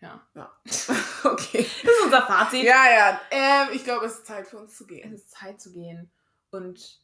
Ja. 0.00 0.20
Ja. 0.34 0.52
okay. 1.24 1.66
Das 1.82 1.92
ist 1.92 2.04
unser 2.04 2.22
Fazit. 2.22 2.62
Ja, 2.64 2.84
ja. 2.90 3.20
Ähm, 3.30 3.68
ich 3.72 3.82
glaube, 3.84 4.06
es 4.06 4.12
ist 4.14 4.26
Zeit 4.26 4.46
für 4.46 4.58
uns 4.58 4.76
zu 4.76 4.84
Es 4.84 4.88
gehen. 4.88 5.12
ist 5.14 5.30
Zeit 5.30 5.60
zu 5.60 5.72
gehen. 5.72 6.10
Und 6.50 7.00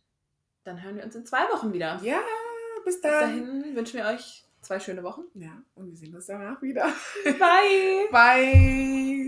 dann 0.64 0.80
hören 0.82 0.97
wir 0.97 1.05
uns 1.05 1.14
in 1.14 1.26
zwei 1.26 1.49
Wochen 1.53 1.72
wieder. 1.72 1.99
Ja, 2.03 2.20
bis 2.85 2.95
Bis 2.97 3.01
dann. 3.01 3.12
dahin 3.20 3.74
wünschen 3.76 3.97
wir 3.99 4.07
euch 4.07 4.45
zwei 4.62 4.78
schöne 4.78 5.03
Wochen. 5.03 5.22
Ja, 5.35 5.53
und 5.74 5.89
wir 5.91 5.97
sehen 5.97 6.14
uns 6.14 6.26
danach 6.26 6.61
wieder. 6.62 6.85
Bye! 7.24 8.09
Bye. 8.12 9.23